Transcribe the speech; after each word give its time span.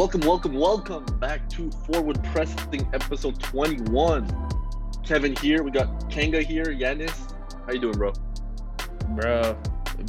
Welcome, 0.00 0.22
welcome, 0.22 0.54
welcome 0.54 1.04
back 1.18 1.46
to 1.50 1.70
Forward 1.70 2.24
Pressing 2.32 2.88
episode 2.94 3.38
21. 3.38 4.26
Kevin 5.04 5.36
here. 5.36 5.62
We 5.62 5.70
got 5.70 6.10
Kanga 6.10 6.40
here. 6.40 6.64
Yanis. 6.64 7.34
How 7.66 7.72
you 7.74 7.80
doing, 7.80 7.98
bro? 7.98 8.14
Bro, 9.10 9.58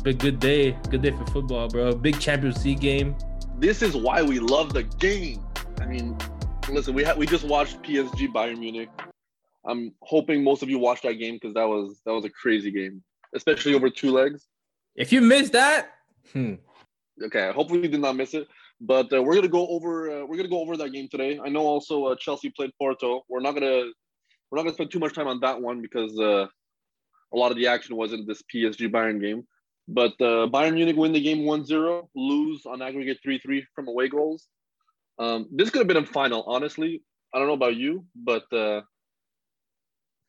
big 0.02 0.18
good 0.18 0.40
day. 0.40 0.78
Good 0.90 1.02
day 1.02 1.12
for 1.12 1.26
football, 1.26 1.68
bro. 1.68 1.92
Big 1.94 2.18
Champions 2.22 2.64
League 2.64 2.80
game. 2.80 3.18
This 3.58 3.82
is 3.82 3.94
why 3.94 4.22
we 4.22 4.40
love 4.40 4.72
the 4.72 4.84
game. 4.84 5.44
I 5.82 5.88
mean, 5.88 6.18
listen, 6.70 6.94
we 6.94 7.04
ha- 7.04 7.16
we 7.18 7.26
just 7.26 7.44
watched 7.44 7.84
PSG 7.84 8.32
Bayern 8.32 8.60
Munich. 8.60 8.88
I'm 9.66 9.94
hoping 10.04 10.42
most 10.42 10.64
of 10.64 10.70
you 10.70 10.80
watched 10.80 11.04
that 11.04 11.16
game 11.16 11.34
because 11.34 11.54
that 11.56 11.68
was 11.68 12.00
that 12.06 12.14
was 12.14 12.24
a 12.24 12.30
crazy 12.30 12.72
game, 12.72 13.04
especially 13.36 13.74
over 13.74 13.90
two 13.90 14.12
legs. 14.12 14.48
If 14.96 15.12
you 15.12 15.20
missed 15.20 15.52
that, 15.52 15.90
hmm. 16.32 16.54
Okay, 17.22 17.52
hopefully 17.54 17.82
you 17.82 17.90
did 17.90 18.00
not 18.00 18.16
miss 18.16 18.34
it. 18.34 18.48
But 18.82 19.14
uh, 19.14 19.22
we're 19.22 19.36
gonna 19.36 19.48
go 19.48 19.68
over 19.68 20.10
uh, 20.10 20.26
we're 20.26 20.38
gonna 20.38 20.50
go 20.50 20.60
over 20.60 20.76
that 20.78 20.90
game 20.90 21.08
today. 21.10 21.40
I 21.44 21.50
know 21.50 21.62
also 21.62 22.06
uh, 22.06 22.16
Chelsea 22.16 22.50
played 22.50 22.72
Porto. 22.80 23.22
We're 23.30 23.40
not 23.40 23.54
gonna 23.54 23.84
we're 24.50 24.58
not 24.58 24.64
gonna 24.64 24.74
spend 24.74 24.92
too 24.92 25.00
much 25.00 25.14
time 25.14 25.28
on 25.28 25.40
that 25.42 25.62
one 25.62 25.82
because 25.82 26.18
uh, 26.20 26.48
a 27.34 27.38
lot 27.38 27.52
of 27.52 27.58
the 27.58 27.68
action 27.68 27.96
was 27.96 28.12
in 28.12 28.26
this 28.26 28.42
PSG 28.54 28.92
Bayern 28.92 29.22
game. 29.22 29.44
But 29.88 30.14
uh, 30.20 30.48
Bayern 30.48 30.76
Munich 30.76 30.96
win 30.96 31.12
the 31.12 31.22
game 31.22 31.40
1-0, 31.40 32.08
lose 32.16 32.66
on 32.66 32.82
aggregate 32.82 33.20
3-3 33.26 33.64
from 33.76 33.88
away 33.88 34.08
goals. 34.08 34.48
Um, 35.20 35.48
this 35.52 35.70
could 35.70 35.80
have 35.80 35.88
been 35.88 35.98
a 35.98 36.06
final, 36.06 36.44
honestly. 36.48 37.04
I 37.34 37.40
don't 37.40 37.48
know 37.48 37.54
about 37.54 37.76
you, 37.76 38.06
but 38.16 38.44
uh, 38.54 38.82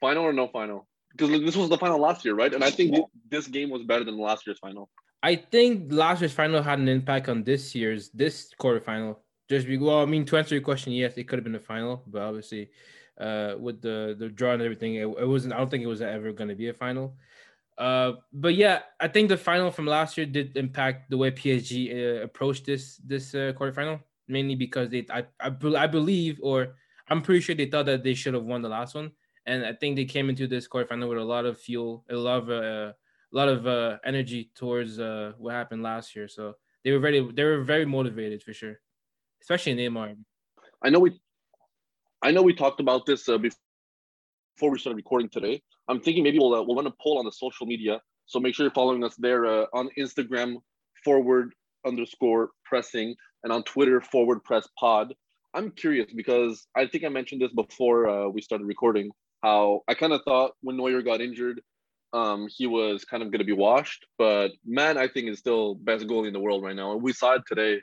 final 0.01 0.25
or 0.25 0.33
no 0.33 0.49
final? 0.49 0.89
Because 1.13 1.31
this 1.41 1.57
was 1.57 1.69
the 1.69 1.79
final 1.79 2.01
last 2.01 2.25
year, 2.25 2.35
right? 2.35 2.53
And 2.53 2.65
I 2.65 2.71
think 2.71 2.97
this 3.29 3.47
game 3.47 3.71
was 3.71 3.83
better 3.83 4.05
than 4.05 4.19
last 4.19 4.47
year's 4.47 4.59
final. 4.59 4.89
I 5.23 5.37
think 5.37 5.93
last 5.93 6.21
year's 6.21 6.33
final 6.33 6.63
had 6.63 6.79
an 6.79 6.89
impact 6.89 7.29
on 7.29 7.45
this 7.45 7.75
year's 7.75 8.11
this 8.11 8.51
quarterfinal. 8.61 9.17
Just 9.49 9.67
be 9.67 9.79
well, 9.79 10.01
I 10.01 10.07
mean, 10.07 10.25
to 10.27 10.37
answer 10.37 10.55
your 10.55 10.65
question, 10.65 10.93
yes, 10.93 11.15
it 11.17 11.29
could 11.29 11.39
have 11.39 11.45
been 11.45 11.55
a 11.55 11.61
final, 11.61 12.03
but 12.07 12.23
obviously, 12.23 12.71
uh, 13.21 13.55
with 13.59 13.83
the 13.83 14.17
the 14.19 14.29
draw 14.29 14.53
and 14.53 14.63
everything, 14.63 14.97
it, 14.97 15.07
it 15.07 15.29
wasn't. 15.29 15.55
I 15.55 15.59
don't 15.59 15.71
think 15.71 15.85
it 15.85 15.89
was 15.89 16.03
ever 16.03 16.33
going 16.33 16.49
to 16.49 16.57
be 16.57 16.69
a 16.69 16.75
final. 16.75 17.17
Uh, 17.79 18.13
but 18.33 18.55
yeah, 18.55 18.81
I 19.01 19.09
think 19.09 19.29
the 19.29 19.37
final 19.37 19.71
from 19.71 19.87
last 19.87 20.17
year 20.17 20.27
did 20.27 20.57
impact 20.57 21.11
the 21.11 21.17
way 21.17 21.31
PSG 21.31 21.93
uh, 21.93 22.23
approached 22.23 22.67
this 22.67 22.97
this 22.99 23.35
uh, 23.35 23.53
quarterfinal, 23.57 24.01
mainly 24.29 24.55
because 24.55 24.89
they 24.89 25.07
I, 25.11 25.25
I 25.41 25.53
I 25.77 25.87
believe 25.87 26.41
or 26.43 26.75
I'm 27.09 27.23
pretty 27.23 27.41
sure 27.41 27.55
they 27.55 27.67
thought 27.67 27.87
that 27.87 28.03
they 28.03 28.15
should 28.15 28.35
have 28.35 28.45
won 28.45 28.63
the 28.63 28.69
last 28.69 28.95
one, 28.95 29.13
and 29.47 29.65
I 29.65 29.73
think 29.73 29.97
they 29.97 30.05
came 30.05 30.29
into 30.29 30.47
this 30.47 30.69
quarterfinal 30.69 31.09
with 31.09 31.19
a 31.19 31.25
lot 31.25 31.47
of 31.47 31.59
fuel, 31.59 32.05
a 32.11 32.15
lot 32.15 32.43
of 32.43 32.51
uh, 32.51 32.93
a 33.33 33.37
lot 33.37 33.49
of 33.49 33.67
uh, 33.67 33.99
energy 34.05 34.51
towards 34.55 35.01
uh, 35.01 35.33
what 35.39 35.55
happened 35.55 35.83
last 35.83 36.15
year. 36.15 36.29
So 36.29 36.55
they 36.85 36.93
were 36.93 36.99
very 37.01 37.21
they 37.33 37.45
were 37.45 37.63
very 37.63 37.85
motivated 37.85 38.43
for 38.43 38.53
sure, 38.53 38.77
especially 39.43 39.75
Neymar. 39.75 40.17
I 40.85 40.91
know 40.91 40.99
we, 40.99 41.21
I 42.23 42.31
know 42.31 42.43
we 42.43 42.55
talked 42.55 42.81
about 42.81 43.07
this 43.07 43.29
uh, 43.29 43.39
before 43.39 44.71
we 44.71 44.79
started 44.79 44.97
recording 44.97 45.29
today. 45.29 45.63
I'm 45.89 46.01
thinking 46.01 46.23
maybe 46.23 46.39
we'll 46.39 46.55
uh, 46.55 46.63
we'll 46.63 46.77
run 46.77 46.87
a 46.87 46.95
poll 47.03 47.19
on 47.19 47.25
the 47.25 47.33
social 47.33 47.67
media. 47.67 48.01
So 48.27 48.39
make 48.41 48.55
sure 48.55 48.65
you're 48.65 48.73
following 48.73 49.05
us 49.05 49.17
there 49.17 49.47
uh, 49.47 49.67
on 49.73 49.89
Instagram 49.99 50.57
forward 51.05 51.53
underscore 51.87 52.51
pressing 52.65 53.15
and 53.45 53.53
on 53.53 53.63
Twitter 53.65 54.01
forward 54.01 54.45
press 54.45 54.69
pod. 54.79 55.15
I'm 55.55 55.71
curious 55.73 56.11
because 56.15 56.67
I 56.77 56.87
think 56.87 57.05
I 57.05 57.09
mentioned 57.09 57.43
this 57.43 57.53
before 57.53 58.09
uh, 58.09 58.29
we 58.29 58.41
started 58.41 58.67
recording. 58.67 59.11
How 59.43 59.83
I 59.89 59.95
kind 59.95 60.13
of 60.13 60.23
thought 60.25 60.53
when 60.61 60.77
Neuer 60.77 61.03
got 61.03 61.21
injured, 61.21 61.61
um, 62.13 62.49
he 62.49 62.67
was 62.67 63.05
kind 63.05 63.23
of 63.23 63.31
going 63.31 63.41
to 63.41 63.45
be 63.45 63.53
washed. 63.53 64.07
But 64.19 64.53
man, 64.65 64.97
I 64.97 65.09
think 65.09 65.29
is 65.29 65.39
still 65.39 65.75
best 65.75 66.07
goalie 66.07 66.29
in 66.29 66.33
the 66.33 66.41
world 66.41 66.63
right 66.63 66.77
now. 66.77 66.93
And 66.93 67.03
we 67.03 67.13
saw 67.13 67.35
it 67.35 67.43
today. 67.47 67.81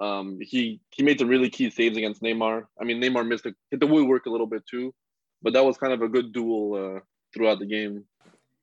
Um, 0.00 0.38
he 0.40 0.80
he 0.90 1.02
made 1.02 1.18
some 1.18 1.28
really 1.28 1.48
key 1.48 1.70
saves 1.70 1.96
against 1.96 2.22
Neymar. 2.22 2.64
I 2.80 2.84
mean, 2.84 3.00
Neymar 3.00 3.26
missed 3.26 3.46
a, 3.46 3.54
hit 3.70 3.80
the 3.80 3.86
woodwork 3.86 4.26
a 4.26 4.30
little 4.30 4.46
bit 4.46 4.66
too, 4.66 4.94
but 5.42 5.52
that 5.54 5.64
was 5.64 5.78
kind 5.78 5.92
of 5.92 6.02
a 6.02 6.08
good 6.08 6.32
duel 6.32 6.96
uh, 6.96 7.00
throughout 7.32 7.60
the 7.60 7.66
game. 7.66 8.04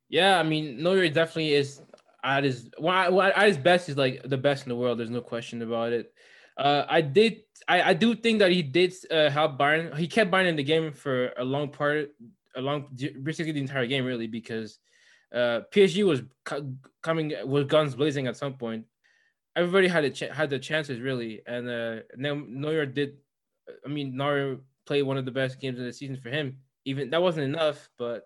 Yeah, 0.09 0.40
I 0.40 0.44
mean, 0.44 0.84
Neuer 0.84 1.09
definitely 1.09 1.53
is 1.53 1.82
at 2.24 2.44
his 2.44 2.70
well, 2.78 3.22
at 3.22 3.48
his 3.48 3.58
best. 3.58 3.88
He's 3.88 3.98
like 3.98 4.22
the 4.24 4.38
best 4.38 4.64
in 4.64 4.70
the 4.70 4.76
world. 4.76 5.00
There's 5.00 5.09
no 5.09 5.22
question 5.22 5.62
about 5.62 5.92
it. 5.92 6.14
Uh, 6.58 6.86
I 6.88 7.02
did. 7.02 7.41
I, 7.68 7.81
I 7.81 7.94
do 7.94 8.16
think 8.16 8.40
that 8.40 8.52
he 8.52 8.62
did 8.62 8.94
uh, 9.09 9.30
help 9.30 9.58
Bayern. 9.58 9.96
He 9.97 10.08
kept 10.08 10.31
Bayern 10.31 10.47
in 10.47 10.56
the 10.56 10.64
game 10.64 10.91
for 10.91 11.31
a 11.38 11.44
long 11.44 11.69
part, 11.69 12.09
a 12.56 12.62
long 12.62 12.88
basically 13.24 13.53
the 13.53 13.62
entire 13.62 13.88
game, 13.88 14.06
really, 14.06 14.28
because 14.28 14.80
uh, 15.34 15.62
PSG 15.74 16.06
was 16.06 16.22
coming 17.02 17.34
with 17.46 17.69
guns 17.69 17.96
blazing 17.96 18.28
at 18.28 18.38
some 18.38 18.53
point. 18.53 18.86
Everybody 19.56 19.88
had 19.88 20.03
a 20.03 20.09
ch- 20.09 20.31
had 20.31 20.50
the 20.50 20.59
chances 20.59 21.00
really, 21.00 21.41
and 21.47 21.69
uh, 21.69 21.96
Neuer 22.16 22.85
did. 22.85 23.18
I 23.85 23.90
mean, 23.90 24.16
Neuer 24.16 24.58
played 24.85 25.03
one 25.03 25.18
of 25.18 25.25
the 25.25 25.31
best 25.31 25.59
games 25.59 25.80
of 25.80 25.85
the 25.85 25.94
season 25.94 26.18
for 26.18 26.30
him. 26.30 26.58
Even 26.85 27.09
that 27.12 27.22
wasn't 27.22 27.46
enough, 27.46 27.90
but 27.97 28.24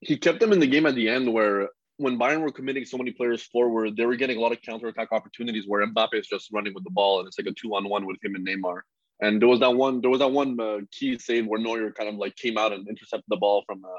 he 0.00 0.16
kept 0.16 0.40
them 0.40 0.52
in 0.52 0.60
the 0.60 0.66
game 0.66 0.86
at 0.86 0.94
the 0.94 1.08
end 1.08 1.32
where 1.32 1.68
when 1.98 2.18
Bayern 2.18 2.40
were 2.40 2.52
committing 2.52 2.84
so 2.84 2.96
many 2.96 3.10
players 3.10 3.42
forward, 3.42 3.96
they 3.96 4.06
were 4.06 4.16
getting 4.16 4.38
a 4.38 4.40
lot 4.40 4.52
of 4.52 4.62
counter 4.62 4.86
attack 4.86 5.08
opportunities 5.10 5.64
where 5.66 5.86
Mbappe 5.86 6.14
is 6.14 6.28
just 6.28 6.48
running 6.52 6.72
with 6.72 6.84
the 6.84 6.90
ball 6.90 7.18
and 7.18 7.26
it's 7.26 7.38
like 7.38 7.48
a 7.48 7.52
two 7.52 7.74
on 7.74 7.88
one 7.88 8.06
with 8.06 8.16
him 8.22 8.36
and 8.36 8.46
Neymar. 8.46 8.80
And 9.20 9.42
there 9.42 9.48
was 9.48 9.58
that 9.60 9.74
one, 9.74 10.00
there 10.00 10.10
was 10.10 10.20
that 10.20 10.30
one 10.30 10.58
uh, 10.60 10.78
key 10.92 11.18
save 11.18 11.46
where 11.46 11.60
Neuer 11.60 11.92
kind 11.92 12.08
of 12.08 12.14
like 12.14 12.36
came 12.36 12.56
out 12.56 12.72
and 12.72 12.88
intercepted 12.88 13.24
the 13.28 13.36
ball 13.36 13.64
from 13.66 13.84
uh, 13.84 13.98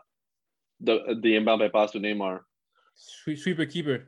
the 0.80 1.20
the 1.22 1.34
Mbappe 1.34 1.74
pass 1.74 1.92
to 1.92 2.00
Neymar. 2.00 2.40
Sweeper 2.96 3.66
keeper. 3.66 4.08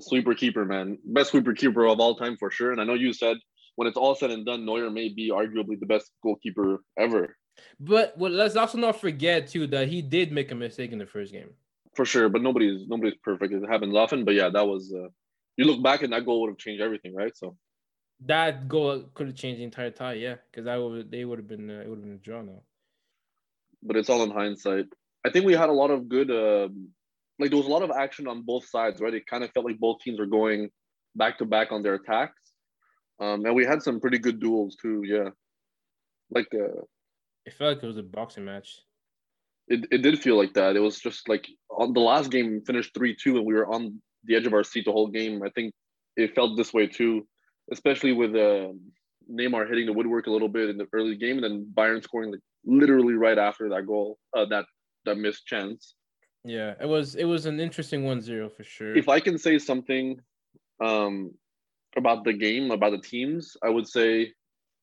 Sweeper 0.00 0.34
keeper, 0.34 0.64
man. 0.64 0.98
Best 1.04 1.30
sweeper 1.30 1.52
keeper 1.52 1.86
of 1.86 2.00
all 2.00 2.16
time 2.16 2.36
for 2.36 2.50
sure. 2.50 2.72
And 2.72 2.80
I 2.80 2.84
know 2.84 2.94
you 2.94 3.12
said 3.12 3.36
when 3.76 3.86
it's 3.86 3.96
all 3.96 4.16
said 4.16 4.32
and 4.32 4.44
done, 4.44 4.64
Neuer 4.64 4.90
may 4.90 5.08
be 5.08 5.30
arguably 5.30 5.78
the 5.78 5.86
best 5.86 6.10
goalkeeper 6.22 6.82
ever. 6.98 7.36
But 7.78 8.18
well, 8.18 8.32
let's 8.32 8.56
also 8.56 8.78
not 8.78 9.00
forget 9.00 9.46
too 9.46 9.68
that 9.68 9.86
he 9.86 10.02
did 10.02 10.32
make 10.32 10.50
a 10.50 10.56
mistake 10.56 10.90
in 10.90 10.98
the 10.98 11.06
first 11.06 11.32
game. 11.32 11.50
For 12.00 12.06
sure, 12.06 12.30
but 12.30 12.40
nobody's 12.40 12.88
nobody's 12.88 13.18
perfect. 13.22 13.52
It 13.52 13.68
happens 13.68 13.94
often. 13.94 14.24
But 14.24 14.32
yeah, 14.32 14.48
that 14.48 14.66
was. 14.66 14.90
Uh, 14.90 15.08
you 15.58 15.66
look 15.66 15.82
back 15.82 16.00
and 16.00 16.10
that 16.14 16.24
goal 16.24 16.40
would 16.40 16.48
have 16.48 16.56
changed 16.56 16.80
everything, 16.80 17.14
right? 17.14 17.36
So. 17.36 17.58
That 18.24 18.68
goal 18.68 19.04
could 19.12 19.26
have 19.26 19.36
changed 19.36 19.60
the 19.60 19.64
entire 19.64 19.90
tie, 19.90 20.14
yeah, 20.14 20.36
because 20.50 20.66
I 20.66 20.78
would 20.78 21.10
they 21.10 21.26
would 21.26 21.38
have 21.38 21.46
been 21.46 21.68
uh, 21.68 21.82
it 21.82 21.88
would 21.90 21.98
have 21.98 22.06
been 22.06 22.14
a 22.14 22.24
draw 22.26 22.40
now. 22.40 22.62
But 23.82 23.96
it's 23.98 24.08
all 24.08 24.22
in 24.22 24.30
hindsight. 24.30 24.86
I 25.26 25.28
think 25.28 25.44
we 25.44 25.52
had 25.52 25.68
a 25.68 25.74
lot 25.74 25.90
of 25.90 26.08
good, 26.08 26.30
uh, 26.30 26.70
like 27.38 27.50
there 27.50 27.58
was 27.58 27.66
a 27.66 27.76
lot 27.76 27.82
of 27.82 27.90
action 27.90 28.26
on 28.26 28.46
both 28.46 28.64
sides, 28.64 29.02
right? 29.02 29.12
It 29.12 29.26
kind 29.26 29.44
of 29.44 29.50
felt 29.50 29.66
like 29.66 29.78
both 29.78 30.00
teams 30.00 30.18
were 30.18 30.24
going 30.40 30.70
back 31.16 31.36
to 31.40 31.44
back 31.44 31.70
on 31.70 31.82
their 31.82 31.96
attacks, 31.96 32.40
um, 33.20 33.44
and 33.44 33.54
we 33.54 33.66
had 33.66 33.82
some 33.82 34.00
pretty 34.00 34.18
good 34.18 34.40
duels 34.40 34.74
too. 34.80 35.02
Yeah, 35.04 35.28
like 36.30 36.48
uh, 36.54 36.80
it 37.44 37.52
felt 37.58 37.74
like 37.74 37.82
it 37.82 37.86
was 37.92 37.98
a 37.98 38.02
boxing 38.02 38.46
match. 38.46 38.80
It, 39.70 39.86
it 39.90 39.98
did 40.02 40.20
feel 40.20 40.36
like 40.36 40.52
that. 40.54 40.76
It 40.76 40.80
was 40.80 40.98
just 40.98 41.28
like 41.28 41.48
on 41.70 41.92
the 41.94 42.00
last 42.00 42.30
game 42.30 42.60
finished 42.66 42.92
three 42.92 43.14
two, 43.14 43.36
and 43.38 43.46
we 43.46 43.54
were 43.54 43.72
on 43.72 44.02
the 44.24 44.36
edge 44.36 44.46
of 44.46 44.52
our 44.52 44.64
seat 44.64 44.84
the 44.84 44.92
whole 44.92 45.08
game. 45.08 45.42
I 45.42 45.50
think 45.50 45.72
it 46.16 46.34
felt 46.34 46.56
this 46.56 46.74
way 46.74 46.86
too, 46.86 47.26
especially 47.72 48.12
with 48.12 48.34
uh, 48.34 48.72
Neymar 49.30 49.68
hitting 49.68 49.86
the 49.86 49.92
woodwork 49.92 50.26
a 50.26 50.30
little 50.30 50.48
bit 50.48 50.68
in 50.68 50.76
the 50.76 50.86
early 50.92 51.16
game, 51.16 51.36
and 51.36 51.44
then 51.44 51.72
Bayern 51.72 52.02
scoring 52.02 52.32
like 52.32 52.40
literally 52.64 53.14
right 53.14 53.38
after 53.38 53.68
that 53.70 53.86
goal, 53.86 54.18
uh, 54.36 54.44
that 54.46 54.66
that 55.06 55.16
missed 55.16 55.46
chance. 55.46 55.94
Yeah, 56.44 56.74
it 56.80 56.86
was 56.86 57.14
it 57.14 57.24
was 57.24 57.46
an 57.46 57.60
interesting 57.60 58.02
1-0 58.02 58.52
for 58.56 58.64
sure. 58.64 58.96
If 58.96 59.08
I 59.08 59.20
can 59.20 59.38
say 59.38 59.58
something 59.58 60.18
um, 60.82 61.32
about 61.96 62.24
the 62.24 62.32
game, 62.32 62.70
about 62.70 62.92
the 62.92 62.98
teams, 62.98 63.56
I 63.62 63.68
would 63.68 63.86
say 63.86 64.32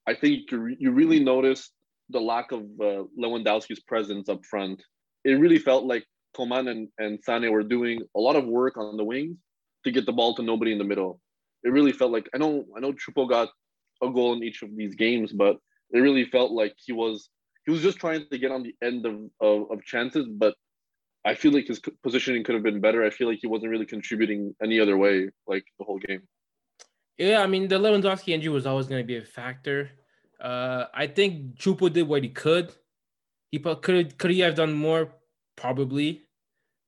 I 0.08 0.14
think 0.14 0.52
you 0.52 0.76
you 0.80 0.92
really 0.92 1.20
noticed 1.20 1.72
the 2.10 2.20
lack 2.20 2.52
of 2.52 2.62
uh, 2.62 3.04
Lewandowski's 3.20 3.82
presence 3.82 4.30
up 4.30 4.46
front. 4.46 4.82
It 5.24 5.34
really 5.34 5.60
felt 5.60 5.86
like 5.86 6.06
Coman 6.36 6.68
and, 6.68 6.88
and 6.98 7.20
Sane 7.24 7.52
were 7.52 7.64
doing 7.64 8.02
a 8.16 8.20
lot 8.20 8.36
of 8.36 8.46
work 8.46 8.78
on 8.78 8.98
the 8.98 9.04
wings 9.04 9.38
to 9.84 9.92
get 9.92 10.06
the 10.06 10.14
ball 10.14 10.36
to 10.36 10.44
nobody 10.44 10.72
in 10.72 10.78
the 10.78 10.84
middle. 10.84 11.20
It 11.64 11.70
really 11.70 11.92
felt 11.92 12.12
like 12.12 12.30
I 12.34 12.38
know 12.38 12.66
I 12.76 12.80
know 12.80 12.94
Choupo 12.94 13.28
got 13.28 13.50
a 14.02 14.10
goal 14.10 14.34
in 14.34 14.44
each 14.44 14.62
of 14.62 14.70
these 14.76 14.96
games, 14.96 15.34
but 15.34 15.58
it 15.92 16.00
really 16.00 16.26
felt 16.26 16.52
like 16.52 16.76
he 16.78 16.94
was 16.94 17.30
he 17.66 17.72
was 17.72 17.82
just 17.82 17.98
trying 17.98 18.26
to 18.32 18.38
get 18.38 18.52
on 18.52 18.64
the 18.64 18.76
end 18.82 19.06
of, 19.06 19.16
of, 19.42 19.72
of 19.72 19.84
chances, 19.84 20.26
but 20.30 20.56
I 21.26 21.36
feel 21.36 21.52
like 21.52 21.68
his 21.68 21.82
positioning 22.04 22.46
could 22.46 22.56
have 22.56 22.64
been 22.64 22.80
better. 22.80 23.04
I 23.04 23.10
feel 23.10 23.28
like 23.28 23.40
he 23.42 23.48
wasn't 23.48 23.72
really 23.72 23.86
contributing 23.86 24.56
any 24.64 24.80
other 24.80 24.96
way, 24.96 25.30
like 25.48 25.66
the 25.78 25.84
whole 25.84 26.00
game. 26.00 26.22
Yeah, 27.18 27.42
I 27.42 27.48
mean 27.48 27.68
the 27.68 27.80
Lewandowski 27.80 28.30
injury 28.30 28.54
was 28.54 28.66
always 28.66 28.88
going 28.88 29.02
to 29.02 29.08
be 29.08 29.18
a 29.18 29.26
factor. 29.26 29.90
Uh, 30.40 30.86
I 30.94 31.08
think 31.08 31.56
Choupo 31.56 31.92
did 31.92 32.08
what 32.08 32.24
he 32.24 32.30
could. 32.30 32.74
He 33.52 33.60
could 33.60 34.18
could 34.18 34.32
he 34.32 34.40
have 34.42 34.56
done 34.56 34.74
more? 34.74 35.14
Probably. 35.56 36.24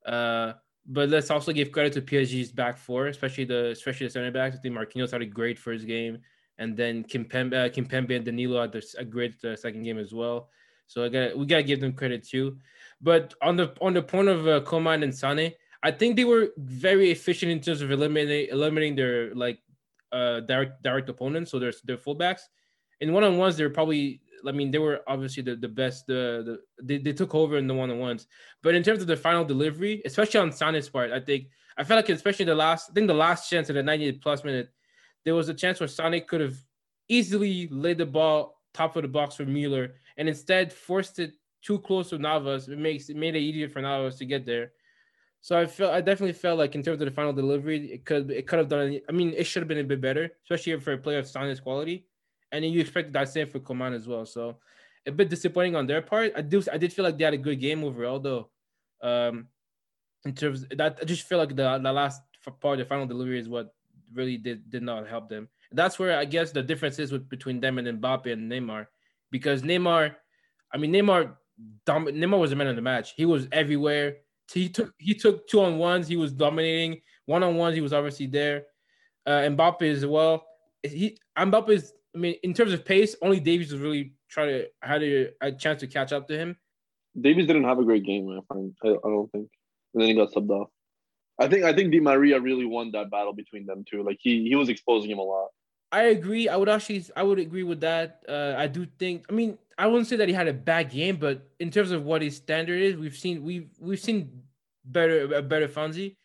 Uh, 0.06 0.54
but 0.86 1.10
let's 1.10 1.30
also 1.30 1.52
give 1.52 1.72
credit 1.72 1.94
to 1.94 2.02
PSG's 2.02 2.52
back 2.52 2.78
four, 2.78 3.08
especially 3.08 3.46
the 3.46 3.70
especially 3.70 4.08
the 4.08 4.12
center 4.12 4.32
backs. 4.32 4.58
I 4.58 4.60
think 4.60 4.76
Marquinhos 4.76 5.12
had 5.12 5.22
a 5.22 5.26
great 5.26 5.60
first 5.60 5.86
game, 5.86 6.20
and 6.58 6.76
then 6.76 7.04
Kimpembe, 7.04 7.54
uh, 7.54 8.14
and 8.16 8.26
Danilo 8.26 8.62
had 8.62 8.84
a 8.98 9.06
great 9.06 9.44
uh, 9.46 9.56
second 9.56 9.84
game 9.84 10.00
as 10.00 10.14
well. 10.14 10.50
So 10.88 11.04
I 11.04 11.10
got 11.10 11.38
we 11.38 11.46
gotta 11.46 11.64
give 11.64 11.80
them 11.80 11.94
credit 11.94 12.28
too. 12.28 12.58
But 13.02 13.34
on 13.42 13.56
the 13.56 13.74
on 13.82 13.94
the 13.94 14.02
point 14.02 14.28
of 14.28 14.48
uh, 14.48 14.62
Coman 14.62 15.04
and 15.04 15.16
Sane, 15.16 15.54
I 15.84 15.92
think 15.92 16.16
they 16.16 16.26
were 16.26 16.50
very 16.58 17.12
efficient 17.12 17.52
in 17.52 17.62
terms 17.62 17.82
of 17.82 17.92
eliminating 17.92 18.52
eliminating 18.52 18.96
their 18.96 19.34
like 19.36 19.60
uh 20.12 20.40
direct 20.42 20.82
direct 20.82 21.08
opponents, 21.10 21.52
so 21.52 21.60
their 21.60 21.74
their 21.84 21.98
fullbacks. 21.98 22.42
In 23.02 23.14
one 23.14 23.24
on 23.24 23.38
ones, 23.38 23.58
they're 23.58 23.70
probably. 23.70 24.22
I 24.48 24.54
mean, 24.54 24.72
they 24.72 24.78
were 24.78 25.02
obviously 25.06 25.44
the, 25.44 25.56
the 25.56 25.68
best. 25.68 26.08
The, 26.08 26.60
the 26.78 26.84
they, 26.84 26.98
they 26.98 27.14
took 27.14 27.36
over 27.36 27.58
in 27.58 27.68
the 27.68 27.74
one 27.74 27.92
on 27.92 28.00
ones, 28.00 28.28
but 28.64 28.74
in 28.74 28.84
terms 28.84 29.02
of 29.02 29.08
the 29.08 29.18
final 29.18 29.44
delivery, 29.44 30.02
especially 30.06 30.40
on 30.40 30.52
Sané's 30.52 30.90
part, 30.90 31.12
I 31.12 31.20
think 31.20 31.48
I 31.78 31.84
felt 31.84 31.98
like 31.98 32.10
especially 32.10 32.46
the 32.46 32.56
last. 32.56 32.90
I 32.90 32.94
think 32.94 33.08
the 33.08 33.14
last 33.14 33.50
chance 33.50 33.70
at 33.70 33.76
the 33.76 33.84
98 33.84 34.22
plus 34.22 34.44
minute, 34.44 34.70
there 35.26 35.36
was 35.36 35.50
a 35.50 35.54
chance 35.54 35.80
where 35.80 35.88
Sané 35.88 36.26
could 36.26 36.42
have 36.42 36.58
easily 37.10 37.68
laid 37.70 37.98
the 37.98 38.06
ball 38.06 38.62
top 38.74 38.96
of 38.96 39.02
the 39.02 39.08
box 39.08 39.36
for 39.36 39.46
Mueller, 39.46 39.96
and 40.18 40.30
instead 40.30 40.72
forced 40.72 41.20
it 41.20 41.34
too 41.62 41.80
close 41.80 42.10
to 42.10 42.18
Navas. 42.18 42.70
It 42.70 42.78
makes 42.78 43.10
it 43.10 43.16
made 43.16 43.36
it 43.36 43.40
easier 43.40 43.70
for 43.70 43.82
Navas 43.82 44.18
to 44.18 44.26
get 44.26 44.46
there. 44.46 44.72
So 45.42 45.58
I 45.58 45.66
felt 45.66 45.94
I 45.94 46.02
definitely 46.02 46.34
felt 46.34 46.60
like 46.60 46.76
in 46.76 46.84
terms 46.84 47.02
of 47.02 47.06
the 47.06 47.12
final 47.12 47.34
delivery, 47.34 47.92
it 47.94 48.06
could 48.06 48.30
it 48.32 48.48
could 48.48 48.60
have 48.60 48.70
done. 48.70 49.00
I 49.08 49.12
mean, 49.12 49.34
it 49.36 49.46
should 49.46 49.62
have 49.62 49.68
been 49.68 49.80
a 49.80 49.84
bit 49.84 50.02
better, 50.02 50.32
especially 50.44 50.80
for 50.80 50.94
a 50.94 50.98
player 50.98 51.20
of 51.20 51.26
Sané's 51.26 51.60
quality. 51.60 52.06
And 52.52 52.64
then 52.64 52.72
you 52.72 52.82
expected 52.82 53.14
that 53.14 53.30
same 53.30 53.48
for 53.48 53.60
Coman 53.60 53.94
as 53.94 54.08
well. 54.08 54.26
So 54.26 54.58
a 55.06 55.12
bit 55.12 55.30
disappointing 55.30 55.76
on 55.76 55.88
their 55.88 56.02
part. 56.02 56.34
I 56.36 56.42
do 56.42 56.62
I 56.72 56.78
did 56.78 56.94
feel 56.94 57.06
like 57.06 57.18
they 57.18 57.24
had 57.24 57.34
a 57.34 57.38
good 57.38 57.60
game 57.60 57.84
overall 57.84 58.20
though. 58.20 58.50
Um, 59.02 59.48
in 60.26 60.34
terms 60.34 60.66
that 60.70 61.00
I 61.02 61.06
just 61.06 61.28
feel 61.28 61.38
like 61.38 61.56
the 61.56 61.78
the 61.78 61.92
last 61.92 62.22
part, 62.60 62.80
the 62.80 62.86
final 62.86 63.06
delivery 63.06 63.40
is 63.40 63.48
what 63.48 63.74
really 64.14 64.38
did 64.38 64.70
did 64.70 64.84
not 64.84 65.08
help 65.08 65.30
them. 65.30 65.48
That's 65.72 66.00
where 66.00 66.18
I 66.18 66.26
guess 66.26 66.52
the 66.52 66.64
difference 66.64 67.00
is 67.00 67.12
with 67.12 67.30
between 67.30 67.60
them 67.60 67.78
and 67.78 68.02
Mbappe 68.02 68.32
and 68.32 68.52
Neymar, 68.52 68.88
because 69.32 69.62
Neymar, 69.62 70.16
I 70.74 70.78
mean 70.78 70.92
Neymar, 70.92 71.36
dom- 71.86 72.08
Neymar 72.08 72.40
was 72.40 72.50
the 72.50 72.56
man 72.56 72.68
of 72.68 72.76
the 72.76 72.82
match. 72.82 73.14
He 73.16 73.26
was 73.26 73.48
everywhere 73.52 74.16
he 74.54 74.70
took 74.70 74.94
he 74.98 75.14
took 75.14 75.48
two 75.48 75.62
on 75.62 75.78
ones. 75.78 76.08
He 76.08 76.18
was 76.18 76.32
dominating 76.32 77.02
one 77.26 77.44
on 77.44 77.56
ones. 77.56 77.76
He 77.76 77.82
was 77.82 77.94
obviously 77.94 78.28
there. 78.28 78.64
Uh, 79.26 79.42
Mbappe 79.42 79.82
as 79.84 80.06
well. 80.06 80.46
He 80.84 81.18
Mbappe 81.38 81.70
is. 81.70 81.94
I 82.16 82.18
mean, 82.18 82.36
in 82.44 82.54
terms 82.54 82.74
of 82.74 82.86
pace, 82.86 83.16
only 83.22 83.40
Davies 83.40 83.72
was 83.72 83.82
really 83.82 84.14
trying 84.30 84.48
to 84.50 84.68
had 84.82 85.04
a, 85.04 85.30
a 85.42 85.52
chance 85.52 85.80
to 85.82 85.88
catch 85.88 86.12
up 86.12 86.28
to 86.28 86.38
him. 86.38 86.58
Davies 87.20 87.48
didn't 87.48 87.66
have 87.66 87.80
a 87.80 87.84
great 87.84 88.06
game. 88.06 88.30
I 88.30 88.54
find. 88.54 88.74
I, 88.84 88.90
I 88.90 89.10
don't 89.10 89.32
think. 89.32 89.50
And 89.94 90.02
then 90.02 90.08
he 90.10 90.14
got 90.16 90.32
subbed 90.32 90.50
off. 90.50 90.70
I 91.40 91.48
think 91.48 91.64
I 91.64 91.74
think 91.74 91.92
Di 91.92 92.00
Maria 92.00 92.40
really 92.40 92.66
won 92.66 92.92
that 92.92 93.10
battle 93.10 93.34
between 93.34 93.66
them 93.66 93.86
two. 93.90 94.04
Like 94.04 94.18
he 94.20 94.48
he 94.48 94.56
was 94.56 94.70
exposing 94.70 95.12
him 95.12 95.20
a 95.20 95.24
lot. 95.24 95.50
I 95.92 96.04
agree. 96.04 96.50
I 96.50 96.56
would 96.56 96.70
actually 96.70 97.06
I 97.16 97.24
would 97.24 97.40
agree 97.40 97.64
with 97.64 97.82
that. 97.82 98.24
Uh, 98.28 98.54
I 98.58 98.68
do 98.68 98.86
think. 99.00 99.26
I 99.30 99.34
mean, 99.34 99.58
I 99.78 99.88
wouldn't 99.88 100.08
say 100.08 100.18
that 100.18 100.28
he 100.28 100.34
had 100.34 100.48
a 100.48 100.54
bad 100.54 100.92
game, 100.92 101.16
but 101.18 101.48
in 101.60 101.72
terms 101.72 101.92
of 101.92 102.04
what 102.04 102.22
his 102.22 102.36
standard 102.36 102.82
is, 102.82 102.96
we've 102.96 103.16
seen 103.16 103.44
we've 103.44 103.70
we've 103.80 104.00
seen 104.00 104.44
better 104.84 105.34
a 105.34 105.42
better 105.42 105.68
Fonzie. 105.68 106.18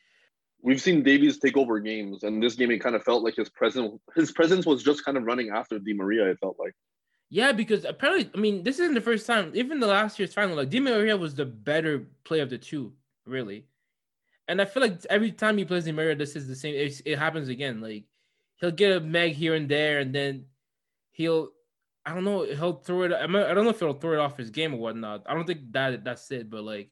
We've 0.65 0.81
seen 0.81 1.03
Davies 1.03 1.39
take 1.39 1.59
over 1.59 1.79
games, 1.79 2.23
and 2.23 2.43
this 2.43 2.55
game 2.55 2.71
it 2.71 2.79
kind 2.79 2.97
of 2.97 3.05
felt 3.05 3.23
like 3.23 3.37
his 3.37 3.51
presence 3.51 4.01
his 4.17 4.33
presence 4.33 4.65
was 4.65 4.83
just 4.83 5.05
kind 5.05 5.19
of 5.19 5.25
running 5.25 5.51
after 5.51 5.79
Di 5.79 5.93
Maria. 5.93 6.25
It 6.25 6.39
felt 6.41 6.57
like. 6.59 6.73
Yeah, 7.29 7.53
because 7.53 7.85
apparently, 7.85 8.31
I 8.35 8.39
mean, 8.39 8.63
this 8.63 8.79
isn't 8.79 8.95
the 8.95 9.01
first 9.03 9.27
time. 9.27 9.53
Even 9.55 9.79
the 9.79 9.87
last 9.87 10.19
year's 10.19 10.33
final, 10.33 10.57
like 10.57 10.71
Di 10.71 10.81
Maria 10.81 11.19
was 11.19 11.35
the 11.35 11.45
better 11.45 12.07
player 12.25 12.43
of 12.43 12.49
the 12.49 12.57
two, 12.57 12.95
really. 13.27 13.67
And 14.49 14.61
I 14.61 14.65
feel 14.65 14.83
like 14.83 15.05
every 15.11 15.33
time 15.33 15.59
he 15.59 15.67
plays 15.67 15.85
Di 15.85 15.93
Maria, 15.93 16.15
this 16.15 16.35
is 16.35 16.49
the 16.49 16.57
same. 16.57 16.75
It, 16.75 16.99
it 17.05 17.19
happens 17.19 17.51
again. 17.51 17.83
Like 17.83 18.05
he'll 18.57 18.71
get 18.71 18.97
a 18.97 19.01
meg 19.01 19.33
here 19.33 19.55
and 19.55 19.69
there, 19.69 19.99
and 19.99 20.15
then 20.15 20.47
he'll 21.11 21.51
I 22.07 22.15
don't 22.15 22.25
know 22.25 22.45
he'll 22.45 22.77
throw 22.77 23.03
it. 23.03 23.13
I 23.13 23.27
don't 23.27 23.65
know 23.65 23.69
if 23.69 23.81
he'll 23.81 23.93
throw 23.93 24.15
it 24.15 24.19
off 24.19 24.39
his 24.39 24.49
game 24.49 24.73
or 24.73 24.79
whatnot. 24.79 25.25
I 25.27 25.35
don't 25.35 25.47
think 25.47 25.73
that 25.73 26.05
that's 26.05 26.31
it, 26.31 26.49
but 26.49 26.65
like 26.65 26.91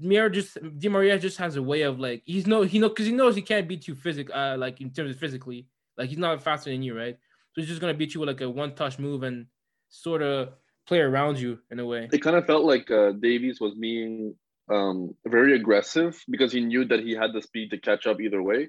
Mier 0.00 0.28
just 0.28 0.58
Di 0.78 0.88
Maria 0.88 1.18
just 1.18 1.38
has 1.38 1.56
a 1.56 1.62
way 1.62 1.82
of 1.82 2.00
like 2.00 2.22
he's 2.24 2.46
no 2.46 2.62
he 2.62 2.78
know 2.78 2.88
because 2.88 3.06
he 3.06 3.12
knows 3.12 3.36
he 3.36 3.42
can't 3.42 3.68
beat 3.68 3.86
you 3.86 3.94
physic 3.94 4.30
uh 4.34 4.56
like 4.58 4.80
in 4.80 4.90
terms 4.90 5.10
of 5.10 5.18
physically 5.18 5.66
like 5.96 6.08
he's 6.08 6.18
not 6.18 6.42
faster 6.42 6.70
than 6.70 6.82
you 6.82 6.96
right 6.96 7.16
so 7.52 7.60
he's 7.60 7.68
just 7.68 7.80
gonna 7.80 7.94
beat 7.94 8.14
you 8.14 8.20
with 8.20 8.28
like 8.28 8.40
a 8.40 8.48
one 8.48 8.74
touch 8.74 8.98
move 8.98 9.22
and 9.22 9.46
sort 9.88 10.22
of 10.22 10.50
play 10.86 11.00
around 11.00 11.38
you 11.38 11.58
in 11.70 11.78
a 11.78 11.86
way. 11.86 12.08
It 12.12 12.22
kind 12.22 12.36
of 12.36 12.46
felt 12.46 12.64
like 12.64 12.90
uh, 12.90 13.12
Davies 13.12 13.60
was 13.60 13.74
being 13.74 14.34
um 14.70 15.14
very 15.26 15.56
aggressive 15.56 16.14
because 16.30 16.52
he 16.52 16.60
knew 16.60 16.84
that 16.84 17.00
he 17.00 17.12
had 17.12 17.32
the 17.32 17.42
speed 17.42 17.70
to 17.70 17.78
catch 17.78 18.06
up 18.06 18.20
either 18.20 18.42
way, 18.42 18.68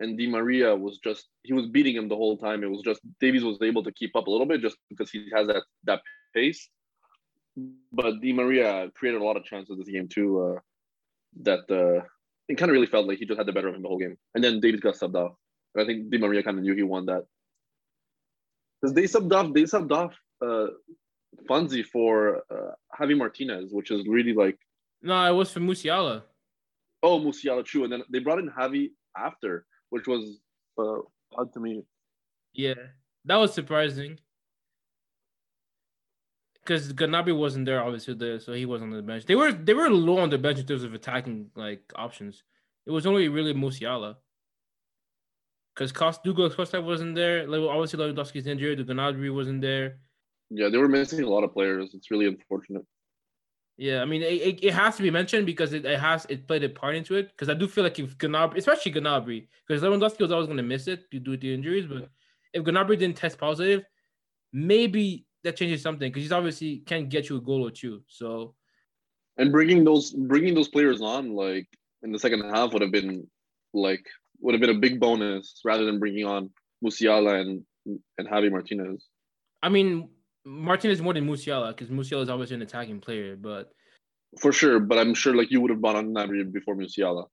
and 0.00 0.18
Di 0.18 0.26
Maria 0.26 0.74
was 0.74 0.98
just 1.04 1.28
he 1.42 1.52
was 1.52 1.66
beating 1.66 1.96
him 1.96 2.08
the 2.08 2.16
whole 2.16 2.36
time. 2.36 2.62
It 2.62 2.70
was 2.70 2.82
just 2.82 3.00
Davies 3.20 3.44
was 3.44 3.58
able 3.62 3.84
to 3.84 3.92
keep 3.92 4.16
up 4.16 4.26
a 4.26 4.30
little 4.30 4.46
bit 4.46 4.60
just 4.60 4.76
because 4.88 5.10
he 5.10 5.30
has 5.34 5.46
that 5.48 5.62
that 5.84 6.00
pace. 6.34 6.68
But 7.92 8.20
Di 8.22 8.32
Maria 8.32 8.90
created 8.94 9.20
a 9.20 9.24
lot 9.24 9.36
of 9.36 9.44
chances 9.44 9.76
this 9.78 9.88
game 9.88 10.08
too. 10.08 10.28
Uh, 10.40 10.60
that 11.40 11.60
uh, 11.70 12.04
it 12.48 12.58
kind 12.58 12.70
of 12.70 12.74
really 12.74 12.86
felt 12.86 13.06
like 13.06 13.18
he 13.18 13.26
just 13.26 13.38
had 13.38 13.46
the 13.46 13.52
better 13.52 13.68
of 13.68 13.74
him 13.74 13.82
the 13.82 13.88
whole 13.88 13.98
game. 13.98 14.16
And 14.34 14.42
then 14.42 14.60
David 14.60 14.80
got 14.80 14.96
subbed 14.96 15.14
off. 15.14 15.32
I 15.78 15.84
think 15.84 16.10
Di 16.10 16.18
Maria 16.18 16.42
kind 16.42 16.58
of 16.58 16.64
knew 16.64 16.74
he 16.74 16.82
won 16.82 17.06
that. 17.06 17.24
Because 18.80 18.94
they 18.94 19.04
subbed 19.04 19.32
off, 19.32 19.54
they 19.54 19.62
subbed 19.62 19.92
off 19.92 20.14
uh, 20.44 20.66
Fonzie 21.48 21.84
for 21.84 22.42
uh, 22.50 22.72
Javi 22.98 23.16
Martinez, 23.16 23.72
which 23.72 23.90
is 23.90 24.06
really 24.06 24.34
like. 24.34 24.58
No, 25.02 25.24
it 25.24 25.34
was 25.34 25.50
for 25.50 25.60
Musiala. 25.60 26.22
Oh, 27.02 27.18
Musiala, 27.18 27.64
true. 27.64 27.84
And 27.84 27.92
then 27.92 28.02
they 28.10 28.18
brought 28.18 28.38
in 28.38 28.50
Javi 28.50 28.90
after, 29.16 29.64
which 29.90 30.06
was 30.06 30.40
uh, 30.78 30.98
odd 31.36 31.52
to 31.54 31.60
me. 31.60 31.84
Yeah, 32.52 32.74
that 33.24 33.36
was 33.36 33.54
surprising 33.54 34.18
because 36.64 36.92
Gnabry 36.92 37.36
wasn't 37.36 37.66
there, 37.66 37.82
obviously, 37.82 38.14
there, 38.14 38.38
so 38.38 38.52
he 38.52 38.66
wasn't 38.66 38.92
on 38.92 38.96
the 38.96 39.02
bench. 39.02 39.26
They 39.26 39.34
were 39.34 39.52
they 39.52 39.74
were 39.74 39.90
low 39.90 40.18
on 40.18 40.30
the 40.30 40.38
bench 40.38 40.58
in 40.58 40.66
terms 40.66 40.84
of 40.84 40.94
attacking 40.94 41.50
like 41.56 41.92
options. 41.96 42.42
It 42.86 42.90
was 42.90 43.06
only 43.06 43.28
really 43.28 43.54
Musiala. 43.54 44.16
Because 45.74 45.90
Cost 45.90 46.22
Douglas 46.22 46.54
Costa 46.54 46.82
wasn't 46.82 47.14
there. 47.14 47.46
Like, 47.46 47.60
obviously, 47.60 47.98
Lewandowski's 47.98 48.46
injured. 48.46 48.86
The 48.86 48.92
Gnabry 48.92 49.34
wasn't 49.34 49.62
there. 49.62 50.00
Yeah, 50.50 50.68
they 50.68 50.76
were 50.76 50.88
missing 50.88 51.22
a 51.22 51.28
lot 51.28 51.44
of 51.44 51.54
players. 51.54 51.94
It's 51.94 52.10
really 52.10 52.26
unfortunate. 52.26 52.84
Yeah, 53.78 54.02
I 54.02 54.04
mean, 54.04 54.20
it, 54.20 54.42
it, 54.42 54.64
it 54.64 54.74
has 54.74 54.96
to 54.96 55.02
be 55.02 55.10
mentioned 55.10 55.46
because 55.46 55.72
it, 55.72 55.86
it 55.86 55.98
has 55.98 56.26
it 56.28 56.46
played 56.46 56.62
a 56.62 56.68
part 56.68 56.94
into 56.94 57.14
it. 57.14 57.28
Because 57.28 57.48
I 57.48 57.54
do 57.54 57.66
feel 57.66 57.84
like 57.84 57.98
if 57.98 58.18
Gnabry, 58.18 58.58
especially 58.58 58.92
Gnabry, 58.92 59.48
because 59.66 59.82
Lewandowski 59.82 60.20
was 60.20 60.30
always 60.30 60.46
going 60.46 60.58
to 60.58 60.62
miss 60.62 60.88
it 60.88 61.10
due 61.10 61.20
to 61.20 61.36
the 61.38 61.54
injuries, 61.54 61.86
but 61.86 62.10
if 62.52 62.62
Gnabry 62.64 62.98
didn't 62.98 63.16
test 63.16 63.38
positive, 63.38 63.82
maybe 64.52 65.26
that 65.44 65.56
changes 65.56 65.82
something 65.82 66.10
because 66.10 66.22
he's 66.22 66.32
obviously 66.32 66.82
can 66.86 67.08
get 67.08 67.28
you 67.28 67.36
a 67.36 67.40
goal 67.40 67.66
or 67.66 67.70
two. 67.70 68.02
So, 68.08 68.54
and 69.36 69.50
bringing 69.52 69.84
those 69.84 70.10
bringing 70.10 70.54
those 70.54 70.68
players 70.68 71.00
on 71.00 71.34
like 71.34 71.68
in 72.02 72.12
the 72.12 72.18
second 72.18 72.42
half 72.54 72.72
would 72.72 72.82
have 72.82 72.92
been 72.92 73.26
like 73.74 74.04
would 74.40 74.54
have 74.54 74.60
been 74.60 74.76
a 74.76 74.80
big 74.80 75.00
bonus 75.00 75.60
rather 75.64 75.84
than 75.84 75.98
bringing 75.98 76.26
on 76.26 76.50
Musiala 76.84 77.40
and 77.40 77.62
and 78.18 78.28
Javi 78.28 78.50
Martinez. 78.50 79.06
I 79.62 79.68
mean, 79.68 80.08
Martinez 80.44 81.00
more 81.00 81.14
than 81.14 81.26
Musiala 81.26 81.76
because 81.76 81.88
Musiala 81.88 82.22
is 82.22 82.30
obviously 82.30 82.56
an 82.56 82.62
attacking 82.62 83.00
player, 83.00 83.36
but 83.36 83.70
for 84.40 84.52
sure. 84.52 84.80
But 84.80 84.98
I'm 84.98 85.14
sure 85.14 85.34
like 85.34 85.50
you 85.50 85.60
would 85.60 85.70
have 85.70 85.80
bought 85.80 85.96
on 85.96 86.12
Gnabry 86.12 86.50
before 86.50 86.76
Musiala. 86.76 87.26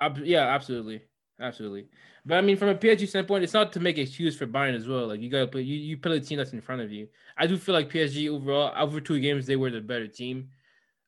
Ab- 0.00 0.24
yeah, 0.24 0.48
absolutely, 0.48 1.02
absolutely. 1.40 1.86
But 2.24 2.38
I 2.38 2.40
mean, 2.40 2.56
from 2.56 2.68
a 2.68 2.74
PSG 2.74 3.08
standpoint, 3.08 3.44
it's 3.44 3.52
not 3.52 3.72
to 3.72 3.80
make 3.80 3.98
excuse 3.98 4.36
for 4.36 4.46
Bayern 4.46 4.76
as 4.76 4.86
well. 4.86 5.08
Like 5.08 5.20
you 5.20 5.30
got 5.30 5.40
to 5.40 5.46
play, 5.46 5.62
you, 5.62 5.76
you 5.76 5.96
play 5.96 6.18
the 6.18 6.24
team 6.24 6.38
that's 6.38 6.52
in 6.52 6.60
front 6.60 6.82
of 6.82 6.92
you. 6.92 7.08
I 7.36 7.46
do 7.46 7.56
feel 7.56 7.74
like 7.74 7.90
PSG 7.90 8.30
overall, 8.30 8.72
over 8.76 9.00
two 9.00 9.20
games, 9.20 9.46
they 9.46 9.56
were 9.56 9.70
the 9.70 9.80
better 9.80 10.06
team. 10.06 10.48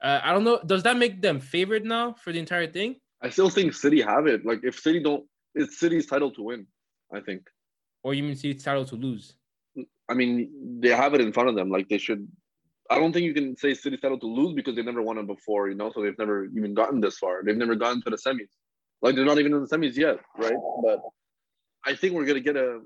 Uh, 0.03 0.21
I 0.23 0.33
don't 0.33 0.45
know. 0.45 0.61
Does 0.65 0.83
that 0.83 0.97
make 0.97 1.23
them 1.23 1.41
favored 1.41 1.85
now 1.85 2.13
for 2.13 2.33
the 2.33 2.39
entire 2.39 2.67
thing? 2.67 2.97
I 3.23 3.31
still 3.31 3.49
think 3.49 3.75
City 3.75 4.03
have 4.03 4.27
it. 4.27 4.45
Like 4.45 4.61
if 4.63 4.79
City 4.79 5.03
don't, 5.03 5.25
it's 5.55 5.79
City's 5.79 6.07
title 6.07 6.31
to 6.33 6.43
win. 6.43 6.67
I 7.13 7.21
think. 7.21 7.49
Or 8.03 8.13
you 8.13 8.23
mean 8.23 8.37
City's 8.37 8.63
title 8.63 8.85
to 8.85 8.97
lose? 8.97 9.35
I 10.09 10.15
mean, 10.15 10.81
they 10.81 10.91
have 10.91 11.15
it 11.15 11.21
in 11.21 11.33
front 11.33 11.49
of 11.49 11.55
them. 11.55 11.71
Like 11.71 11.89
they 11.89 11.99
should. 11.99 12.29
I 12.91 12.99
don't 12.99 13.13
think 13.13 13.25
you 13.25 13.33
can 13.33 13.57
say 13.57 13.73
City's 13.73 14.01
title 14.01 14.19
to 14.19 14.27
lose 14.27 14.53
because 14.53 14.77
they've 14.77 14.85
never 14.85 15.01
won 15.01 15.17
it 15.17 15.27
before. 15.27 15.71
You 15.71 15.75
know, 15.75 15.91
so 15.95 16.03
they've 16.03 16.19
never 16.19 16.45
even 16.47 16.75
gotten 16.75 17.01
this 17.01 17.17
far. 17.17 17.43
They've 17.43 17.57
never 17.57 17.75
gotten 17.75 18.03
to 18.03 18.11
the 18.11 18.17
semis. 18.17 18.51
Like 19.03 19.15
they're 19.15 19.25
not 19.25 19.39
even 19.39 19.55
in 19.55 19.61
the 19.61 19.69
semis 19.69 19.97
yet, 19.97 20.19
right? 20.37 20.57
But 20.83 21.03
I 21.85 21.95
think 21.95 22.15
we're 22.15 22.25
gonna 22.25 22.41
get 22.41 22.57
a 22.57 22.81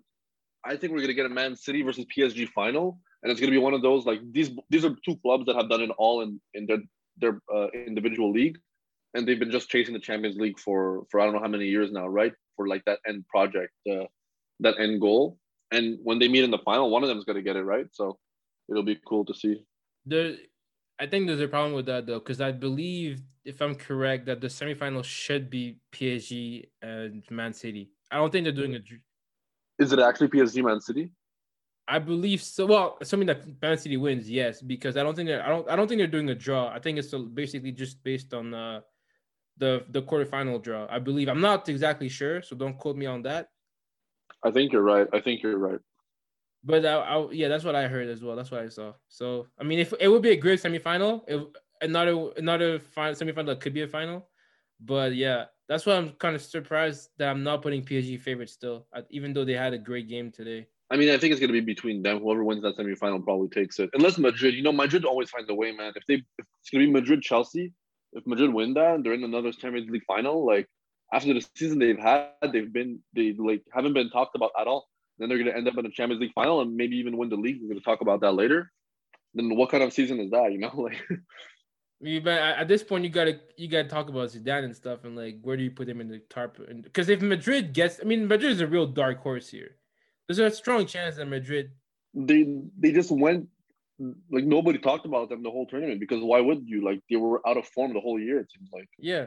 I 0.65 0.77
think 0.77 0.93
we're 0.93 1.01
gonna 1.01 1.15
get 1.15 1.27
a 1.27 1.31
Man 1.31 1.57
City 1.57 1.83
versus 1.83 2.05
PSG 2.15 2.49
final, 2.49 3.01
and 3.23 3.31
it's 3.31 3.41
gonna 3.41 3.53
be 3.53 3.59
one 3.59 3.75
of 3.75 3.83
those 3.83 4.07
like 4.07 4.21
these 4.33 4.51
these 4.71 4.85
are 4.85 4.95
two 5.05 5.17
clubs 5.17 5.47
that 5.47 5.57
have 5.57 5.71
done 5.71 5.83
it 5.83 5.91
all 5.99 6.23
in 6.23 6.41
in 6.55 6.67
their 6.67 6.79
their 7.19 7.41
uh, 7.55 7.69
individual 7.75 8.33
league, 8.33 8.59
and 9.15 9.27
they've 9.27 9.39
been 9.39 9.51
just 9.51 9.69
chasing 9.69 9.95
the 9.95 10.01
Champions 10.01 10.37
League 10.37 10.59
for 10.59 11.05
for 11.11 11.21
I 11.21 11.25
don't 11.25 11.35
know 11.35 11.41
how 11.41 11.49
many 11.49 11.67
years 11.67 11.93
now, 11.93 12.07
right? 12.07 12.33
For 12.57 12.67
like 12.67 12.85
that 12.87 12.99
end 13.07 13.27
project, 13.29 13.73
uh, 13.91 14.05
that 14.61 14.79
end 14.79 15.01
goal, 15.01 15.39
and 15.71 15.99
when 16.03 16.19
they 16.19 16.29
meet 16.29 16.45
in 16.45 16.51
the 16.51 16.59
final, 16.59 16.91
one 16.91 17.03
of 17.03 17.09
them 17.09 17.19
is 17.19 17.25
gonna 17.25 17.43
get 17.43 17.57
it 17.57 17.63
right. 17.63 17.87
So 17.93 18.19
it'll 18.69 18.83
be 18.83 19.01
cool 19.07 19.25
to 19.27 19.35
see. 19.35 19.63
There, 20.07 20.37
I 21.01 21.07
think 21.07 21.27
there's 21.27 21.41
a 21.41 21.49
problem 21.49 21.75
with 21.75 21.87
that 21.87 22.07
though, 22.07 22.19
because 22.19 22.41
I 22.41 22.53
believe 22.53 23.23
if 23.45 23.63
I'm 23.63 23.75
correct 23.75 24.27
that 24.27 24.41
the 24.41 24.49
semifinal 24.49 25.05
should 25.05 25.49
be 25.49 25.79
PSG 25.93 26.69
and 26.83 27.23
Man 27.31 27.53
City. 27.53 27.91
I 28.11 28.17
don't 28.17 28.31
think 28.31 28.45
they're 28.45 28.53
doing 28.53 28.75
a. 28.75 28.81
Is 29.83 29.93
it 29.93 30.01
actually 30.01 30.29
PSG 30.29 30.65
Man 30.65 30.81
City? 30.81 31.13
I 31.87 31.99
believe 31.99 32.43
so. 32.43 32.67
Well, 32.67 32.99
assuming 33.01 33.29
that 33.29 33.63
Man 33.63 33.79
City 33.79 33.97
wins, 33.97 34.29
yes, 34.29 34.61
because 34.61 34.97
I 34.97 35.03
don't 35.03 35.15
think 35.15 35.29
they're. 35.29 35.45
I 35.45 35.49
don't. 35.49 35.69
I 35.71 35.77
don't 35.77 35.89
think 35.89 35.99
they're 35.99 36.07
doing 36.07 36.29
a 36.29 36.35
draw. 36.35 36.69
I 36.69 36.79
think 36.79 36.99
it's 36.99 37.15
basically 37.33 37.73
just 37.73 38.03
based 38.05 38.35
on 38.35 38.53
uh, 38.53 38.81
the 39.57 39.85
the 39.91 40.03
quarterfinal 40.03 40.63
draw. 40.63 40.87
I 40.91 40.99
believe. 40.99 41.29
I'm 41.29 41.41
not 41.41 41.69
exactly 41.69 42.09
sure, 42.09 42.43
so 42.43 42.57
don't 42.57 42.77
quote 42.77 42.97
me 42.97 43.07
on 43.07 43.23
that. 43.23 43.49
I 44.45 44.51
think 44.51 44.73
you're 44.73 44.83
right. 44.83 45.09
I 45.13 45.21
think 45.21 45.43
you're 45.43 45.59
right. 45.59 45.81
But 46.65 46.85
I, 46.85 46.95
I, 46.95 47.31
yeah, 47.31 47.49
that's 47.49 47.65
what 47.65 47.75
I 47.75 47.87
heard 47.87 48.09
as 48.09 48.23
well. 48.23 48.37
That's 48.37 48.51
what 48.51 48.63
I 48.63 48.69
saw. 48.69 48.93
So 49.09 49.47
I 49.59 49.65
mean, 49.65 49.79
if 49.79 49.95
it 50.01 50.09
would 50.09 50.23
be 50.23 50.31
a 50.31 50.37
great 50.37 50.61
semifinal, 50.61 51.23
if 51.29 51.43
another 51.81 52.31
another 52.37 52.79
final 52.79 53.15
semifinal 53.15 53.47
that 53.47 53.61
could 53.61 53.75
be 53.75 53.83
a 53.83 53.89
final. 53.89 54.29
But 54.81 55.15
yeah, 55.15 55.47
that's 55.69 55.87
why 55.87 55.97
I'm 55.97 56.11
kind 56.11 56.37
of 56.37 56.43
surprised 56.43 57.11
that 57.19 57.29
I'm 57.29 57.43
not 57.43 57.63
putting 57.63 57.85
PSG 57.85 58.21
favorite 58.21 58.51
still, 58.51 58.87
uh, 58.93 59.03
even 59.11 59.33
though 59.33 59.45
they 59.45 59.55
had 59.55 59.73
a 59.73 59.79
great 59.79 60.09
game 60.09 60.31
today. 60.31 60.67
I 60.91 60.97
mean, 60.97 61.11
I 61.11 61.19
think 61.19 61.33
it's 61.33 61.41
going 61.41 61.53
to 61.53 61.61
be 61.61 61.61
between 61.61 62.03
them. 62.03 62.21
Whoever 62.21 62.45
wins 62.45 62.63
that 62.63 62.77
semifinal 62.79 63.23
probably 63.23 63.49
takes 63.49 63.79
it. 63.79 63.91
Unless 63.93 64.19
Madrid, 64.19 64.55
you 64.55 64.63
know, 64.63 64.73
Madrid 64.73 65.05
always 65.05 65.29
finds 65.29 65.51
a 65.51 65.55
way, 65.55 65.73
man. 65.73 65.93
If 65.95 66.07
they, 66.07 66.15
if 66.15 66.47
it's 66.61 66.71
going 66.71 66.87
to 66.87 66.87
be 66.87 66.93
Madrid 66.93 67.21
Chelsea, 67.21 67.73
if 68.15 68.27
Madrid 68.27 68.55
win 68.55 68.73
that 68.75 68.95
and 68.95 69.05
they're 69.05 69.13
in 69.13 69.25
another 69.25 69.53
Champions 69.53 69.91
League 69.91 70.05
final, 70.07 70.47
like 70.47 70.67
after 71.13 71.35
the 71.35 71.47
season 71.57 71.79
they've 71.79 71.99
had, 71.99 72.31
they've 72.53 72.73
been 72.73 73.01
they 73.15 73.35
like 73.39 73.63
haven't 73.73 73.93
been 73.93 74.09
talked 74.11 74.35
about 74.35 74.53
at 74.59 74.67
all. 74.67 74.89
Then 75.19 75.29
they're 75.29 75.39
going 75.39 75.51
to 75.51 75.57
end 75.57 75.69
up 75.69 75.77
in 75.77 75.87
a 75.87 75.91
Champions 75.91 76.21
League 76.21 76.33
final 76.35 76.61
and 76.61 76.77
maybe 76.77 76.97
even 76.97 77.17
win 77.17 77.29
the 77.29 77.37
league. 77.37 77.59
We're 77.61 77.69
going 77.69 77.81
to 77.81 77.85
talk 77.85 78.01
about 78.01 78.21
that 78.21 78.33
later. 78.33 78.71
Then 79.35 79.55
what 79.57 79.71
kind 79.71 79.83
of 79.83 79.93
season 79.93 80.21
is 80.21 80.31
that? 80.31 80.53
You 80.53 80.59
know, 80.59 80.73
like. 82.01 82.23
but 82.25 82.33
at 82.33 82.69
this 82.69 82.83
point, 82.83 83.05
you 83.05 83.11
gotta 83.11 83.41
you 83.57 83.69
gotta 83.69 83.89
talk 83.89 84.09
about 84.09 84.31
Zidane 84.31 84.65
and 84.65 84.75
stuff, 84.75 85.05
and 85.05 85.15
like 85.17 85.39
where 85.43 85.57
do 85.57 85.63
you 85.63 85.71
put 85.71 85.89
him 85.89 86.01
in 86.01 86.09
the 86.09 86.21
tarp? 86.31 86.59
Because 86.83 87.09
if 87.09 87.21
Madrid 87.21 87.75
gets, 87.75 88.01
I 88.01 88.05
mean, 88.05 88.27
Madrid 88.27 88.53
is 88.53 88.61
a 88.61 88.67
real 88.67 88.87
dark 88.87 89.23
horse 89.23 89.49
here. 89.49 89.77
There's 90.27 90.39
a 90.39 90.51
strong 90.51 90.87
chance 90.87 91.17
that 91.17 91.27
Madrid. 91.27 91.73
They 92.15 92.47
they 92.79 92.93
just 92.93 93.11
went 93.11 93.49
like 94.31 94.45
nobody 94.45 94.79
talked 94.79 95.07
about 95.07 95.29
them 95.29 95.43
the 95.43 95.51
whole 95.51 95.67
tournament 95.67 96.01
because 96.01 96.23
why 96.23 96.41
would 96.41 96.67
you? 96.67 96.85
Like 96.85 97.03
they 97.11 97.17
were 97.17 97.47
out 97.47 97.57
of 97.57 97.67
form 97.67 97.93
the 97.93 98.01
whole 98.01 98.19
year. 98.19 98.41
It 98.41 98.51
seems 98.51 98.71
like. 98.73 98.89
Yeah, 98.99 99.27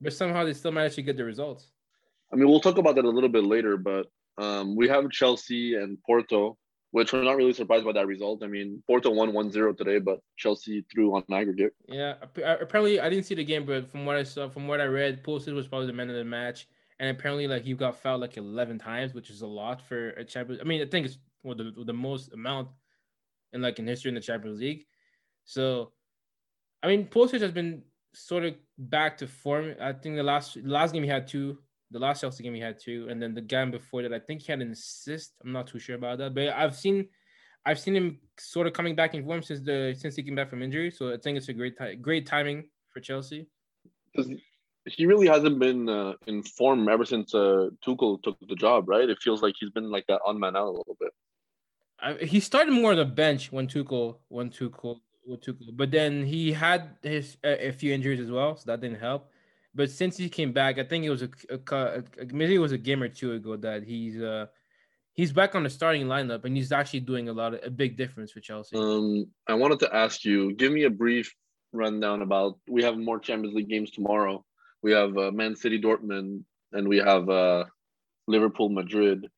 but 0.00 0.12
somehow 0.12 0.44
they 0.44 0.52
still 0.52 0.72
managed 0.72 0.96
to 0.96 1.02
get 1.02 1.16
the 1.16 1.24
results. 1.24 1.70
I 2.32 2.36
mean, 2.36 2.48
we'll 2.48 2.60
talk 2.60 2.78
about 2.78 2.94
that 2.94 3.04
a 3.04 3.08
little 3.08 3.28
bit 3.28 3.44
later, 3.44 3.76
but 3.76 4.06
um, 4.38 4.76
we 4.76 4.88
have 4.88 5.10
Chelsea 5.10 5.74
and 5.74 5.98
Porto, 6.04 6.56
which 6.92 7.12
we're 7.12 7.22
not 7.22 7.36
really 7.36 7.52
surprised 7.52 7.84
by 7.84 7.92
that 7.92 8.06
result. 8.06 8.42
I 8.42 8.46
mean, 8.46 8.82
Porto 8.86 9.10
won 9.10 9.32
1-0 9.32 9.76
today, 9.76 9.98
but 9.98 10.18
Chelsea 10.36 10.84
threw 10.92 11.14
on 11.14 11.24
aggregate. 11.32 11.72
Yeah, 11.88 12.14
apparently 12.22 13.00
I 13.00 13.08
didn't 13.08 13.26
see 13.26 13.34
the 13.34 13.44
game, 13.44 13.64
but 13.64 13.90
from 13.90 14.06
what 14.06 14.16
I 14.16 14.22
saw, 14.22 14.48
from 14.48 14.66
what 14.66 14.80
I 14.80 14.84
read, 14.84 15.22
Pulisic 15.22 15.54
was 15.54 15.66
probably 15.66 15.86
the 15.86 15.92
man 15.92 16.10
of 16.10 16.16
the 16.16 16.24
match 16.24 16.66
and 17.00 17.08
apparently 17.08 17.48
like 17.48 17.64
he 17.64 17.74
got 17.74 17.96
fouled 17.96 18.20
like 18.20 18.36
11 18.36 18.78
times 18.78 19.14
which 19.14 19.30
is 19.30 19.40
a 19.40 19.46
lot 19.46 19.82
for 19.82 20.10
a 20.10 20.24
champion 20.24 20.60
i 20.60 20.64
mean 20.64 20.80
i 20.80 20.84
think 20.84 21.06
it's 21.06 21.18
well, 21.42 21.56
the, 21.56 21.72
the 21.84 21.92
most 21.92 22.32
amount 22.32 22.68
in 23.52 23.62
like 23.62 23.78
in 23.78 23.86
history 23.86 24.10
in 24.10 24.14
the 24.14 24.20
champions 24.20 24.60
league 24.60 24.84
so 25.44 25.90
i 26.82 26.86
mean 26.86 27.06
Pulisic 27.06 27.40
has 27.40 27.50
been 27.50 27.82
sort 28.14 28.44
of 28.44 28.54
back 28.78 29.16
to 29.18 29.26
form 29.26 29.74
i 29.80 29.92
think 29.92 30.16
the 30.16 30.22
last 30.22 30.56
last 30.58 30.92
game 30.92 31.02
he 31.02 31.08
had 31.08 31.26
two 31.26 31.58
the 31.90 31.98
last 31.98 32.20
chelsea 32.20 32.42
game 32.42 32.54
he 32.54 32.60
had 32.60 32.78
two 32.78 33.06
and 33.10 33.20
then 33.20 33.34
the 33.34 33.40
game 33.40 33.70
before 33.70 34.02
that 34.02 34.12
i 34.12 34.18
think 34.18 34.42
he 34.42 34.52
had 34.52 34.60
an 34.60 34.70
assist 34.70 35.34
i'm 35.44 35.52
not 35.52 35.66
too 35.66 35.78
sure 35.78 35.96
about 35.96 36.18
that 36.18 36.34
but 36.34 36.48
i've 36.50 36.76
seen 36.76 37.06
i've 37.66 37.78
seen 37.78 37.96
him 37.96 38.18
sort 38.38 38.66
of 38.66 38.72
coming 38.72 38.94
back 38.94 39.14
in 39.14 39.24
form 39.24 39.42
since 39.42 39.60
the 39.60 39.94
since 39.98 40.16
he 40.16 40.22
came 40.22 40.34
back 40.34 40.48
from 40.48 40.62
injury 40.62 40.90
so 40.90 41.12
i 41.12 41.16
think 41.16 41.36
it's 41.36 41.48
a 41.48 41.52
great 41.52 41.74
great 42.02 42.26
timing 42.26 42.64
for 42.92 43.00
chelsea 43.00 43.46
he 44.86 45.06
really 45.06 45.26
hasn't 45.26 45.58
been 45.58 45.88
uh, 45.88 46.14
in 46.26 46.42
form 46.42 46.88
ever 46.88 47.04
since 47.04 47.34
uh, 47.34 47.68
Tuchel 47.86 48.22
took 48.22 48.36
the 48.48 48.54
job, 48.54 48.88
right? 48.88 49.08
It 49.08 49.20
feels 49.20 49.42
like 49.42 49.54
he's 49.58 49.70
been 49.70 49.90
like 49.90 50.06
that 50.06 50.20
on 50.26 50.38
man 50.38 50.56
out 50.56 50.66
a 50.66 50.70
little 50.70 50.96
bit. 50.98 51.12
I, 52.00 52.14
he 52.24 52.40
started 52.40 52.72
more 52.72 52.92
on 52.92 52.96
the 52.96 53.04
bench 53.04 53.52
when 53.52 53.66
Tuchel 53.66 54.16
when 54.28 54.50
Tuchel 54.50 55.00
with 55.26 55.42
Tuchel, 55.42 55.76
but 55.76 55.90
then 55.90 56.24
he 56.24 56.52
had 56.52 56.96
his 57.02 57.36
a, 57.44 57.68
a, 57.68 57.72
few 57.72 57.92
injuries 57.92 58.20
as 58.20 58.30
well, 58.30 58.56
so 58.56 58.64
that 58.66 58.80
didn't 58.80 59.00
help. 59.00 59.29
But 59.74 59.90
since 59.90 60.16
he 60.16 60.28
came 60.28 60.52
back, 60.52 60.78
I 60.78 60.84
think 60.84 61.04
it 61.04 61.10
was 61.10 61.22
a, 61.22 61.30
a, 61.50 61.74
a 61.76 62.02
maybe 62.32 62.54
it 62.54 62.58
was 62.58 62.72
a 62.72 62.78
game 62.78 63.02
or 63.02 63.08
two 63.08 63.32
ago 63.32 63.56
that 63.56 63.84
he's 63.84 64.20
uh 64.20 64.46
he's 65.12 65.32
back 65.32 65.54
on 65.54 65.62
the 65.62 65.70
starting 65.70 66.06
lineup 66.06 66.44
and 66.44 66.56
he's 66.56 66.72
actually 66.72 67.00
doing 67.00 67.28
a 67.28 67.32
lot 67.32 67.54
of 67.54 67.60
a 67.64 67.70
big 67.70 67.96
difference 67.96 68.32
for 68.32 68.40
Chelsea. 68.40 68.76
Um, 68.76 69.26
I 69.46 69.54
wanted 69.54 69.78
to 69.80 69.94
ask 69.94 70.24
you, 70.24 70.54
give 70.54 70.72
me 70.72 70.84
a 70.84 70.90
brief 70.90 71.32
rundown 71.72 72.22
about 72.22 72.58
we 72.68 72.82
have 72.82 72.96
more 72.96 73.20
Champions 73.20 73.54
League 73.54 73.68
games 73.68 73.90
tomorrow 73.92 74.44
we 74.82 74.92
have 74.92 75.16
uh, 75.16 75.30
Man 75.30 75.56
City, 75.56 75.80
Dortmund, 75.80 76.44
and 76.72 76.88
we 76.88 76.98
have 76.98 77.28
uh, 77.28 77.64
Liverpool, 78.26 78.68
Madrid. 78.68 79.28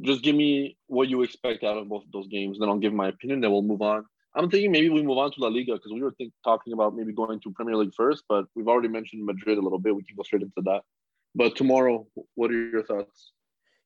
Just 0.00 0.22
give 0.22 0.34
me 0.34 0.76
what 0.86 1.08
you 1.08 1.22
expect 1.22 1.64
out 1.64 1.78
of 1.78 1.88
both 1.88 2.04
of 2.04 2.12
those 2.12 2.28
games, 2.28 2.58
then 2.58 2.68
I'll 2.68 2.78
give 2.78 2.92
my 2.92 3.08
opinion. 3.08 3.40
Then 3.40 3.50
we'll 3.50 3.62
move 3.62 3.82
on. 3.82 4.04
I'm 4.34 4.48
thinking 4.50 4.72
maybe 4.72 4.88
we 4.88 5.02
move 5.02 5.18
on 5.18 5.30
to 5.32 5.40
La 5.40 5.48
Liga 5.48 5.74
because 5.74 5.92
we 5.92 6.02
were 6.02 6.12
think, 6.12 6.32
talking 6.42 6.72
about 6.72 6.96
maybe 6.96 7.12
going 7.12 7.40
to 7.40 7.50
Premier 7.52 7.76
League 7.76 7.94
first, 7.94 8.24
but 8.28 8.46
we've 8.54 8.68
already 8.68 8.88
mentioned 8.88 9.24
Madrid 9.24 9.58
a 9.58 9.60
little 9.60 9.78
bit. 9.78 9.94
We 9.94 10.04
can 10.04 10.16
go 10.16 10.22
straight 10.22 10.42
into 10.42 10.62
that. 10.62 10.82
But 11.34 11.56
tomorrow, 11.56 12.06
what 12.34 12.50
are 12.50 12.54
your 12.54 12.82
thoughts? 12.82 13.32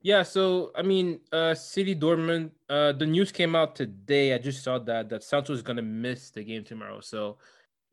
Yeah, 0.03 0.23
so 0.23 0.71
I 0.77 0.83
mean, 0.83 1.21
uh 1.33 1.55
City 1.55 1.95
Dortmund, 1.95 2.51
uh 2.69 2.93
the 2.93 3.07
news 3.07 3.33
came 3.33 3.57
out 3.57 3.75
today. 3.75 4.35
I 4.35 4.39
just 4.39 4.63
saw 4.63 4.79
that 4.79 5.09
that 5.09 5.25
Sancho 5.25 5.53
is 5.53 5.63
gonna 5.63 5.83
miss 5.83 6.31
the 6.31 6.45
game 6.45 6.65
tomorrow. 6.65 7.01
So 7.01 7.39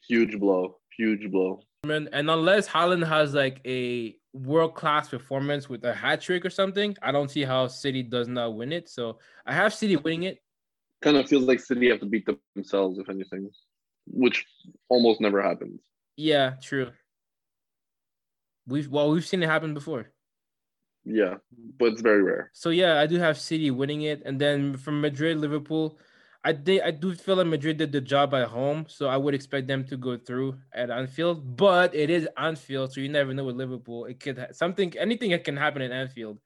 huge 0.08 0.40
blow, 0.40 0.78
huge 0.96 1.32
blow. 1.32 1.62
And 1.86 2.10
unless 2.14 2.68
Haaland 2.68 3.06
has 3.08 3.34
like 3.34 3.62
a 3.66 4.16
world 4.34 4.74
class 4.76 5.10
performance 5.10 5.70
with 5.70 5.84
a 5.86 5.94
hat 5.94 6.22
trick 6.22 6.46
or 6.46 6.50
something, 6.50 6.96
I 7.02 7.12
don't 7.12 7.30
see 7.30 7.44
how 7.44 7.68
City 7.68 8.04
does 8.04 8.28
not 8.28 8.56
win 8.56 8.72
it. 8.72 8.90
So 8.90 9.20
I 9.46 9.54
have 9.54 9.74
City 9.74 9.96
winning 9.96 10.24
it. 10.24 10.43
Kind 11.04 11.18
of 11.18 11.28
feels 11.28 11.44
like 11.44 11.60
City 11.60 11.90
have 11.90 12.00
to 12.00 12.06
beat 12.06 12.26
themselves, 12.56 12.98
if 12.98 13.10
anything, 13.10 13.50
which 14.08 14.46
almost 14.88 15.20
never 15.20 15.44
happens. 15.44 15.82
Yeah, 16.16 16.54
true. 16.62 16.92
We've 18.66 18.88
well, 18.88 19.12
we've 19.12 19.26
seen 19.26 19.44
it 19.44 19.50
happen 19.50 19.74
before. 19.74 20.14
Yeah, 21.04 21.36
but 21.78 21.92
it's 21.92 22.02
very 22.02 22.24
rare. 22.24 22.50
So 22.54 22.70
yeah, 22.70 23.02
I 23.02 23.08
do 23.08 23.20
have 23.20 23.38
City 23.38 23.70
winning 23.70 24.04
it, 24.04 24.22
and 24.26 24.40
then 24.40 24.78
from 24.78 25.02
Madrid, 25.02 25.40
Liverpool. 25.40 26.00
I 26.46 26.54
did. 26.54 26.82
I 26.82 26.92
do 26.92 27.14
feel 27.14 27.36
like 27.36 27.48
Madrid 27.48 27.78
did 27.78 27.92
the 27.92 28.00
job 28.02 28.34
at 28.34 28.48
home, 28.48 28.86
so 28.88 29.08
I 29.08 29.18
would 29.18 29.34
expect 29.34 29.68
them 29.68 29.84
to 29.86 29.98
go 29.98 30.18
through 30.18 30.58
at 30.74 30.90
Anfield. 30.90 31.58
But 31.58 31.94
it 31.96 32.10
is 32.10 32.28
Anfield, 32.38 32.94
so 32.94 33.02
you 33.02 33.10
never 33.10 33.34
know 33.34 33.44
with 33.44 33.56
Liverpool. 33.56 34.06
It 34.06 34.20
could 34.22 34.48
something, 34.52 34.94
anything 34.98 35.32
that 35.32 35.44
can 35.44 35.58
happen 35.58 35.82
in 35.82 35.92
Anfield. 35.92 36.40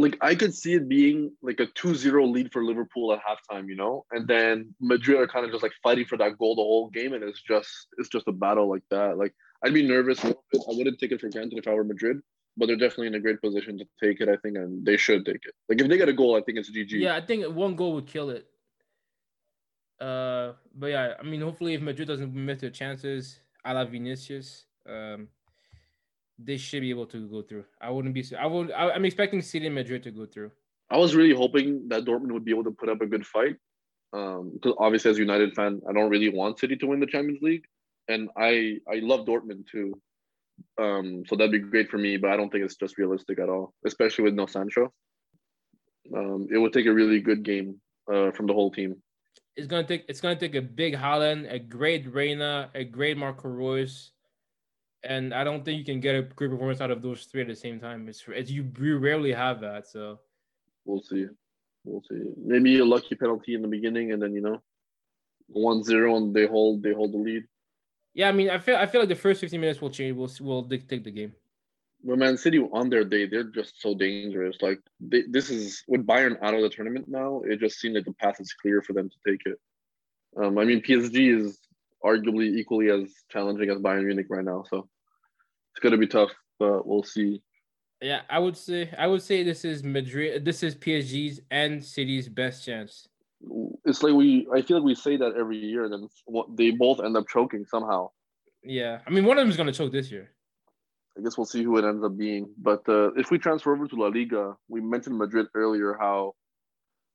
Like 0.00 0.16
I 0.22 0.34
could 0.34 0.54
see 0.54 0.72
it 0.72 0.88
being 0.88 1.32
like 1.42 1.60
a 1.60 1.66
2-0 1.66 2.32
lead 2.32 2.50
for 2.50 2.64
Liverpool 2.64 3.12
at 3.12 3.20
halftime, 3.20 3.68
you 3.68 3.76
know, 3.76 4.06
and 4.12 4.26
then 4.26 4.74
Madrid 4.80 5.20
are 5.20 5.28
kind 5.28 5.44
of 5.44 5.50
just 5.52 5.62
like 5.62 5.74
fighting 5.82 6.06
for 6.06 6.16
that 6.16 6.38
goal 6.38 6.56
the 6.56 6.62
whole 6.62 6.88
game, 6.88 7.12
and 7.12 7.22
it's 7.22 7.42
just 7.42 7.68
it's 7.98 8.08
just 8.08 8.26
a 8.26 8.32
battle 8.32 8.70
like 8.70 8.82
that. 8.90 9.18
Like 9.18 9.34
I'd 9.62 9.74
be 9.74 9.86
nervous. 9.86 10.24
I 10.24 10.34
wouldn't 10.54 10.98
take 10.98 11.12
it 11.12 11.20
for 11.20 11.28
granted 11.28 11.58
if 11.58 11.68
I 11.68 11.74
were 11.74 11.84
Madrid, 11.84 12.18
but 12.56 12.66
they're 12.66 12.76
definitely 12.76 13.08
in 13.08 13.16
a 13.16 13.20
great 13.20 13.42
position 13.42 13.76
to 13.76 13.84
take 14.02 14.22
it. 14.22 14.30
I 14.30 14.36
think, 14.36 14.56
and 14.56 14.86
they 14.86 14.96
should 14.96 15.26
take 15.26 15.44
it. 15.44 15.54
Like 15.68 15.82
if 15.82 15.88
they 15.88 15.98
get 15.98 16.08
a 16.08 16.14
goal, 16.14 16.34
I 16.34 16.40
think 16.40 16.56
it's 16.56 16.70
GG. 16.70 16.92
Yeah, 16.92 17.14
I 17.14 17.20
think 17.20 17.46
one 17.54 17.76
goal 17.76 17.92
would 17.96 18.06
kill 18.06 18.30
it. 18.30 18.46
Uh, 20.00 20.54
but 20.74 20.86
yeah, 20.86 21.12
I 21.20 21.22
mean, 21.24 21.42
hopefully, 21.42 21.74
if 21.74 21.82
Madrid 21.82 22.08
doesn't 22.08 22.34
miss 22.34 22.62
their 22.62 22.70
chances, 22.70 23.40
a 23.66 23.74
la 23.74 23.84
Vinicius, 23.84 24.64
um, 24.88 25.28
they 26.42 26.56
should 26.56 26.80
be 26.80 26.90
able 26.90 27.06
to 27.06 27.28
go 27.28 27.42
through. 27.42 27.64
I 27.80 27.90
wouldn't 27.90 28.14
be. 28.14 28.24
I 28.38 28.46
would. 28.46 28.72
I, 28.72 28.94
am 28.94 29.04
expecting 29.04 29.42
City 29.42 29.66
and 29.66 29.74
Madrid 29.74 30.02
to 30.04 30.10
go 30.10 30.26
through. 30.26 30.50
I 30.90 30.96
was 30.96 31.14
really 31.14 31.34
hoping 31.34 31.88
that 31.88 32.04
Dortmund 32.04 32.32
would 32.32 32.44
be 32.44 32.50
able 32.50 32.64
to 32.64 32.70
put 32.70 32.88
up 32.88 33.00
a 33.00 33.06
good 33.06 33.26
fight. 33.26 33.56
Um, 34.12 34.52
because 34.54 34.74
obviously, 34.78 35.10
as 35.10 35.18
a 35.18 35.20
United 35.20 35.54
fan, 35.54 35.80
I 35.88 35.92
don't 35.92 36.10
really 36.10 36.30
want 36.30 36.58
City 36.58 36.76
to 36.76 36.86
win 36.86 37.00
the 37.00 37.06
Champions 37.06 37.40
League, 37.42 37.64
and 38.08 38.28
I 38.36 38.78
I 38.90 38.96
love 38.96 39.26
Dortmund 39.26 39.66
too. 39.70 39.92
Um, 40.78 41.22
so 41.26 41.36
that'd 41.36 41.52
be 41.52 41.58
great 41.58 41.90
for 41.90 41.98
me, 41.98 42.16
but 42.16 42.30
I 42.30 42.36
don't 42.36 42.50
think 42.50 42.64
it's 42.64 42.76
just 42.76 42.98
realistic 42.98 43.38
at 43.38 43.48
all, 43.48 43.72
especially 43.86 44.24
with 44.24 44.34
no 44.34 44.46
Sancho. 44.46 44.92
Um, 46.14 46.48
it 46.52 46.58
would 46.58 46.72
take 46.72 46.86
a 46.86 46.92
really 46.92 47.20
good 47.20 47.44
game 47.44 47.80
uh, 48.12 48.30
from 48.32 48.46
the 48.46 48.52
whole 48.52 48.70
team 48.70 48.96
it's 49.56 49.66
gonna 49.66 49.84
take 49.84 50.04
it's 50.08 50.20
gonna 50.20 50.36
take 50.36 50.54
a 50.54 50.62
big 50.62 50.94
Haaland, 50.96 51.52
a 51.52 51.58
great 51.58 52.10
Reyna, 52.12 52.70
a 52.74 52.84
great 52.84 53.16
Marco 53.16 53.48
Reus, 53.48 54.12
and 55.02 55.32
I 55.32 55.44
don't 55.44 55.64
think 55.64 55.78
you 55.78 55.84
can 55.84 56.00
get 56.00 56.14
a 56.14 56.22
great 56.22 56.50
performance 56.50 56.80
out 56.80 56.90
of 56.90 57.02
those 57.02 57.24
three 57.24 57.42
at 57.42 57.48
the 57.48 57.56
same 57.56 57.80
time. 57.80 58.08
It's, 58.08 58.24
it's 58.28 58.50
you, 58.50 58.70
you 58.78 58.98
rarely 58.98 59.32
have 59.32 59.60
that. 59.60 59.86
So 59.86 60.20
we'll 60.84 61.02
see, 61.02 61.26
we'll 61.84 62.02
see. 62.08 62.22
Maybe 62.36 62.78
a 62.78 62.84
lucky 62.84 63.14
penalty 63.14 63.54
in 63.54 63.62
the 63.62 63.68
beginning, 63.68 64.12
and 64.12 64.22
then 64.22 64.34
you 64.34 64.40
know, 64.40 64.60
1-0 65.56 66.16
and 66.16 66.34
they 66.34 66.46
hold 66.46 66.82
they 66.82 66.92
hold 66.92 67.12
the 67.12 67.18
lead. 67.18 67.44
Yeah, 68.14 68.28
I 68.28 68.32
mean, 68.32 68.50
I 68.50 68.58
feel 68.58 68.76
I 68.76 68.86
feel 68.86 69.00
like 69.00 69.08
the 69.08 69.14
first 69.14 69.40
15 69.40 69.60
minutes 69.60 69.80
will 69.80 69.90
change. 69.90 70.16
Will 70.16 70.30
will 70.40 70.62
dictate 70.62 71.04
the 71.04 71.10
game. 71.10 71.32
But 72.02 72.18
Man 72.18 72.36
City 72.36 72.58
on 72.58 72.88
their 72.88 73.04
day, 73.04 73.26
they're 73.26 73.44
just 73.44 73.80
so 73.80 73.94
dangerous. 73.94 74.56
Like 74.60 74.80
they, 75.00 75.22
this 75.28 75.50
is 75.50 75.84
with 75.86 76.06
Bayern 76.06 76.42
out 76.42 76.54
of 76.54 76.62
the 76.62 76.68
tournament 76.70 77.06
now. 77.08 77.42
It 77.44 77.60
just 77.60 77.78
seemed 77.78 77.94
like 77.94 78.06
the 78.06 78.14
path 78.14 78.40
is 78.40 78.54
clear 78.54 78.80
for 78.82 78.94
them 78.94 79.10
to 79.10 79.30
take 79.30 79.42
it. 79.44 79.58
Um, 80.36 80.58
I 80.58 80.64
mean, 80.64 80.80
PSG 80.80 81.38
is 81.38 81.59
arguably 82.04 82.56
equally 82.56 82.90
as 82.90 83.12
challenging 83.30 83.70
as 83.70 83.78
Bayern 83.78 84.04
Munich 84.04 84.26
right 84.28 84.44
now, 84.44 84.64
so 84.68 84.88
it's 85.72 85.82
gonna 85.82 85.98
be 85.98 86.06
tough, 86.06 86.30
but 86.58 86.86
we'll 86.86 87.02
see. 87.02 87.42
Yeah, 88.00 88.22
I 88.30 88.38
would 88.38 88.56
say 88.56 88.92
I 88.98 89.06
would 89.06 89.22
say 89.22 89.42
this 89.42 89.64
is 89.64 89.82
Madrid. 89.84 90.44
This 90.44 90.62
is 90.62 90.74
PSG's 90.74 91.40
and 91.50 91.84
City's 91.84 92.28
best 92.28 92.64
chance. 92.64 93.06
It's 93.84 94.02
like 94.02 94.14
we. 94.14 94.46
I 94.54 94.62
feel 94.62 94.78
like 94.78 94.84
we 94.84 94.94
say 94.94 95.16
that 95.16 95.34
every 95.38 95.58
year, 95.58 95.84
and 95.84 95.92
then 95.92 96.08
they 96.56 96.70
both 96.70 97.00
end 97.00 97.16
up 97.16 97.28
choking 97.28 97.64
somehow. 97.66 98.10
Yeah, 98.62 99.00
I 99.06 99.10
mean, 99.10 99.24
one 99.24 99.38
of 99.38 99.42
them 99.42 99.50
is 99.50 99.56
gonna 99.56 99.72
choke 99.72 99.92
this 99.92 100.10
year. 100.10 100.30
I 101.18 101.22
guess 101.22 101.36
we'll 101.36 101.46
see 101.46 101.62
who 101.62 101.76
it 101.76 101.84
ends 101.84 102.04
up 102.04 102.16
being. 102.16 102.50
But 102.56 102.88
uh, 102.88 103.12
if 103.14 103.30
we 103.30 103.38
transfer 103.38 103.74
over 103.74 103.86
to 103.88 103.96
La 103.96 104.06
Liga, 104.06 104.54
we 104.68 104.80
mentioned 104.80 105.18
Madrid 105.18 105.46
earlier 105.54 105.96
how 105.98 106.34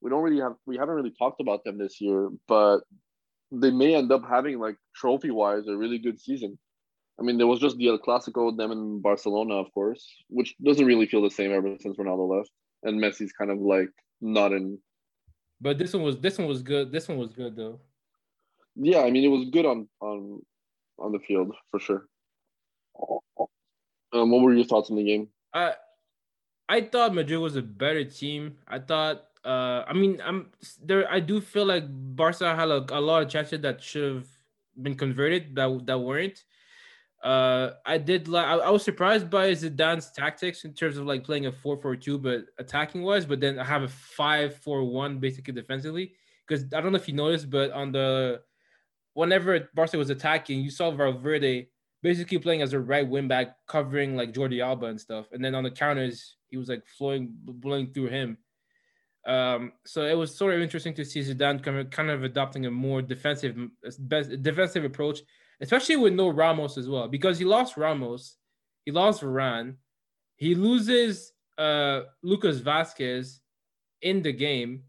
we 0.01 0.09
don't 0.09 0.21
really 0.21 0.41
have 0.41 0.53
we 0.65 0.77
haven't 0.77 0.95
really 0.95 1.13
talked 1.17 1.41
about 1.41 1.63
them 1.63 1.77
this 1.77 1.99
year, 1.99 2.29
but 2.47 2.81
they 3.62 3.71
may 3.71 3.95
end 3.95 4.12
up 4.12 4.24
having 4.27 4.59
like 4.59 4.77
trophy 4.95 5.31
wise 5.31 5.67
a 5.67 5.75
really 5.75 5.97
good 5.97 6.19
season. 6.19 6.57
I 7.19 7.24
mean, 7.24 7.38
there 7.38 7.47
was 7.47 7.59
just 7.59 7.77
the 7.77 7.88
El 7.88 8.00
Clasico 8.00 8.55
them 8.55 8.71
in 8.71 9.01
Barcelona, 9.01 9.55
of 9.55 9.71
course, 9.74 10.05
which 10.29 10.55
doesn't 10.63 10.85
really 10.85 11.05
feel 11.05 11.21
the 11.21 11.29
same 11.29 11.53
ever 11.53 11.75
since 11.79 11.97
Ronaldo 11.97 12.38
left, 12.38 12.51
and 12.83 13.01
Messi's 13.01 13.31
kind 13.31 13.51
of 13.51 13.59
like 13.59 13.89
not 14.21 14.51
in. 14.51 14.77
But 15.62 15.77
this 15.77 15.93
one 15.93 16.03
was 16.03 16.17
this 16.17 16.38
one 16.38 16.47
was 16.47 16.62
good. 16.62 16.91
This 16.91 17.07
one 17.07 17.17
was 17.17 17.31
good 17.31 17.55
though. 17.55 17.79
Yeah, 18.75 19.01
I 19.01 19.12
mean, 19.12 19.24
it 19.24 19.29
was 19.29 19.50
good 19.50 19.65
on 19.65 19.88
on 20.01 20.41
on 21.00 21.12
the 21.12 21.19
field 21.19 21.55
for 21.71 21.79
sure. 21.79 22.07
Um, 24.13 24.31
what 24.31 24.41
were 24.41 24.53
your 24.53 24.65
thoughts 24.65 24.89
on 24.89 24.97
the 24.97 25.03
game? 25.03 25.29
I 25.53 25.74
I 26.67 26.81
thought 26.81 27.13
Madrid 27.13 27.39
was 27.39 27.55
a 27.55 27.62
better 27.62 28.03
team. 28.03 28.57
I 28.67 28.79
thought 28.79 29.24
uh 29.45 29.83
I 29.87 29.93
mean 29.93 30.21
I'm 30.25 30.49
there 30.83 31.09
I 31.11 31.19
do 31.19 31.39
feel 31.39 31.65
like 31.65 31.85
Barca 31.87 32.55
had 32.55 32.69
a, 32.69 32.85
a 32.89 32.99
lot 32.99 33.23
of 33.23 33.29
chances 33.29 33.61
that 33.61 33.81
should 33.81 34.15
have 34.15 34.27
been 34.81 34.95
converted 34.95 35.55
that 35.55 35.85
that 35.85 35.99
weren't. 35.99 36.43
Uh 37.23 37.71
I 37.85 37.97
did 37.97 38.27
like 38.27 38.45
I, 38.45 38.55
I, 38.55 38.69
was 38.69 38.83
surprised 38.83 39.29
by 39.29 39.51
Zidane's 39.51 40.11
tactics 40.11 40.65
in 40.65 40.73
terms 40.73 40.97
of 40.97 41.05
like 41.05 41.23
playing 41.23 41.45
a 41.45 41.51
4-4-2 41.51 42.21
but 42.21 42.45
attacking 42.57 43.03
wise, 43.03 43.25
but 43.25 43.39
then 43.39 43.57
I 43.57 43.63
have 43.63 43.83
a 43.83 43.87
5-4-1 43.87 45.19
basically 45.19 45.53
defensively. 45.53 46.13
Because 46.47 46.65
I 46.73 46.81
don't 46.81 46.91
know 46.91 46.97
if 46.97 47.07
you 47.07 47.15
noticed, 47.15 47.49
but 47.49 47.71
on 47.71 47.91
the 47.91 48.41
whenever 49.15 49.67
Barca 49.73 49.97
was 49.97 50.11
attacking, 50.11 50.59
you 50.61 50.69
saw 50.69 50.91
Valverde 50.91 51.67
basically 52.03 52.37
playing 52.37 52.61
as 52.61 52.73
a 52.73 52.79
right 52.79 53.07
wing 53.07 53.27
back, 53.27 53.57
covering 53.65 54.15
like 54.15 54.31
Jordi 54.31 54.63
Alba 54.63 54.85
and 54.85 55.01
stuff. 55.01 55.25
And 55.31 55.43
then 55.43 55.55
on 55.55 55.63
the 55.63 55.71
counters, 55.71 56.35
he 56.49 56.57
was 56.57 56.69
like 56.69 56.85
flowing, 56.85 57.33
blowing 57.33 57.91
through 57.91 58.09
him. 58.09 58.37
Um, 59.25 59.74
so 59.86 60.03
it 60.03 60.13
was 60.13 60.36
sort 60.36 60.53
of 60.53 60.62
interesting 60.62 60.94
to 60.96 61.05
see 61.05 61.22
Zidane 61.22 61.63
kind 61.63 61.79
of, 61.79 61.89
kind 61.89 62.10
of 62.10 62.24
adopting 62.24 62.65
a 62.65 62.72
more 62.72 63.01
defensive, 63.01 63.58
defensive 64.41 64.84
approach, 64.84 65.20
especially 65.62 65.96
with 65.96 66.13
no 66.13 66.29
Ramos 66.29 66.77
as 66.77 66.88
well, 66.88 67.08
because 67.08 67.39
he 67.39 67.46
lost 67.46 67.75
Ramos, 67.75 68.38
he 68.86 68.91
lost 68.91 69.22
Varane, 69.22 69.75
he 70.36 70.53
loses 70.53 71.34
uh, 71.58 72.01
Lucas 72.22 72.60
Vázquez 72.60 73.39
in 74.01 74.22
the 74.22 74.32
game. 74.34 74.84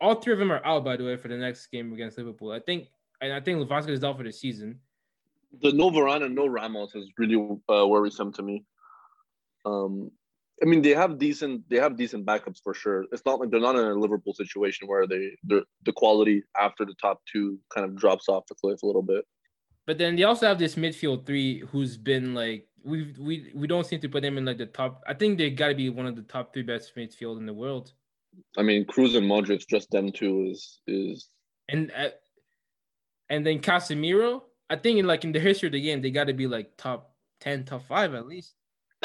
All 0.00 0.14
three 0.14 0.34
of 0.34 0.38
them 0.38 0.52
are 0.52 0.64
out, 0.64 0.84
by 0.84 0.96
the 0.96 1.04
way, 1.04 1.16
for 1.16 1.28
the 1.28 1.36
next 1.36 1.66
game 1.68 1.92
against 1.92 2.18
Liverpool. 2.18 2.52
I 2.52 2.60
think, 2.60 2.86
and 3.20 3.32
I 3.32 3.40
think 3.40 3.66
Vázquez 3.68 3.90
is 3.90 4.04
out 4.04 4.16
for 4.16 4.24
the 4.24 4.32
season 4.32 4.78
the 5.62 5.72
no 5.72 5.90
Varane 5.90 6.24
and 6.24 6.34
no 6.34 6.46
Ramos 6.46 6.94
is 6.94 7.10
really 7.18 7.36
uh, 7.68 7.86
worrisome 7.86 8.32
to 8.34 8.42
me. 8.42 8.64
Um, 9.64 10.10
I 10.62 10.66
mean, 10.66 10.82
they 10.82 10.94
have 10.94 11.18
decent 11.18 11.68
they 11.68 11.76
have 11.76 11.96
decent 11.96 12.24
backups 12.24 12.62
for 12.62 12.72
sure. 12.72 13.04
It's 13.12 13.24
not 13.26 13.40
like 13.40 13.50
they're 13.50 13.60
not 13.60 13.76
in 13.76 13.84
a 13.84 13.94
Liverpool 13.94 14.34
situation 14.34 14.88
where 14.88 15.06
they 15.06 15.36
the 15.44 15.64
the 15.84 15.92
quality 15.92 16.42
after 16.58 16.84
the 16.84 16.94
top 17.00 17.20
two 17.30 17.58
kind 17.74 17.84
of 17.84 17.96
drops 17.96 18.28
off 18.28 18.46
the 18.48 18.54
cliff 18.54 18.82
a 18.82 18.86
little 18.86 19.02
bit. 19.02 19.24
But 19.86 19.98
then 19.98 20.16
they 20.16 20.24
also 20.24 20.46
have 20.46 20.58
this 20.58 20.74
midfield 20.74 21.26
three 21.26 21.60
who's 21.60 21.96
been 21.96 22.34
like 22.34 22.66
we 22.84 23.14
we 23.18 23.52
we 23.54 23.66
don't 23.66 23.86
seem 23.86 24.00
to 24.00 24.08
put 24.08 24.22
them 24.22 24.38
in 24.38 24.44
like 24.44 24.58
the 24.58 24.66
top. 24.66 25.02
I 25.06 25.14
think 25.14 25.38
they 25.38 25.50
got 25.50 25.68
to 25.68 25.74
be 25.74 25.90
one 25.90 26.06
of 26.06 26.16
the 26.16 26.22
top 26.22 26.52
three 26.52 26.62
best 26.62 26.96
midfield 26.96 27.38
in 27.38 27.46
the 27.46 27.54
world. 27.54 27.92
I 28.56 28.62
mean, 28.62 28.84
Kroos 28.84 29.16
and 29.16 29.30
Modric, 29.30 29.66
just 29.68 29.90
them 29.90 30.10
two 30.10 30.48
is 30.50 30.80
is 30.86 31.28
and 31.68 31.92
uh, 31.96 32.10
and 33.28 33.46
then 33.46 33.60
Casemiro 33.60 34.42
I 34.68 34.76
think 34.76 34.98
in 34.98 35.06
like 35.06 35.24
in 35.24 35.32
the 35.32 35.40
history 35.40 35.68
of 35.68 35.72
the 35.72 35.80
game, 35.80 36.02
they 36.02 36.10
got 36.10 36.24
to 36.24 36.32
be 36.32 36.46
like 36.46 36.76
top 36.76 37.14
ten, 37.40 37.64
top 37.64 37.86
five 37.86 38.14
at 38.14 38.26
least. 38.26 38.54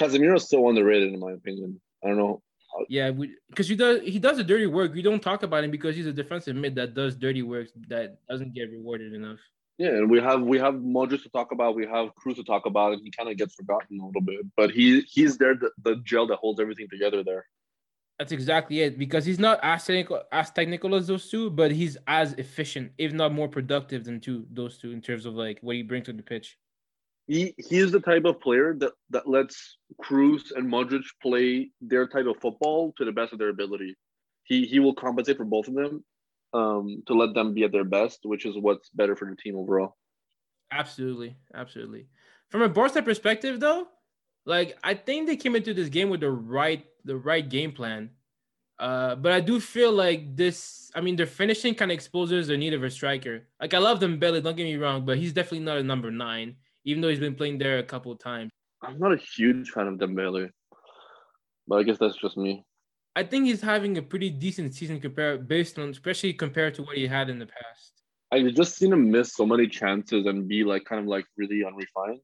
Casemiro's 0.02 0.50
so 0.50 0.68
underrated 0.70 1.14
in 1.14 1.20
my 1.20 1.32
opinion. 1.32 1.80
I 2.04 2.08
don't 2.10 2.18
know. 2.18 2.42
Yeah, 2.88 3.12
because 3.50 3.68
he 3.68 3.76
does 3.76 4.02
he 4.02 4.18
does 4.18 4.38
the 4.38 4.44
dirty 4.44 4.66
work. 4.66 4.94
We 4.94 5.02
don't 5.02 5.22
talk 5.22 5.44
about 5.44 5.64
him 5.64 5.72
because 5.72 5.96
he's 5.96 6.06
a 6.06 6.14
defensive 6.14 6.56
mid 6.56 6.76
that 6.76 6.94
does 6.94 7.16
dirty 7.16 7.42
work 7.42 7.68
that 7.90 8.18
doesn't 8.30 8.54
get 8.54 8.72
rewarded 8.72 9.14
enough. 9.14 9.40
Yeah, 9.78 9.90
and 9.90 10.10
we 10.10 10.20
have 10.20 10.42
we 10.42 10.58
have 10.60 10.76
Modric 10.76 11.24
to 11.24 11.30
talk 11.30 11.52
about, 11.52 11.76
we 11.76 11.86
have 11.86 12.10
Kroos 12.16 12.36
to 12.36 12.44
talk 12.44 12.66
about, 12.66 12.94
and 12.94 13.02
he 13.04 13.12
kind 13.12 13.30
of 13.30 13.38
gets 13.38 13.56
forgotten 13.56 14.00
a 14.00 14.06
little 14.06 14.22
bit. 14.22 14.46
But 14.56 14.72
he 14.72 15.02
he's 15.02 15.38
there, 15.38 15.56
the, 15.56 15.72
the 15.84 15.96
gel 16.04 16.28
that 16.28 16.38
holds 16.38 16.60
everything 16.60 16.88
together 16.90 17.24
there. 17.24 17.46
That's 18.20 18.32
exactly 18.32 18.82
it 18.82 19.00
because 19.00 19.26
he's 19.26 19.40
not 19.40 19.60
as 19.64 19.84
technical 19.84 20.22
as 20.32 20.52
technical 20.52 20.96
as 20.96 21.08
those 21.08 21.30
two, 21.30 21.50
but 21.50 21.72
he's 21.72 21.98
as 22.08 22.34
efficient, 22.34 22.92
if 22.98 23.12
not 23.12 23.34
more 23.34 23.48
productive 23.48 24.04
than 24.04 24.20
two 24.20 24.46
those 24.52 24.78
two 24.78 24.92
in 24.92 25.02
terms 25.02 25.26
of 25.26 25.34
like 25.34 25.60
what 25.62 25.76
he 25.76 25.82
brings 25.84 26.06
to 26.06 26.14
the 26.14 26.24
pitch. 26.24 26.58
He 27.32 27.56
he 27.58 27.78
is 27.78 27.94
the 27.94 28.02
type 28.02 28.26
of 28.26 28.42
player 28.42 28.76
that 28.80 28.92
that 29.12 29.26
lets 29.26 29.78
Kroos 30.04 30.52
and 30.54 30.68
Modric 30.68 31.06
play 31.22 31.72
their 31.80 32.06
type 32.06 32.26
of 32.26 32.36
football 32.42 32.94
to 32.98 33.06
the 33.06 33.14
best 33.14 33.32
of 33.32 33.40
their 33.40 33.48
ability. 33.48 33.96
He 34.44 34.66
he 34.66 34.80
will 34.80 34.94
compensate 34.94 35.38
for 35.38 35.46
both 35.46 35.70
of 35.70 35.76
them 35.76 36.04
um, 36.54 37.04
to 37.08 37.14
let 37.14 37.34
them 37.34 37.54
be 37.54 37.64
at 37.64 37.72
their 37.72 37.86
best, 37.86 38.20
which 38.24 38.46
is 38.46 38.58
what's 38.58 38.90
better 38.90 39.16
for 39.16 39.30
the 39.30 39.38
team 39.38 39.56
overall. 39.56 39.96
Absolutely, 40.74 41.38
absolutely. 41.54 42.08
From 42.50 42.64
a 42.64 42.68
Barca 42.68 43.02
perspective, 43.02 43.62
though, 43.62 43.88
like 44.46 44.78
I 44.84 44.94
think 44.94 45.28
they 45.28 45.38
came 45.38 45.56
into 45.56 45.74
this 45.74 45.88
game 45.88 46.10
with 46.10 46.20
the 46.20 46.32
right 46.32 46.86
the 47.06 47.16
right 47.16 47.48
game 47.48 47.72
plan. 47.72 48.10
Uh, 48.78 49.16
but 49.16 49.32
I 49.32 49.40
do 49.40 49.62
feel 49.62 49.94
like 49.94 50.36
this. 50.36 50.92
I 50.96 51.00
mean, 51.00 51.16
their 51.16 51.28
finishing 51.28 51.76
kind 51.76 51.92
of 51.92 51.96
exposes 51.96 52.48
the 52.48 52.58
need 52.58 52.74
of 52.74 52.84
a 52.84 52.90
striker. 52.90 53.48
Like 53.62 53.74
I 53.74 53.78
love 53.78 54.02
them, 54.02 54.20
Dembele, 54.20 54.44
don't 54.44 54.58
get 54.58 54.66
me 54.66 54.76
wrong, 54.76 55.06
but 55.06 55.18
he's 55.18 55.32
definitely 55.32 55.64
not 55.64 55.78
a 55.78 55.84
number 55.84 56.12
nine, 56.12 56.58
even 56.86 57.02
though 57.02 57.10
he's 57.10 57.20
been 57.20 57.36
playing 57.36 57.58
there 57.58 57.80
a 57.80 57.84
couple 57.84 58.12
of 58.12 58.20
times. 58.20 58.52
I'm 58.84 58.98
not 58.98 59.14
a 59.14 59.18
huge 59.18 59.70
fan 59.70 59.88
of 59.88 59.96
Dembele, 59.96 60.50
but 61.68 61.76
I 61.76 61.84
guess 61.84 61.98
that's 62.00 62.18
just 62.18 62.38
me. 62.38 62.66
I 63.16 63.24
think 63.24 63.46
he's 63.46 63.62
having 63.62 63.98
a 63.98 64.02
pretty 64.02 64.30
decent 64.30 64.74
season 64.74 65.00
compared 65.00 65.48
based 65.48 65.78
on, 65.78 65.90
especially 65.90 66.34
compared 66.34 66.76
to 66.76 66.84
what 66.84 66.98
he 66.98 67.08
had 67.08 67.30
in 67.30 67.40
the 67.40 67.46
past. 67.46 68.02
I've 68.32 68.54
just 68.54 68.78
seen 68.78 68.94
him 68.94 69.12
miss 69.12 69.36
so 69.36 69.46
many 69.46 69.68
chances 69.68 70.26
and 70.26 70.48
be 70.48 70.64
like 70.64 70.86
kind 70.86 71.02
of 71.02 71.08
like 71.08 71.26
really 71.38 71.66
unrefined. 71.66 72.22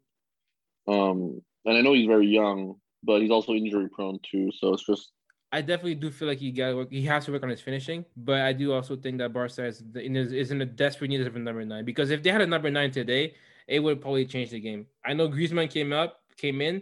Um, 0.88 1.42
and 1.66 1.78
I 1.78 1.82
know 1.82 1.94
he's 1.94 2.08
very 2.08 2.28
young, 2.28 2.76
but 3.04 3.22
he's 3.22 3.32
also 3.32 3.54
injury 3.54 3.90
prone 3.90 4.20
too. 4.24 4.50
So 4.58 4.74
it's 4.74 4.86
just. 4.86 5.12
I 5.52 5.62
definitely 5.62 5.96
do 5.96 6.12
feel 6.12 6.28
like 6.28 6.40
he 6.40 6.52
got 6.52 6.76
work. 6.76 6.92
He 6.92 7.04
has 7.04 7.26
to 7.26 7.32
work 7.34 7.44
on 7.44 7.50
his 7.50 7.62
finishing, 7.62 8.06
but 8.16 8.42
I 8.42 8.54
do 8.54 8.74
also 8.74 8.96
think 8.96 9.18
that 9.18 9.34
Barca 9.34 9.66
is 9.66 9.84
in, 9.96 10.16
is 10.16 10.52
in 10.52 10.62
a 10.62 10.66
desperate 10.66 11.10
need 11.10 11.26
of 11.26 11.36
a 11.36 11.40
number 11.40 11.66
nine 11.66 11.86
because 11.86 12.10
if 12.10 12.24
they 12.24 12.32
had 12.32 12.42
a 12.42 12.48
number 12.48 12.70
nine 12.70 12.92
today, 12.92 13.36
it 13.68 13.80
would 13.80 14.02
probably 14.02 14.26
change 14.26 14.52
the 14.52 14.60
game. 14.60 14.88
I 15.06 15.14
know 15.14 15.30
Griezmann 15.30 15.70
came 15.70 15.94
up, 15.94 16.20
came 16.38 16.62
in, 16.62 16.82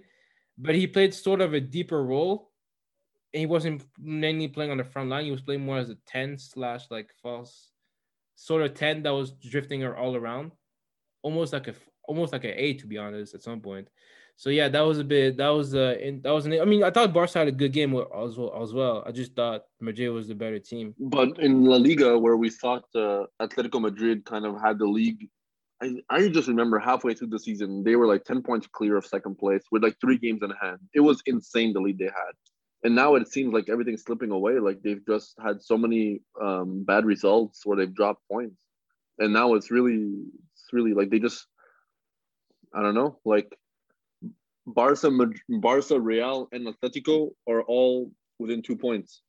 but 0.58 0.76
he 0.76 0.88
played 0.88 1.14
sort 1.14 1.42
of 1.42 1.54
a 1.54 1.60
deeper 1.60 2.04
role. 2.04 2.52
He 3.32 3.46
wasn't 3.46 3.84
mainly 4.00 4.48
playing 4.48 4.72
on 4.72 4.78
the 4.78 4.84
front 4.84 5.10
line. 5.10 5.26
He 5.26 5.32
was 5.32 5.42
playing 5.42 5.66
more 5.66 5.78
as 5.78 5.90
a 5.90 5.98
ten 6.08 6.38
slash 6.38 6.86
like 6.90 7.10
false, 7.22 7.72
sort 8.36 8.62
of 8.62 8.74
ten 8.74 9.04
that 9.04 9.10
was 9.10 9.32
drifting 9.32 9.86
all 9.86 10.16
around, 10.16 10.52
almost 11.22 11.52
like 11.52 11.68
a 11.68 11.76
almost 12.08 12.32
like 12.32 12.44
an 12.44 12.54
eight 12.56 12.80
to 12.80 12.88
be 12.88 12.98
honest 12.98 13.34
at 13.34 13.44
some 13.44 13.60
point. 13.60 13.90
So 14.38 14.50
yeah, 14.50 14.68
that 14.68 14.82
was 14.82 15.00
a 15.00 15.04
bit. 15.04 15.38
That 15.38 15.50
was 15.50 15.74
uh, 15.76 15.96
that 16.22 16.32
was. 16.32 16.46
An, 16.46 16.60
I 16.60 16.66
mean, 16.66 16.84
I 16.84 16.92
thought 16.92 17.14
Barca 17.14 17.40
had 17.40 17.48
a 17.48 17.54
good 17.54 17.72
game 17.72 17.96
as 17.96 18.38
well. 18.38 18.62
As 18.62 18.74
well, 18.74 19.04
I 19.06 19.12
just 19.12 19.34
thought 19.34 19.64
Madrid 19.80 20.12
was 20.12 20.28
the 20.28 20.36
better 20.36 20.60
team. 20.60 20.94
But 21.00 21.40
in 21.40 21.64
La 21.64 21.78
Liga, 21.78 22.18
where 22.20 22.36
we 22.36 22.50
thought 22.50 22.84
uh, 22.96 23.26
Atletico 23.42 23.80
Madrid 23.80 24.26
kind 24.26 24.46
of 24.46 24.60
had 24.60 24.78
the 24.78 24.86
league, 24.86 25.30
I, 25.82 25.96
I 26.10 26.28
just 26.30 26.48
remember 26.48 26.80
halfway 26.80 27.14
through 27.14 27.28
the 27.28 27.40
season 27.40 27.84
they 27.84 27.96
were 27.96 28.08
like 28.08 28.24
ten 28.24 28.42
points 28.42 28.68
clear 28.72 28.96
of 28.98 29.06
second 29.06 29.38
place 29.38 29.64
with 29.72 29.84
like 29.84 29.98
three 30.00 30.18
games 30.18 30.42
in 30.42 30.52
hand. 30.62 30.80
It 30.94 31.02
was 31.02 31.22
insane 31.26 31.74
the 31.74 31.82
lead 31.82 31.98
they 31.98 32.06
had, 32.06 32.34
and 32.84 32.96
now 32.96 33.16
it 33.16 33.28
seems 33.28 33.54
like 33.54 33.68
everything's 33.70 34.04
slipping 34.04 34.32
away. 34.32 34.60
Like 34.60 34.82
they've 34.82 35.06
just 35.06 35.36
had 35.44 35.62
so 35.62 35.78
many 35.78 36.22
um, 36.42 36.84
bad 36.86 37.06
results 37.06 37.66
where 37.66 37.78
they've 37.78 37.94
dropped 37.94 38.22
points, 38.32 38.56
and 39.20 39.34
now 39.34 39.56
it's 39.56 39.70
really, 39.70 40.14
it's 40.54 40.72
really 40.72 40.94
like 40.94 41.10
they 41.10 41.20
just, 41.20 41.46
I 42.74 42.82
don't 42.82 42.96
know, 42.96 43.20
like 43.26 43.54
Barca, 44.66 45.12
Barca, 45.50 46.00
Real, 46.00 46.48
and 46.54 46.68
Atletico 46.68 47.32
are 47.50 47.64
all 47.64 48.12
within 48.40 48.62
two 48.62 48.78
points. 48.78 49.22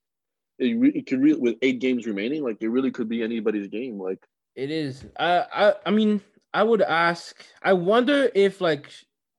It, 0.59 0.79
it 0.95 1.07
could 1.07 1.21
really, 1.21 1.41
with 1.41 1.57
eight 1.61 1.81
games 1.81 2.07
remaining, 2.07 2.45
like 2.45 2.59
it 2.61 2.69
really 2.69 2.93
could 2.93 3.09
be 3.09 3.23
anybody's 3.23 3.67
game. 3.67 3.99
Like 3.99 4.25
it 4.55 4.71
is. 4.71 5.05
I, 5.19 5.45
I, 5.53 5.75
I 5.85 5.91
mean, 5.91 6.23
I 6.57 6.63
would 6.63 6.81
ask. 6.81 7.45
I 7.63 7.75
wonder 7.75 8.31
if, 8.35 8.63
like, 8.63 8.91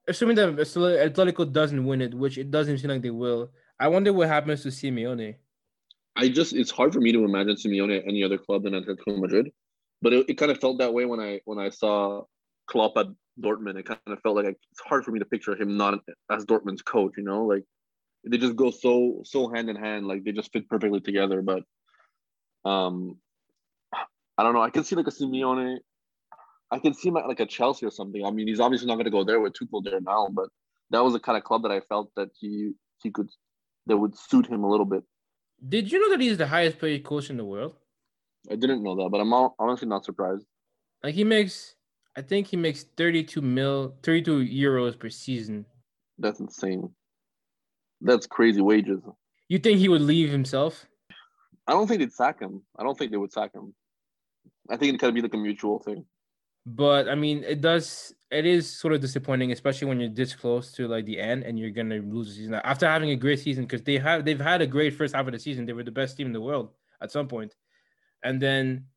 assuming 0.07 0.35
that 0.35 0.49
Atletico 0.55 1.51
doesn't 1.51 1.83
win 1.83 1.99
it, 1.99 2.13
which 2.13 2.37
it 2.37 2.51
doesn't 2.51 2.77
seem 2.77 2.91
like 2.91 3.01
they 3.01 3.09
will. 3.09 3.49
I 3.79 3.87
wonder 3.87 4.13
what 4.13 4.27
happens 4.27 4.61
to 4.61 4.67
Simeone. 4.67 5.33
I 6.15 6.29
just, 6.29 6.53
it's 6.53 6.69
hard 6.69 6.93
for 6.93 7.01
me 7.01 7.11
to 7.13 7.25
imagine 7.25 7.55
Simeone 7.55 7.97
at 7.97 8.07
any 8.07 8.23
other 8.23 8.37
club 8.37 8.61
than 8.61 8.73
Atletico 8.73 9.19
Madrid, 9.19 9.51
but 9.99 10.13
it, 10.13 10.29
it 10.29 10.33
kind 10.35 10.51
of 10.51 10.59
felt 10.59 10.77
that 10.77 10.93
way 10.93 11.05
when 11.05 11.19
I 11.19 11.41
when 11.45 11.57
I 11.57 11.69
saw 11.69 12.21
Klopp 12.67 12.95
at 12.97 13.07
Dortmund, 13.41 13.79
it 13.79 13.87
kind 13.87 13.99
of 14.05 14.21
felt 14.21 14.35
like 14.35 14.45
it's 14.45 14.81
hard 14.85 15.03
for 15.03 15.09
me 15.09 15.17
to 15.17 15.25
picture 15.25 15.59
him 15.59 15.75
not 15.75 15.99
as 16.29 16.45
Dortmund's 16.45 16.83
coach. 16.83 17.13
You 17.17 17.23
know, 17.23 17.45
like 17.45 17.63
they 18.29 18.37
just 18.37 18.55
go 18.55 18.69
so 18.69 19.23
so 19.25 19.49
hand 19.49 19.71
in 19.71 19.75
hand, 19.75 20.07
like 20.07 20.23
they 20.23 20.33
just 20.33 20.53
fit 20.53 20.69
perfectly 20.69 21.01
together. 21.01 21.41
But 21.41 21.63
um, 22.63 23.17
I 24.37 24.43
don't 24.43 24.53
know. 24.53 24.61
I 24.61 24.69
can 24.69 24.83
see 24.83 24.95
like 24.95 25.07
a 25.07 25.11
Simeone. 25.11 25.77
I 26.71 26.79
can 26.79 26.93
see 26.93 27.09
him 27.09 27.17
at 27.17 27.27
like 27.27 27.39
a 27.39 27.45
Chelsea 27.45 27.85
or 27.85 27.91
something. 27.91 28.25
I 28.25 28.31
mean, 28.31 28.47
he's 28.47 28.59
obviously 28.59 28.87
not 28.87 28.95
going 28.95 29.05
to 29.05 29.11
go 29.11 29.23
there 29.23 29.39
with 29.39 29.53
Tuchel 29.53 29.83
there 29.83 30.01
now, 30.01 30.27
but 30.31 30.49
that 30.89 31.03
was 31.03 31.13
the 31.13 31.19
kind 31.19 31.37
of 31.37 31.43
club 31.43 31.63
that 31.63 31.71
I 31.71 31.79
felt 31.81 32.11
that 32.15 32.29
he 32.39 32.71
he 33.01 33.11
could 33.11 33.29
that 33.85 33.97
would 33.97 34.17
suit 34.17 34.47
him 34.47 34.63
a 34.63 34.69
little 34.69 34.85
bit. 34.85 35.03
Did 35.67 35.91
you 35.91 35.99
know 35.99 36.09
that 36.11 36.21
he's 36.21 36.37
the 36.37 36.47
highest 36.47 36.79
paid 36.79 37.03
coach 37.03 37.29
in 37.29 37.37
the 37.37 37.45
world? 37.45 37.75
I 38.51 38.55
didn't 38.55 38.83
know 38.83 38.95
that, 38.95 39.09
but 39.09 39.19
I'm 39.19 39.33
honestly 39.33 39.87
not 39.87 40.05
surprised. 40.05 40.45
Like 41.03 41.15
he 41.15 41.23
makes, 41.23 41.75
I 42.15 42.21
think 42.21 42.47
he 42.47 42.57
makes 42.57 42.83
32 42.95 43.41
mil, 43.41 43.95
32 44.03 44.45
euros 44.45 44.97
per 44.97 45.09
season. 45.09 45.65
That's 46.17 46.39
insane. 46.39 46.89
That's 48.01 48.27
crazy 48.27 48.61
wages. 48.61 49.01
You 49.49 49.59
think 49.59 49.79
he 49.79 49.89
would 49.89 50.01
leave 50.01 50.29
himself? 50.29 50.85
I 51.65 51.73
don't 51.73 51.87
think 51.87 51.99
they'd 51.99 52.13
sack 52.13 52.39
him. 52.39 52.61
I 52.77 52.83
don't 52.83 52.97
think 52.97 53.11
they 53.11 53.17
would 53.17 53.33
sack 53.33 53.53
him. 53.53 53.73
I 54.69 54.77
think 54.77 54.93
it 54.93 54.99
could 54.99 55.13
be 55.13 55.21
like 55.21 55.33
a 55.33 55.37
mutual 55.37 55.79
thing. 55.79 56.05
But 56.67 57.07
I 57.07 57.15
mean, 57.15 57.45
it 57.45 57.61
does. 57.61 58.13
It 58.29 58.45
is 58.45 58.69
sort 58.69 58.93
of 58.93 58.99
disappointing, 58.99 59.53
especially 59.53 59.87
when 59.87 60.01
you're 60.01 60.09
this 60.09 60.35
close 60.35 60.73
to 60.73 60.85
like 60.85 61.05
the 61.05 61.17
end 61.17 61.43
and 61.43 61.57
you're 61.57 61.69
gonna 61.69 61.99
lose 61.99 62.27
the 62.27 62.33
season 62.33 62.55
after 62.55 62.85
having 62.85 63.11
a 63.11 63.15
great 63.15 63.39
season 63.39 63.63
because 63.63 63.83
they 63.83 63.97
have 63.97 64.25
they've 64.25 64.39
had 64.39 64.61
a 64.61 64.67
great 64.67 64.93
first 64.93 65.15
half 65.15 65.25
of 65.25 65.31
the 65.31 65.39
season. 65.39 65.65
They 65.65 65.71
were 65.71 65.83
the 65.83 65.91
best 65.91 66.17
team 66.17 66.27
in 66.27 66.33
the 66.33 66.41
world 66.41 66.71
at 67.01 67.09
some 67.09 67.29
point, 67.29 67.55
and 68.21 68.41
then 68.41 68.87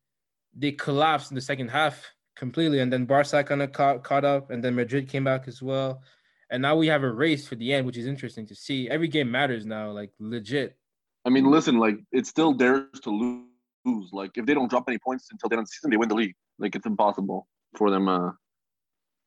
they 0.53 0.73
collapsed 0.73 1.31
in 1.31 1.35
the 1.35 1.41
second 1.41 1.69
half 1.69 2.11
completely. 2.35 2.79
And 2.79 2.91
then 2.91 3.05
Barca 3.05 3.41
kind 3.41 3.61
of 3.61 3.71
caught 3.71 4.03
caught 4.03 4.25
up, 4.25 4.51
and 4.51 4.61
then 4.61 4.75
Madrid 4.75 5.07
came 5.07 5.23
back 5.23 5.47
as 5.47 5.61
well. 5.61 6.01
And 6.49 6.61
now 6.61 6.75
we 6.75 6.87
have 6.87 7.03
a 7.03 7.09
race 7.09 7.47
for 7.47 7.55
the 7.55 7.71
end, 7.71 7.85
which 7.85 7.95
is 7.95 8.05
interesting 8.05 8.45
to 8.47 8.55
see. 8.55 8.89
Every 8.89 9.07
game 9.07 9.31
matters 9.31 9.65
now, 9.65 9.91
like 9.91 10.11
legit. 10.19 10.75
I 11.23 11.29
mean, 11.29 11.49
listen, 11.49 11.79
like 11.79 11.99
it's 12.11 12.27
still 12.27 12.53
theirs 12.53 12.99
to 13.03 13.11
lose. 13.11 14.09
Like 14.11 14.31
if 14.35 14.45
they 14.45 14.55
don't 14.55 14.69
drop 14.69 14.83
any 14.89 14.97
points 14.97 15.29
until 15.31 15.47
the 15.47 15.55
end 15.55 15.61
of 15.61 15.67
the 15.67 15.71
season, 15.71 15.89
they 15.89 15.95
win 15.95 16.09
the 16.09 16.15
league. 16.15 16.35
Like 16.59 16.75
it's 16.75 16.85
impossible 16.85 17.47
for 17.75 17.89
them 17.89 18.07
uh, 18.07 18.31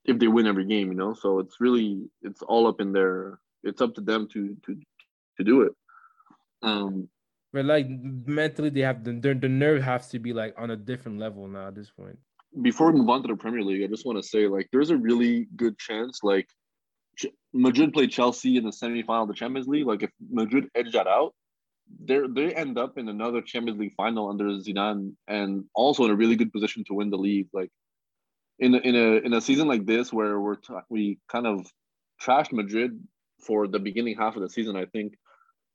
if 0.04 0.18
they 0.18 0.28
win 0.28 0.46
every 0.46 0.66
game, 0.66 0.88
you 0.88 0.94
know. 0.94 1.14
So 1.14 1.38
it's 1.38 1.60
really 1.60 2.08
it's 2.22 2.42
all 2.42 2.66
up 2.66 2.80
in 2.80 2.92
their. 2.92 3.38
It's 3.62 3.80
up 3.80 3.94
to 3.94 4.00
them 4.00 4.28
to 4.32 4.56
to 4.66 4.76
to 5.38 5.44
do 5.44 5.62
it. 5.62 5.72
Um, 6.62 7.08
but 7.52 7.64
like 7.64 7.86
mentally, 7.88 8.70
they 8.70 8.80
have 8.80 9.04
the 9.04 9.12
the 9.12 9.48
nerve 9.48 9.82
has 9.82 10.08
to 10.08 10.18
be 10.18 10.32
like 10.32 10.54
on 10.58 10.70
a 10.70 10.76
different 10.76 11.18
level 11.18 11.46
now 11.46 11.68
at 11.68 11.74
this 11.74 11.90
point. 11.90 12.18
Before 12.62 12.90
we 12.90 12.98
move 12.98 13.08
on 13.08 13.22
to 13.22 13.28
the 13.28 13.36
Premier 13.36 13.62
League, 13.62 13.82
I 13.82 13.86
just 13.86 14.06
want 14.06 14.22
to 14.22 14.28
say 14.28 14.46
like 14.46 14.68
there's 14.72 14.90
a 14.90 14.96
really 14.96 15.48
good 15.56 15.78
chance 15.78 16.20
like 16.22 16.48
Madrid 17.52 17.92
played 17.92 18.10
Chelsea 18.10 18.56
in 18.56 18.64
the 18.64 18.70
semifinal 18.70 19.22
of 19.22 19.28
the 19.28 19.34
Champions 19.34 19.68
League. 19.68 19.86
Like 19.86 20.02
if 20.02 20.10
Madrid 20.30 20.68
edged 20.74 20.94
that 20.94 21.06
out, 21.06 21.34
they 22.04 22.20
they 22.28 22.54
end 22.54 22.78
up 22.78 22.98
in 22.98 23.08
another 23.08 23.40
Champions 23.40 23.78
League 23.78 23.94
final 23.96 24.28
under 24.28 24.44
Zidane, 24.44 25.14
and 25.28 25.64
also 25.74 26.04
in 26.04 26.10
a 26.10 26.16
really 26.16 26.36
good 26.36 26.52
position 26.52 26.84
to 26.88 26.94
win 26.94 27.10
the 27.10 27.16
league. 27.18 27.48
Like 27.52 27.70
in 28.58 28.74
a, 28.74 28.78
in 28.78 28.94
a 28.94 29.26
in 29.26 29.32
a 29.32 29.40
season 29.40 29.68
like 29.68 29.86
this 29.86 30.12
where 30.12 30.38
we're 30.38 30.56
we 30.88 31.18
kind 31.28 31.46
of 31.46 31.66
trashed 32.22 32.52
Madrid 32.52 33.00
for 33.40 33.66
the 33.66 33.78
beginning 33.78 34.16
half 34.16 34.36
of 34.36 34.42
the 34.42 34.48
season, 34.48 34.76
I 34.76 34.86
think 34.86 35.14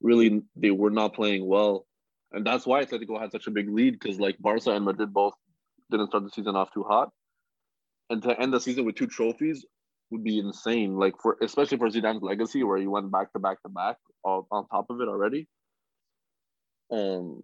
really 0.01 0.41
they 0.55 0.71
were 0.71 0.89
not 0.89 1.13
playing 1.13 1.45
well, 1.45 1.85
and 2.31 2.45
that's 2.45 2.65
why 2.65 2.83
Atletico 2.83 3.19
had 3.19 3.31
such 3.31 3.47
a 3.47 3.51
big 3.51 3.69
lead 3.69 3.99
because 3.99 4.19
like 4.19 4.37
Barca 4.39 4.71
and 4.71 4.85
Madrid 4.85 5.13
both 5.13 5.33
didn't 5.91 6.07
start 6.07 6.23
the 6.23 6.29
season 6.29 6.55
off 6.55 6.73
too 6.73 6.83
hot, 6.83 7.11
and 8.09 8.21
to 8.23 8.39
end 8.39 8.53
the 8.53 8.59
season 8.59 8.85
with 8.85 8.95
two 8.95 9.07
trophies 9.07 9.65
would 10.11 10.23
be 10.23 10.39
insane. 10.39 10.95
Like 10.95 11.15
for 11.21 11.37
especially 11.41 11.77
for 11.77 11.89
Zidane's 11.89 12.23
legacy, 12.23 12.63
where 12.63 12.77
he 12.77 12.87
went 12.87 13.11
back 13.11 13.33
to 13.33 13.39
back 13.39 13.61
to 13.63 13.69
back 13.69 13.97
on 14.23 14.67
top 14.69 14.85
of 14.89 15.01
it 15.01 15.07
already. 15.07 15.47
Um, 16.91 17.41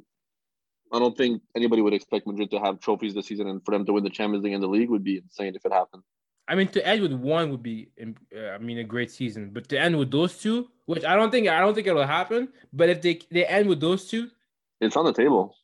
I 0.93 0.99
don't 0.99 1.17
think 1.17 1.41
anybody 1.55 1.81
would 1.81 1.93
expect 1.93 2.27
Madrid 2.27 2.51
to 2.51 2.59
have 2.59 2.79
trophies 2.79 3.13
this 3.13 3.27
season, 3.27 3.47
and 3.47 3.63
for 3.65 3.71
them 3.71 3.85
to 3.85 3.93
win 3.93 4.03
the 4.03 4.09
Champions 4.09 4.43
League 4.43 4.53
and 4.53 4.63
the 4.63 4.67
league 4.67 4.89
would 4.89 5.03
be 5.03 5.17
insane 5.17 5.55
if 5.55 5.65
it 5.65 5.73
happened. 5.73 6.03
I 6.47 6.55
mean, 6.55 6.67
to 6.69 6.87
end 6.87 7.01
with 7.01 7.13
one 7.13 7.49
would 7.49 7.63
be, 7.63 7.89
uh, 7.99 8.39
I 8.49 8.59
mean, 8.59 8.77
a 8.77 8.83
great 8.83 9.09
season. 9.09 9.49
But 9.51 9.67
to 9.69 9.79
end 9.79 9.97
with 9.97 10.11
those 10.11 10.37
two, 10.37 10.67
which 10.85 11.03
I 11.03 11.15
don't 11.15 11.31
think, 11.31 11.47
I 11.47 11.59
don't 11.59 11.73
think 11.73 11.87
it'll 11.87 12.05
happen. 12.05 12.49
But 12.71 12.89
if 12.89 13.01
they 13.01 13.19
they 13.31 13.45
end 13.45 13.67
with 13.67 13.79
those 13.79 14.07
two, 14.07 14.29
it's 14.79 14.95
on 14.95 15.05
the 15.05 15.13
table. 15.13 15.55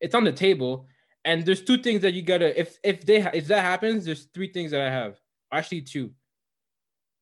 It's 0.00 0.14
on 0.14 0.24
the 0.24 0.32
table, 0.32 0.86
and 1.24 1.44
there's 1.44 1.62
two 1.62 1.78
things 1.78 2.02
that 2.02 2.14
you 2.14 2.22
gotta. 2.22 2.58
If 2.58 2.78
if 2.82 3.06
they 3.06 3.18
if 3.32 3.46
that 3.46 3.62
happens, 3.62 4.04
there's 4.04 4.24
three 4.34 4.52
things 4.52 4.72
that 4.72 4.80
I 4.80 4.90
have. 4.90 5.18
Actually, 5.52 5.82
two. 5.82 6.10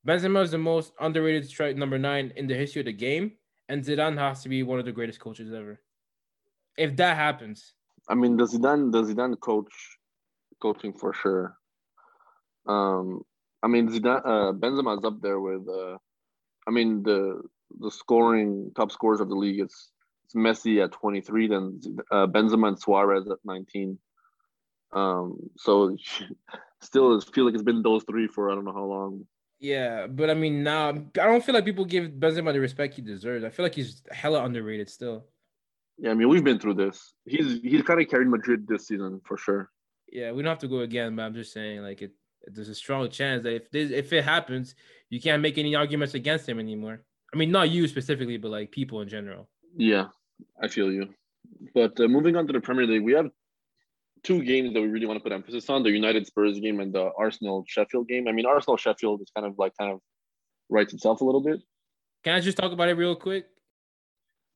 Benzema 0.07 0.43
is 0.43 0.53
the 0.53 0.59
most 0.59 0.93
underrated 1.01 1.47
strike 1.49 1.77
number 1.77 1.99
nine 1.99 2.33
in 2.37 2.47
the 2.47 2.55
history 2.55 2.81
of 2.81 2.87
the 2.87 2.93
game, 2.93 3.33
and 3.69 3.85
Zidane 3.85 4.17
has 4.17 4.43
to 4.45 4.49
be 4.49 4.63
one 4.63 4.79
of 4.79 4.85
the 4.85 4.93
greatest 4.93 5.21
coaches 5.21 5.53
ever 5.53 5.81
if 6.77 6.97
that 6.97 7.17
happens. 7.17 7.75
I 8.09 8.15
mean, 8.15 8.37
the 8.37 8.45
Zidane, 8.45 8.93
the 8.93 9.03
Zidane 9.03 9.39
coach, 9.41 9.73
coaching 10.61 10.93
for 10.93 11.13
sure. 11.13 11.57
Um, 12.67 13.23
I 13.63 13.69
mean, 13.69 13.89
Zidane, 13.89 14.23
uh, 14.25 14.53
Benzema 14.53 14.99
is 14.99 15.05
up 15.05 15.21
there 15.21 15.41
with. 15.41 15.69
Uh, 15.69 15.99
I 16.69 16.71
mean, 16.71 17.03
the 17.03 17.43
the 17.81 17.91
scoring 17.91 18.73
top 18.77 18.93
scorers 18.93 19.21
of 19.21 19.29
the 19.29 19.35
league. 19.35 19.61
It's 19.61 19.91
it's 20.25 20.35
Messi 20.35 20.83
at 20.83 20.93
23, 20.93 21.49
then 21.49 21.81
uh, 22.11 22.27
Benzema 22.27 22.69
and 22.69 22.79
Suarez 22.79 23.29
at 23.31 23.39
19. 23.45 23.97
Um, 24.93 25.39
so 25.57 25.97
still, 26.81 27.21
feel 27.21 27.45
like 27.45 27.55
it's 27.55 27.63
been 27.63 27.83
those 27.83 28.03
three 28.05 28.27
for 28.27 28.51
I 28.51 28.55
don't 28.55 28.65
know 28.65 28.73
how 28.73 28.85
long. 28.85 29.27
Yeah, 29.59 30.07
but 30.07 30.29
I 30.29 30.35
mean, 30.35 30.63
now 30.63 30.91
I 30.91 30.93
don't 30.93 31.45
feel 31.45 31.55
like 31.55 31.65
people 31.65 31.85
give 31.85 32.11
Benzema 32.11 32.53
the 32.53 32.61
respect 32.61 32.95
he 32.95 33.03
deserves. 33.03 33.45
I 33.45 33.51
feel 33.51 33.65
like 33.65 33.75
he's 33.75 34.03
hella 34.11 34.45
underrated 34.45 34.91
still. 34.91 35.27
Yeah, 35.99 36.11
I 36.11 36.15
mean 36.15 36.29
we've 36.29 36.45
been 36.45 36.59
through 36.59 36.75
this. 36.75 37.15
He's 37.25 37.61
he's 37.63 37.83
kind 37.83 38.01
of 38.01 38.09
carried 38.09 38.29
Madrid 38.29 38.67
this 38.67 38.87
season 38.87 39.21
for 39.25 39.37
sure. 39.37 39.71
Yeah, 40.13 40.33
we 40.33 40.43
don't 40.43 40.51
have 40.51 40.59
to 40.61 40.69
go 40.69 40.81
again, 40.81 41.17
but 41.17 41.23
I'm 41.23 41.35
just 41.35 41.53
saying 41.53 41.81
like 41.81 42.03
it. 42.03 42.13
There's 42.47 42.69
a 42.69 42.75
strong 42.75 43.09
chance 43.11 43.43
that 43.43 43.55
if 43.55 43.71
this 43.71 43.91
if 43.91 44.13
it 44.13 44.25
happens, 44.25 44.75
you 45.11 45.21
can't 45.21 45.43
make 45.43 45.59
any 45.59 45.75
arguments 45.75 46.15
against 46.15 46.49
him 46.49 46.61
anymore. 46.61 47.03
I 47.33 47.37
mean, 47.37 47.51
not 47.51 47.71
you 47.71 47.89
specifically, 47.89 48.37
but 48.37 48.51
like 48.51 48.71
people 48.71 49.01
in 49.01 49.09
general. 49.09 49.49
Yeah, 49.77 50.07
I 50.63 50.69
feel 50.69 50.93
you. 50.93 51.09
But 51.75 51.99
uh, 51.99 52.09
moving 52.09 52.37
on 52.37 52.47
to 52.47 52.53
the 52.53 52.61
Premier 52.61 52.87
League, 52.87 53.03
we 53.03 53.15
have 53.15 53.31
two 54.23 54.43
games 54.43 54.75
that 54.75 54.81
we 54.81 54.89
really 54.89 55.07
want 55.07 55.19
to 55.19 55.23
put 55.23 55.33
emphasis 55.33 55.69
on: 55.71 55.83
the 55.83 55.91
United 55.91 56.27
Spurs 56.27 56.59
game 56.61 56.81
and 56.81 56.93
the 56.93 57.11
Arsenal 57.19 57.65
Sheffield 57.67 58.07
game. 58.09 58.29
I 58.29 58.33
mean, 58.33 58.47
Arsenal 58.47 58.77
Sheffield 58.77 59.23
is 59.23 59.31
kind 59.35 59.47
of 59.47 59.59
like 59.59 59.73
kind 59.79 59.93
of 59.93 60.01
writes 60.69 60.93
itself 60.93 61.21
a 61.21 61.25
little 61.25 61.43
bit. 61.43 61.61
Can 62.25 62.35
I 62.35 62.41
just 62.41 62.59
talk 62.59 62.73
about 62.73 62.89
it 62.89 62.95
real 62.95 63.17
quick? 63.17 63.47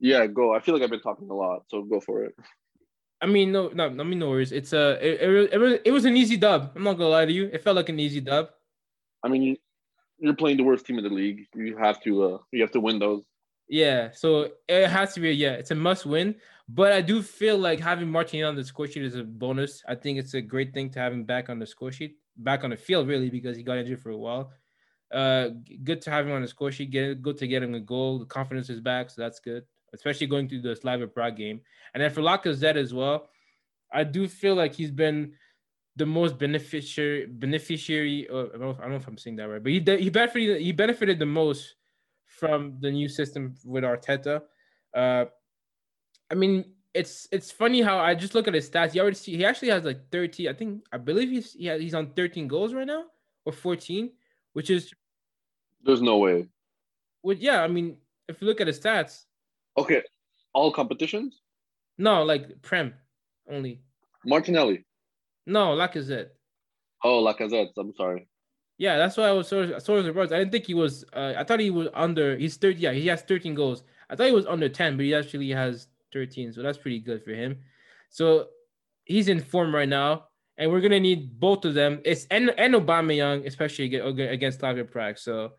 Yeah, 0.00 0.26
go. 0.26 0.54
I 0.54 0.60
feel 0.60 0.74
like 0.74 0.82
I've 0.82 0.90
been 0.90 1.00
talking 1.00 1.28
a 1.28 1.34
lot, 1.34 1.64
so 1.68 1.82
go 1.82 2.00
for 2.00 2.24
it. 2.24 2.34
I 3.20 3.26
mean, 3.26 3.52
no, 3.52 3.68
no, 3.68 3.86
I 3.86 3.88
mean, 3.90 4.18
no 4.18 4.30
worries. 4.30 4.50
It's 4.50 4.72
a, 4.72 4.92
it, 5.06 5.20
it, 5.20 5.52
it, 5.52 5.58
was, 5.58 5.78
it 5.84 5.90
was 5.90 6.06
an 6.06 6.16
easy 6.16 6.38
dub. 6.38 6.72
I'm 6.74 6.82
not 6.82 6.94
gonna 6.94 7.10
lie 7.10 7.26
to 7.26 7.32
you. 7.32 7.50
It 7.52 7.62
felt 7.62 7.76
like 7.76 7.90
an 7.90 8.00
easy 8.00 8.22
dub. 8.22 8.48
I 9.22 9.28
mean, 9.28 9.58
you're 10.18 10.34
playing 10.34 10.56
the 10.56 10.62
worst 10.62 10.86
team 10.86 10.96
in 10.96 11.04
the 11.04 11.10
league. 11.10 11.46
You 11.54 11.76
have 11.76 12.02
to, 12.04 12.22
uh, 12.24 12.38
you 12.50 12.62
have 12.62 12.70
to 12.72 12.80
win 12.80 12.98
those. 12.98 13.24
Yeah, 13.68 14.10
so 14.12 14.48
it 14.66 14.88
has 14.88 15.12
to 15.14 15.20
be. 15.20 15.32
Yeah, 15.32 15.52
it's 15.52 15.70
a 15.70 15.74
must 15.74 16.06
win. 16.06 16.34
But 16.66 16.92
I 16.92 17.02
do 17.02 17.20
feel 17.20 17.58
like 17.58 17.78
having 17.78 18.10
Martin 18.10 18.42
on 18.44 18.56
the 18.56 18.64
score 18.64 18.86
sheet 18.86 19.04
is 19.04 19.16
a 19.16 19.24
bonus. 19.24 19.82
I 19.86 19.96
think 19.96 20.18
it's 20.18 20.34
a 20.34 20.40
great 20.40 20.72
thing 20.72 20.88
to 20.90 20.98
have 20.98 21.12
him 21.12 21.24
back 21.24 21.50
on 21.50 21.58
the 21.58 21.66
score 21.66 21.92
sheet, 21.92 22.16
back 22.38 22.64
on 22.64 22.70
the 22.70 22.76
field, 22.76 23.06
really, 23.06 23.28
because 23.28 23.56
he 23.56 23.62
got 23.62 23.76
injured 23.76 24.00
for 24.00 24.10
a 24.10 24.16
while. 24.16 24.52
Uh, 25.12 25.48
good 25.84 26.00
to 26.02 26.10
have 26.10 26.26
him 26.26 26.32
on 26.32 26.42
the 26.42 26.48
score 26.48 26.72
sheet. 26.72 26.90
Get 26.90 27.20
good 27.20 27.36
to 27.38 27.46
get 27.46 27.62
him 27.62 27.74
a 27.74 27.80
goal. 27.80 28.18
The 28.18 28.24
confidence 28.24 28.70
is 28.70 28.80
back, 28.80 29.10
so 29.10 29.20
that's 29.20 29.40
good 29.40 29.64
especially 29.94 30.26
going 30.26 30.48
through 30.48 30.62
the 30.62 30.76
Slavia 30.76 31.07
Prague 31.07 31.37
game. 31.37 31.61
And 31.94 32.03
then 32.03 32.11
for 32.11 32.20
Lacazette 32.20 32.76
as 32.76 32.94
well, 32.94 33.29
I 33.92 34.05
do 34.05 34.29
feel 34.29 34.55
like 34.55 34.74
he's 34.74 34.90
been 34.90 35.33
the 35.96 36.07
most 36.07 36.38
beneficiary 36.38 37.26
beneficiary. 37.26 38.29
Of, 38.29 38.48
I, 38.48 38.53
don't 38.53 38.61
know 38.61 38.70
if, 38.70 38.79
I 38.79 38.83
don't 38.83 38.90
know 38.90 38.96
if 38.96 39.09
I'm 39.09 39.18
saying 39.18 39.37
that 39.37 39.48
right, 39.48 39.62
but 39.62 39.72
he 39.72 39.81
he 39.81 40.11
benefited 40.11 40.61
he 40.61 40.72
benefited 40.72 41.18
the 41.18 41.26
most 41.26 41.74
from 42.26 42.76
the 42.81 42.90
new 42.90 43.09
system 43.09 43.55
with 43.64 43.85
Arteta. 43.85 44.42
Uh, 44.94 45.24
I 46.31 46.35
mean, 46.35 46.64
it's 46.94 47.29
it's 47.33 47.50
funny 47.50 47.83
how 47.83 47.98
I 47.98 48.14
just 48.14 48.35
look 48.35 48.48
at 48.48 48.55
his 48.55 48.70
stats. 48.70 48.92
He 48.92 49.00
already 49.00 49.16
see, 49.16 49.37
he 49.37 49.44
actually 49.44 49.70
has 49.70 49.85
like 49.85 50.11
13. 50.11 50.48
I 50.48 50.53
think 50.53 50.85
I 50.92 50.98
believe 50.98 51.31
he's 51.31 51.53
he 51.53 51.66
has, 51.66 51.81
he's 51.81 51.94
on 51.94 52.12
13 52.14 52.48
goals 52.48 52.72
right 52.72 52.87
now 52.87 53.05
or 53.44 53.53
14, 53.53 54.11
which 54.53 54.70
is 54.70 54.92
there's 55.83 56.03
no 56.03 56.18
way. 56.18 56.48
Well, 57.22 57.37
yeah, 57.38 57.62
I 57.62 57.68
mean, 57.68 57.96
if 58.29 58.40
you 58.40 58.46
look 58.46 58.61
at 58.61 58.66
his 58.66 58.81
stats, 58.81 59.24
Okay, 59.80 60.02
all 60.52 60.72
competitions? 60.72 61.40
No, 61.98 62.22
like 62.22 62.60
Prem 62.62 62.94
only. 63.50 63.82
Martinelli. 64.24 64.84
No, 65.46 65.68
Lacazette. 65.68 66.28
Oh, 67.02 67.22
Lacazette. 67.24 67.70
I'm 67.78 67.94
sorry. 67.94 68.28
Yeah, 68.78 68.96
that's 68.98 69.16
why 69.16 69.24
I 69.24 69.32
was 69.32 69.48
sort 69.48 69.70
of, 69.70 69.82
sort 69.82 70.00
of 70.00 70.06
surprised. 70.06 70.32
I 70.32 70.38
didn't 70.38 70.52
think 70.52 70.66
he 70.66 70.74
was. 70.74 71.04
Uh, 71.12 71.34
I 71.36 71.44
thought 71.44 71.60
he 71.60 71.70
was 71.70 71.88
under. 71.94 72.36
He's 72.36 72.56
thirty. 72.56 72.80
Yeah, 72.80 72.92
he 72.92 73.06
has 73.08 73.22
thirteen 73.22 73.54
goals. 73.54 73.82
I 74.08 74.16
thought 74.16 74.26
he 74.26 74.32
was 74.32 74.46
under 74.46 74.68
ten, 74.68 74.96
but 74.96 75.04
he 75.04 75.14
actually 75.14 75.50
has 75.50 75.88
thirteen. 76.12 76.52
So 76.52 76.62
that's 76.62 76.78
pretty 76.78 76.98
good 76.98 77.22
for 77.22 77.32
him. 77.32 77.58
So 78.10 78.48
he's 79.04 79.28
in 79.28 79.40
form 79.40 79.74
right 79.74 79.88
now, 79.88 80.24
and 80.56 80.70
we're 80.70 80.80
gonna 80.80 81.00
need 81.00 81.38
both 81.38 81.64
of 81.64 81.74
them. 81.74 82.00
It's 82.04 82.26
and 82.30 82.50
and 82.58 82.74
Aubameyang, 82.74 83.46
especially 83.46 83.94
against 83.96 84.60
Slavia 84.60 84.84
Prague. 84.84 85.18
So 85.18 85.52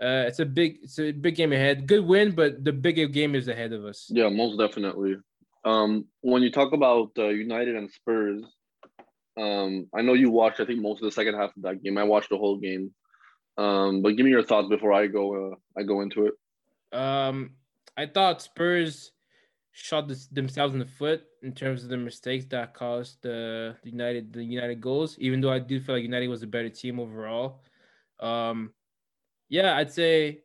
uh, 0.00 0.24
it's 0.26 0.38
a 0.38 0.46
big 0.46 0.78
it's 0.82 0.98
a 0.98 1.12
big 1.12 1.36
game 1.36 1.52
ahead. 1.52 1.86
Good 1.86 2.04
win, 2.06 2.34
but 2.34 2.64
the 2.64 2.72
bigger 2.72 3.06
game 3.06 3.34
is 3.34 3.48
ahead 3.48 3.72
of 3.72 3.84
us. 3.84 4.06
Yeah, 4.08 4.28
most 4.28 4.58
definitely. 4.58 5.16
Um, 5.64 6.06
when 6.22 6.42
you 6.42 6.50
talk 6.50 6.72
about 6.72 7.10
uh, 7.18 7.28
United 7.28 7.76
and 7.76 7.90
Spurs, 7.90 8.42
um, 9.38 9.88
I 9.94 10.00
know 10.00 10.14
you 10.14 10.30
watched. 10.30 10.60
I 10.60 10.64
think 10.64 10.80
most 10.80 11.02
of 11.02 11.04
the 11.04 11.12
second 11.12 11.34
half 11.34 11.54
of 11.56 11.62
that 11.62 11.82
game. 11.82 11.98
I 11.98 12.04
watched 12.04 12.30
the 12.30 12.38
whole 12.38 12.56
game. 12.56 12.94
Um, 13.58 14.00
but 14.00 14.16
give 14.16 14.24
me 14.24 14.30
your 14.30 14.42
thoughts 14.42 14.68
before 14.68 14.92
I 14.92 15.06
go. 15.06 15.52
Uh, 15.52 15.54
I 15.78 15.82
go 15.82 16.00
into 16.00 16.26
it. 16.26 16.98
Um, 16.98 17.56
I 17.96 18.06
thought 18.06 18.40
Spurs 18.40 19.12
shot 19.72 20.08
this, 20.08 20.26
themselves 20.28 20.72
in 20.72 20.80
the 20.80 20.86
foot 20.86 21.24
in 21.42 21.52
terms 21.52 21.82
of 21.82 21.90
the 21.90 21.96
mistakes 21.96 22.46
that 22.46 22.72
caused 22.72 23.22
the, 23.22 23.76
the 23.82 23.90
United 23.90 24.32
the 24.32 24.42
United 24.42 24.80
goals. 24.80 25.16
Even 25.18 25.42
though 25.42 25.52
I 25.52 25.58
do 25.58 25.78
feel 25.78 25.94
like 25.94 26.02
United 26.02 26.28
was 26.28 26.42
a 26.42 26.46
better 26.46 26.70
team 26.70 26.98
overall. 26.98 27.60
Um, 28.18 28.72
yeah, 29.50 29.76
I'd 29.76 29.92
say. 29.92 30.40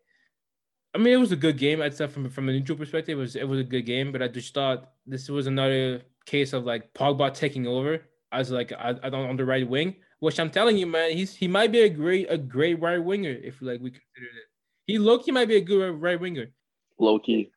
I 0.94 0.98
mean, 0.98 1.14
it 1.14 1.18
was 1.18 1.32
a 1.32 1.38
good 1.38 1.58
game. 1.58 1.82
I'd 1.82 1.94
say 1.94 2.08
from 2.08 2.30
from 2.30 2.50
a 2.50 2.52
neutral 2.52 2.78
perspective, 2.78 3.18
it 3.18 3.22
was 3.22 3.36
it 3.36 3.48
was 3.48 3.60
a 3.60 3.64
good 3.64 3.86
game. 3.86 4.12
But 4.12 4.22
I 4.22 4.28
just 4.28 4.54
thought 4.54 4.92
this 5.06 5.30
was 5.30 5.48
another 5.48 6.02
case 6.26 6.52
of 6.52 6.66
like 6.66 6.94
Pogba 6.94 7.34
taking 7.34 7.68
over 7.68 8.02
as 8.32 8.52
like 8.52 8.74
I, 8.74 8.96
I 9.04 9.10
don't 9.10 9.30
on 9.30 9.38
the 9.38 9.46
right 9.46 9.68
wing. 9.68 9.96
Which 10.20 10.40
I'm 10.40 10.50
telling 10.50 10.78
you, 10.78 10.88
man, 10.88 11.12
he's 11.12 11.36
he 11.36 11.48
might 11.48 11.72
be 11.72 11.82
a 11.82 11.90
great 11.90 12.28
a 12.30 12.38
great 12.38 12.82
right 12.82 13.04
winger 13.04 13.32
if 13.32 13.62
like 13.62 13.80
we 13.80 13.92
consider 13.92 14.26
it. 14.26 14.48
He 14.88 14.98
look 14.98 15.24
he 15.24 15.32
might 15.32 15.48
be 15.48 15.58
a 15.58 15.62
good 15.62 16.02
right 16.02 16.20
winger. 16.20 16.52
Low 16.98 17.20
key. 17.20 17.52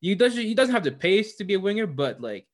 He 0.00 0.14
does 0.14 0.34
he 0.34 0.54
doesn't 0.54 0.74
have 0.74 0.84
the 0.84 0.92
pace 0.92 1.36
to 1.36 1.44
be 1.44 1.54
a 1.54 1.60
winger, 1.60 1.86
but 1.86 2.20
like 2.20 2.46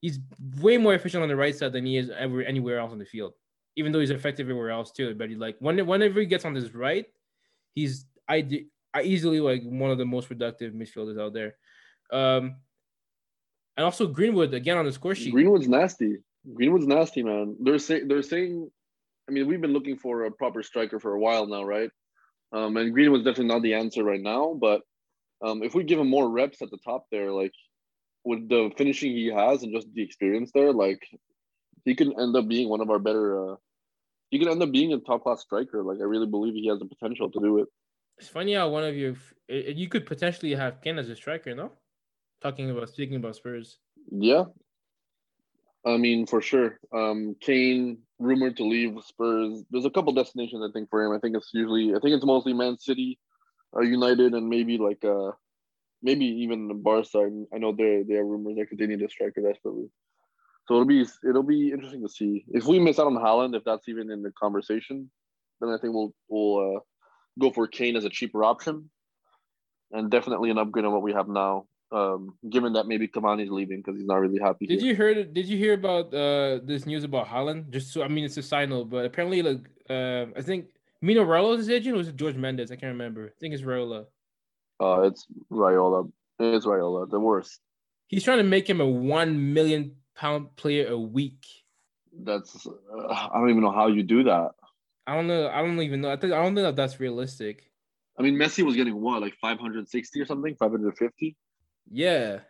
he's 0.00 0.18
way 0.60 0.76
more 0.76 0.94
efficient 0.94 1.22
on 1.22 1.28
the 1.28 1.36
right 1.36 1.54
side 1.54 1.72
than 1.72 1.86
he 1.86 1.96
is 1.96 2.10
ever 2.10 2.42
anywhere 2.42 2.78
else 2.78 2.92
on 2.92 2.98
the 2.98 3.06
field. 3.06 3.34
Even 3.76 3.92
though 3.92 4.00
he's 4.00 4.10
effective 4.10 4.46
everywhere 4.46 4.70
else 4.70 4.90
too, 4.90 5.14
but 5.14 5.30
he 5.30 5.36
like 5.36 5.56
when, 5.60 5.84
whenever 5.86 6.20
he 6.20 6.26
gets 6.26 6.44
on 6.44 6.54
his 6.54 6.74
right, 6.74 7.06
he's 7.78 8.06
I, 8.28 8.46
I 8.92 9.02
easily 9.02 9.40
like 9.40 9.62
one 9.64 9.90
of 9.90 9.98
the 9.98 10.04
most 10.04 10.28
productive 10.28 10.72
midfielders 10.74 11.20
out 11.20 11.32
there. 11.32 11.54
Um, 12.12 12.56
and 13.76 13.84
also 13.84 14.06
Greenwood 14.06 14.52
again 14.54 14.76
on 14.76 14.84
the 14.84 14.92
score 14.92 15.14
sheet. 15.14 15.32
Greenwood's 15.32 15.68
nasty. 15.68 16.16
Greenwood's 16.54 16.86
nasty, 16.86 17.22
man. 17.22 17.56
They're 17.60 17.78
saying 17.78 18.08
they're 18.08 18.22
saying. 18.22 18.70
I 19.28 19.30
mean, 19.30 19.46
we've 19.46 19.60
been 19.60 19.74
looking 19.74 19.98
for 19.98 20.24
a 20.24 20.30
proper 20.30 20.62
striker 20.62 20.98
for 20.98 21.12
a 21.12 21.20
while 21.20 21.46
now, 21.46 21.62
right? 21.62 21.90
Um, 22.52 22.78
and 22.78 22.94
Greenwood's 22.94 23.24
definitely 23.24 23.54
not 23.54 23.62
the 23.62 23.74
answer 23.74 24.02
right 24.02 24.22
now, 24.22 24.56
but 24.58 24.80
um, 25.44 25.62
if 25.62 25.74
we 25.74 25.84
give 25.84 25.98
him 25.98 26.08
more 26.08 26.30
reps 26.30 26.62
at 26.62 26.70
the 26.70 26.78
top 26.82 27.04
there, 27.12 27.30
like 27.30 27.52
with 28.24 28.48
the 28.48 28.70
finishing 28.78 29.12
he 29.12 29.26
has 29.26 29.62
and 29.62 29.74
just 29.74 29.92
the 29.92 30.02
experience 30.02 30.50
there, 30.54 30.72
like 30.72 31.06
he 31.84 31.94
can 31.94 32.18
end 32.18 32.34
up 32.36 32.48
being 32.48 32.70
one 32.70 32.80
of 32.80 32.90
our 32.90 32.98
better. 32.98 33.52
Uh, 33.52 33.56
he 34.30 34.38
can 34.38 34.48
end 34.48 34.62
up 34.62 34.72
being 34.72 34.92
a 34.92 34.98
top 34.98 35.22
class 35.22 35.40
striker. 35.42 35.82
Like 35.82 35.98
I 36.00 36.04
really 36.04 36.26
believe 36.26 36.54
he 36.54 36.68
has 36.68 36.78
the 36.78 36.86
potential 36.86 37.30
to 37.30 37.40
do 37.40 37.58
it. 37.58 37.68
It's 38.18 38.28
funny 38.28 38.54
how 38.54 38.68
one 38.68 38.84
of 38.84 38.96
your 38.96 39.14
you 39.48 39.88
could 39.88 40.06
potentially 40.06 40.54
have 40.54 40.80
Kane 40.82 40.98
as 40.98 41.08
a 41.08 41.16
striker, 41.16 41.54
no? 41.54 41.72
Talking 42.42 42.70
about 42.70 42.88
speaking 42.90 43.16
about 43.16 43.36
Spurs. 43.36 43.78
Yeah, 44.10 44.44
I 45.84 45.96
mean 45.96 46.26
for 46.26 46.42
sure. 46.42 46.78
Um, 46.92 47.36
Kane 47.40 47.98
rumored 48.18 48.56
to 48.56 48.64
leave 48.64 48.96
Spurs. 49.04 49.64
There's 49.70 49.84
a 49.84 49.90
couple 49.90 50.12
destinations 50.12 50.62
I 50.68 50.72
think 50.72 50.90
for 50.90 51.04
him. 51.04 51.12
I 51.12 51.18
think 51.18 51.36
it's 51.36 51.50
usually 51.52 51.94
I 51.94 52.00
think 52.00 52.14
it's 52.14 52.24
mostly 52.24 52.52
Man 52.52 52.78
City 52.78 53.18
uh, 53.76 53.80
United 53.80 54.34
and 54.34 54.48
maybe 54.48 54.78
like 54.78 55.04
uh 55.04 55.30
maybe 56.02 56.26
even 56.26 56.68
the 56.68 56.74
Barca. 56.74 57.30
I 57.54 57.58
know 57.58 57.72
there 57.72 58.04
there 58.04 58.20
are 58.22 58.26
rumors 58.26 58.56
that 58.56 58.76
they 58.76 58.86
need 58.86 59.02
a 59.02 59.08
striker 59.08 59.40
desperately. 59.40 59.90
So 60.68 60.74
it'll 60.74 60.84
be 60.84 61.06
it'll 61.26 61.42
be 61.42 61.72
interesting 61.72 62.02
to 62.02 62.12
see 62.12 62.44
if 62.48 62.66
we 62.66 62.78
miss 62.78 62.98
out 62.98 63.06
on 63.06 63.14
Haaland, 63.14 63.56
if 63.56 63.64
that's 63.64 63.88
even 63.88 64.10
in 64.10 64.22
the 64.22 64.30
conversation. 64.32 65.10
Then 65.62 65.70
I 65.70 65.78
think 65.78 65.94
we'll 65.94 66.12
we'll 66.28 66.76
uh, 66.76 66.80
go 67.40 67.50
for 67.50 67.66
Kane 67.66 67.96
as 67.96 68.04
a 68.04 68.10
cheaper 68.10 68.44
option, 68.44 68.90
and 69.92 70.10
definitely 70.10 70.50
an 70.50 70.58
upgrade 70.58 70.84
on 70.84 70.92
what 70.92 71.00
we 71.00 71.14
have 71.14 71.26
now. 71.26 71.64
Um, 71.90 72.34
given 72.50 72.74
that 72.74 72.86
maybe 72.86 73.08
Cavani's 73.08 73.50
leaving 73.50 73.78
because 73.78 73.96
he's 73.96 74.06
not 74.06 74.20
really 74.20 74.38
happy. 74.38 74.66
Did 74.66 74.82
here. 74.82 74.90
you 74.90 74.94
hear? 74.94 75.24
Did 75.24 75.46
you 75.46 75.56
hear 75.56 75.72
about 75.72 76.12
uh 76.12 76.60
this 76.62 76.84
news 76.84 77.02
about 77.02 77.28
Haaland? 77.28 77.70
Just 77.70 77.94
so 77.94 78.02
I 78.02 78.08
mean, 78.08 78.26
it's 78.26 78.36
a 78.36 78.42
side 78.42 78.68
note, 78.68 78.90
but 78.90 79.06
apparently, 79.06 79.40
like 79.40 79.64
uh, 79.88 80.26
I 80.36 80.42
think 80.42 80.66
Mino 81.00 81.24
Raiola's 81.24 81.70
agent 81.70 81.94
or 81.94 81.98
was 81.98 82.08
it 82.08 82.16
George 82.16 82.36
Mendes? 82.36 82.70
I 82.70 82.76
can't 82.76 82.92
remember. 82.92 83.32
I 83.34 83.40
think 83.40 83.54
it's 83.54 83.62
Raiola. 83.62 84.04
Uh, 84.78 85.00
it's 85.08 85.26
Raiola. 85.50 86.12
It's 86.40 86.66
Raiola, 86.66 87.08
the 87.08 87.18
worst. 87.18 87.58
He's 88.08 88.22
trying 88.22 88.38
to 88.38 88.44
make 88.44 88.68
him 88.68 88.82
a 88.82 88.86
one 88.86 89.54
million 89.54 89.96
pound 90.18 90.54
player 90.56 90.88
a 90.88 90.98
week. 90.98 91.46
That's 92.12 92.66
uh, 92.66 93.06
I 93.08 93.38
don't 93.38 93.50
even 93.50 93.62
know 93.62 93.72
how 93.72 93.86
you 93.86 94.02
do 94.02 94.24
that. 94.24 94.50
I 95.06 95.14
don't 95.14 95.28
know. 95.28 95.48
I 95.48 95.62
don't 95.62 95.80
even 95.80 96.00
know. 96.00 96.10
I 96.10 96.16
think 96.16 96.32
I 96.32 96.42
don't 96.42 96.54
know 96.54 96.68
if 96.68 96.76
that's 96.76 97.00
realistic. 97.00 97.70
I 98.18 98.22
mean, 98.22 98.34
Messi 98.34 98.64
was 98.64 98.74
getting 98.74 99.00
what, 99.00 99.22
like 99.22 99.34
560 99.40 100.20
or 100.20 100.26
something, 100.26 100.56
550. 100.56 101.36
Yeah, 101.90 102.40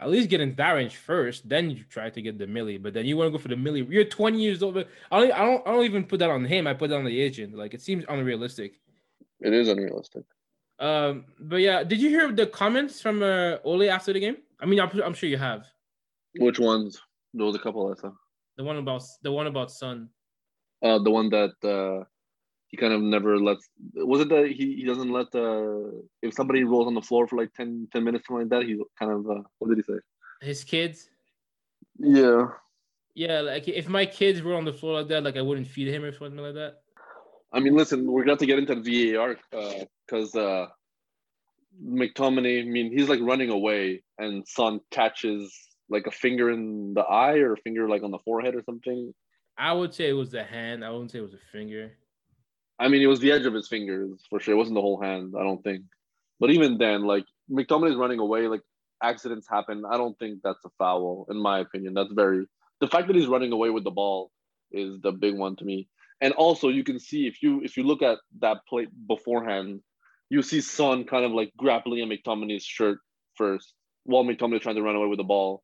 at 0.00 0.08
least 0.08 0.30
get 0.30 0.40
in 0.40 0.54
that 0.54 0.72
range 0.72 0.96
first. 0.96 1.48
Then 1.48 1.70
you 1.70 1.84
try 1.88 2.10
to 2.10 2.22
get 2.22 2.38
the 2.38 2.46
millie, 2.46 2.78
but 2.78 2.94
then 2.94 3.06
you 3.06 3.16
want 3.16 3.28
to 3.28 3.32
go 3.32 3.42
for 3.42 3.48
the 3.48 3.56
millie. 3.56 3.86
You're 3.90 4.04
20 4.04 4.40
years 4.40 4.62
old. 4.62 4.74
But 4.74 4.88
I 5.10 5.20
don't, 5.20 5.32
I 5.32 5.44
don't, 5.44 5.66
I 5.66 5.72
don't 5.72 5.84
even 5.84 6.04
put 6.04 6.20
that 6.20 6.30
on 6.30 6.44
him. 6.44 6.66
I 6.66 6.74
put 6.74 6.90
that 6.90 6.96
on 6.96 7.04
the 7.04 7.20
agent. 7.20 7.54
Like 7.54 7.74
it 7.74 7.82
seems 7.82 8.04
unrealistic. 8.08 8.80
It 9.40 9.52
is 9.52 9.68
unrealistic. 9.68 10.24
Um, 10.78 11.26
but 11.38 11.56
yeah, 11.56 11.84
did 11.84 12.00
you 12.00 12.08
hear 12.08 12.32
the 12.32 12.46
comments 12.46 13.00
from 13.00 13.22
uh, 13.22 13.56
Ole 13.64 13.90
after 13.90 14.12
the 14.12 14.20
game? 14.20 14.36
I 14.60 14.66
mean, 14.66 14.80
I'm, 14.80 14.90
I'm 15.02 15.14
sure 15.14 15.28
you 15.28 15.38
have. 15.38 15.66
Which 16.38 16.58
ones? 16.58 17.00
There 17.34 17.46
was 17.46 17.56
a 17.56 17.58
couple 17.58 17.90
I 17.90 18.00
saw. 18.00 18.12
The 18.56 18.64
one 18.64 18.76
about 18.76 19.02
the 19.22 19.32
one 19.32 19.46
about 19.46 19.70
Son. 19.70 20.08
Uh, 20.82 20.98
the 20.98 21.10
one 21.10 21.30
that 21.30 21.54
uh, 21.64 22.04
he 22.72 22.78
kind 22.78 22.92
of 22.92 23.02
never 23.02 23.38
lets 23.38 23.68
was 23.94 24.22
it 24.22 24.28
that 24.30 24.48
he, 24.48 24.76
he 24.76 24.84
doesn't 24.84 25.12
let 25.12 25.32
uh 25.34 25.90
if 26.22 26.34
somebody 26.34 26.64
rolls 26.64 26.86
on 26.86 26.94
the 26.94 27.02
floor 27.02 27.28
for 27.28 27.36
like 27.36 27.52
10, 27.52 27.88
10 27.92 28.02
minutes 28.02 28.26
something 28.26 28.48
like 28.48 28.50
that 28.50 28.66
he 28.66 28.82
kind 28.98 29.12
of 29.12 29.30
uh, 29.30 29.42
what 29.58 29.68
did 29.68 29.76
he 29.76 29.82
say 29.82 29.98
his 30.40 30.64
kids 30.64 31.10
yeah 31.98 32.46
yeah 33.14 33.40
like 33.40 33.68
if 33.68 33.88
my 33.88 34.06
kids 34.06 34.42
were 34.42 34.54
on 34.54 34.64
the 34.64 34.72
floor 34.72 35.00
like 35.00 35.08
that 35.08 35.22
like 35.22 35.36
i 35.36 35.42
wouldn't 35.42 35.66
feed 35.66 35.88
him 35.88 36.02
or 36.02 36.12
something 36.12 36.38
like 36.38 36.54
that 36.54 36.80
i 37.52 37.60
mean 37.60 37.76
listen 37.76 38.10
we're 38.10 38.24
going 38.24 38.38
to 38.38 38.46
get 38.46 38.58
into 38.58 38.74
the 38.74 39.12
var 39.12 39.36
because 40.06 40.34
uh, 40.34 40.40
uh 40.40 40.66
mctominay 41.84 42.62
i 42.62 42.64
mean 42.64 42.90
he's 42.90 43.08
like 43.08 43.20
running 43.20 43.50
away 43.50 44.02
and 44.18 44.46
son 44.48 44.80
catches 44.90 45.68
like 45.92 46.06
a 46.06 46.10
finger 46.10 46.50
in 46.50 46.94
the 46.94 47.02
eye 47.02 47.38
or 47.38 47.52
a 47.52 47.56
finger 47.58 47.88
like 47.88 48.02
on 48.02 48.10
the 48.10 48.18
forehead 48.18 48.54
or 48.54 48.62
something 48.64 49.12
i 49.58 49.72
would 49.72 49.94
say 49.94 50.08
it 50.08 50.14
was 50.14 50.30
the 50.30 50.42
hand 50.42 50.84
i 50.84 50.90
wouldn't 50.90 51.10
say 51.10 51.18
it 51.18 51.22
was 51.22 51.34
a 51.34 51.52
finger 51.52 51.92
I 52.82 52.88
mean, 52.88 53.00
it 53.00 53.06
was 53.06 53.20
the 53.20 53.30
edge 53.30 53.46
of 53.46 53.54
his 53.54 53.68
fingers 53.68 54.24
for 54.28 54.40
sure. 54.40 54.54
It 54.54 54.56
wasn't 54.56 54.74
the 54.74 54.80
whole 54.80 55.00
hand, 55.00 55.34
I 55.38 55.44
don't 55.44 55.62
think. 55.62 55.84
But 56.40 56.50
even 56.50 56.78
then, 56.78 57.04
like 57.04 57.24
McTominay's 57.48 57.94
running 57.96 58.18
away, 58.18 58.48
like 58.48 58.62
accidents 59.00 59.46
happen. 59.48 59.84
I 59.88 59.96
don't 59.96 60.18
think 60.18 60.40
that's 60.42 60.64
a 60.64 60.70
foul, 60.78 61.26
in 61.30 61.36
my 61.36 61.60
opinion. 61.60 61.94
That's 61.94 62.12
very 62.12 62.46
the 62.80 62.88
fact 62.88 63.06
that 63.06 63.14
he's 63.14 63.28
running 63.28 63.52
away 63.52 63.70
with 63.70 63.84
the 63.84 63.92
ball 63.92 64.32
is 64.72 65.00
the 65.00 65.12
big 65.12 65.38
one 65.38 65.54
to 65.56 65.64
me. 65.64 65.88
And 66.20 66.32
also, 66.32 66.68
you 66.70 66.82
can 66.82 66.98
see 66.98 67.28
if 67.28 67.40
you 67.40 67.62
if 67.62 67.76
you 67.76 67.84
look 67.84 68.02
at 68.02 68.18
that 68.40 68.58
play 68.68 68.88
beforehand, 69.06 69.80
you 70.28 70.42
see 70.42 70.60
Son 70.60 71.04
kind 71.04 71.24
of 71.24 71.30
like 71.30 71.52
grappling 71.56 72.00
at 72.00 72.08
McTominay's 72.08 72.64
shirt 72.64 72.98
first, 73.36 73.74
while 74.02 74.24
McTominay 74.24 74.60
trying 74.60 74.74
to 74.74 74.82
run 74.82 74.96
away 74.96 75.06
with 75.06 75.18
the 75.18 75.24
ball 75.24 75.62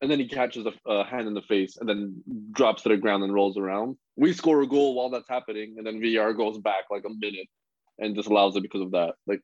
and 0.00 0.10
then 0.10 0.18
he 0.18 0.28
catches 0.28 0.66
a, 0.66 0.72
a, 0.90 1.04
hand 1.04 1.26
in 1.26 1.34
the 1.34 1.42
face 1.42 1.76
and 1.76 1.88
then 1.88 2.22
drops 2.52 2.82
to 2.82 2.88
the 2.88 2.96
ground 2.96 3.24
and 3.24 3.34
rolls 3.34 3.58
around. 3.58 3.96
We 4.16 4.32
score 4.32 4.62
a 4.62 4.66
goal 4.66 4.94
while 4.94 5.10
that's 5.10 5.28
happening, 5.28 5.74
and 5.76 5.86
then 5.86 6.00
VR 6.00 6.36
goes 6.36 6.58
back 6.58 6.84
like 6.90 7.04
a 7.04 7.10
minute 7.10 7.48
and 7.98 8.14
disallows 8.14 8.56
it 8.56 8.62
because 8.62 8.82
of 8.82 8.92
that. 8.92 9.14
Like 9.26 9.42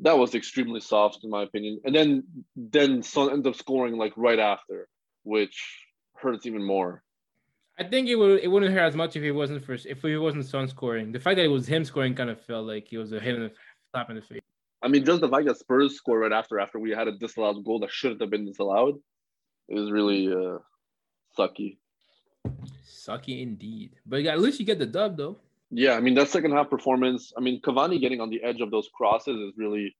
that 0.00 0.18
was 0.18 0.34
extremely 0.34 0.80
soft 0.80 1.24
in 1.24 1.30
my 1.30 1.42
opinion. 1.42 1.80
And 1.84 1.94
then 1.94 2.24
then 2.56 3.02
Son 3.02 3.30
ends 3.30 3.46
up 3.46 3.54
scoring 3.54 3.96
like 3.96 4.12
right 4.16 4.38
after, 4.38 4.88
which 5.22 5.86
hurts 6.16 6.46
even 6.46 6.64
more. 6.64 7.02
I 7.78 7.84
think 7.84 8.08
it 8.08 8.16
would 8.16 8.40
it 8.40 8.48
wouldn't 8.48 8.72
hurt 8.72 8.80
as 8.86 8.96
much 8.96 9.16
if 9.16 9.22
he 9.22 9.30
wasn't 9.30 9.64
first 9.64 9.86
if 9.86 10.02
he 10.02 10.16
wasn't 10.16 10.44
Son 10.44 10.68
scoring. 10.68 11.12
The 11.12 11.20
fact 11.20 11.36
that 11.36 11.44
it 11.44 11.48
was 11.48 11.66
him 11.66 11.84
scoring 11.84 12.14
kind 12.14 12.30
of 12.30 12.40
felt 12.40 12.66
like 12.66 12.88
he 12.88 12.98
was 12.98 13.12
a 13.12 13.20
hit 13.20 13.36
in 13.36 13.42
the 13.42 13.52
slap 13.92 14.10
in 14.10 14.16
the 14.16 14.22
face. 14.22 14.40
I 14.82 14.88
mean, 14.88 15.04
just 15.04 15.20
the 15.20 15.28
fact 15.28 15.46
that 15.46 15.58
Spurs 15.58 15.96
scored 15.96 16.22
right 16.22 16.32
after 16.32 16.60
after 16.60 16.78
we 16.78 16.90
had 16.90 17.08
a 17.08 17.12
disallowed 17.12 17.64
goal 17.64 17.80
that 17.80 17.90
shouldn't 17.90 18.20
have 18.20 18.30
been 18.30 18.46
disallowed 18.46 19.00
it 19.68 19.74
was 19.74 19.90
really 19.90 20.28
uh, 20.32 20.58
sucky. 21.38 21.78
Sucky 22.86 23.42
indeed. 23.42 23.92
But 24.06 24.24
at 24.26 24.40
least 24.40 24.60
you 24.60 24.66
get 24.66 24.78
the 24.78 24.86
dub 24.86 25.16
though. 25.16 25.36
Yeah, 25.70 25.94
I 25.94 26.00
mean 26.00 26.14
that 26.14 26.28
second 26.28 26.52
half 26.52 26.70
performance. 26.70 27.32
I 27.36 27.40
mean 27.40 27.60
Cavani 27.60 28.00
getting 28.00 28.20
on 28.20 28.30
the 28.30 28.42
edge 28.42 28.60
of 28.60 28.70
those 28.70 28.88
crosses 28.94 29.36
is 29.36 29.52
really 29.56 29.94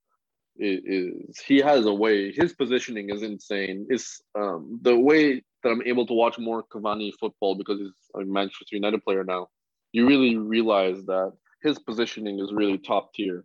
is 0.58 1.38
he 1.38 1.58
has 1.58 1.86
a 1.86 1.92
way. 1.92 2.32
His 2.32 2.52
positioning 2.52 3.10
is 3.10 3.22
insane. 3.22 3.86
It's 3.88 4.22
um, 4.34 4.80
the 4.82 4.98
way 4.98 5.42
that 5.62 5.70
I'm 5.70 5.82
able 5.82 6.06
to 6.06 6.14
watch 6.14 6.38
more 6.38 6.64
Cavani 6.64 7.12
football 7.18 7.54
because 7.54 7.78
he's 7.78 7.92
a 8.14 8.24
Manchester 8.24 8.76
United 8.76 9.04
player 9.04 9.24
now. 9.24 9.48
You 9.92 10.06
really 10.06 10.36
realize 10.36 11.04
that 11.06 11.32
his 11.62 11.78
positioning 11.78 12.38
is 12.40 12.52
really 12.52 12.78
top 12.78 13.14
tier. 13.14 13.44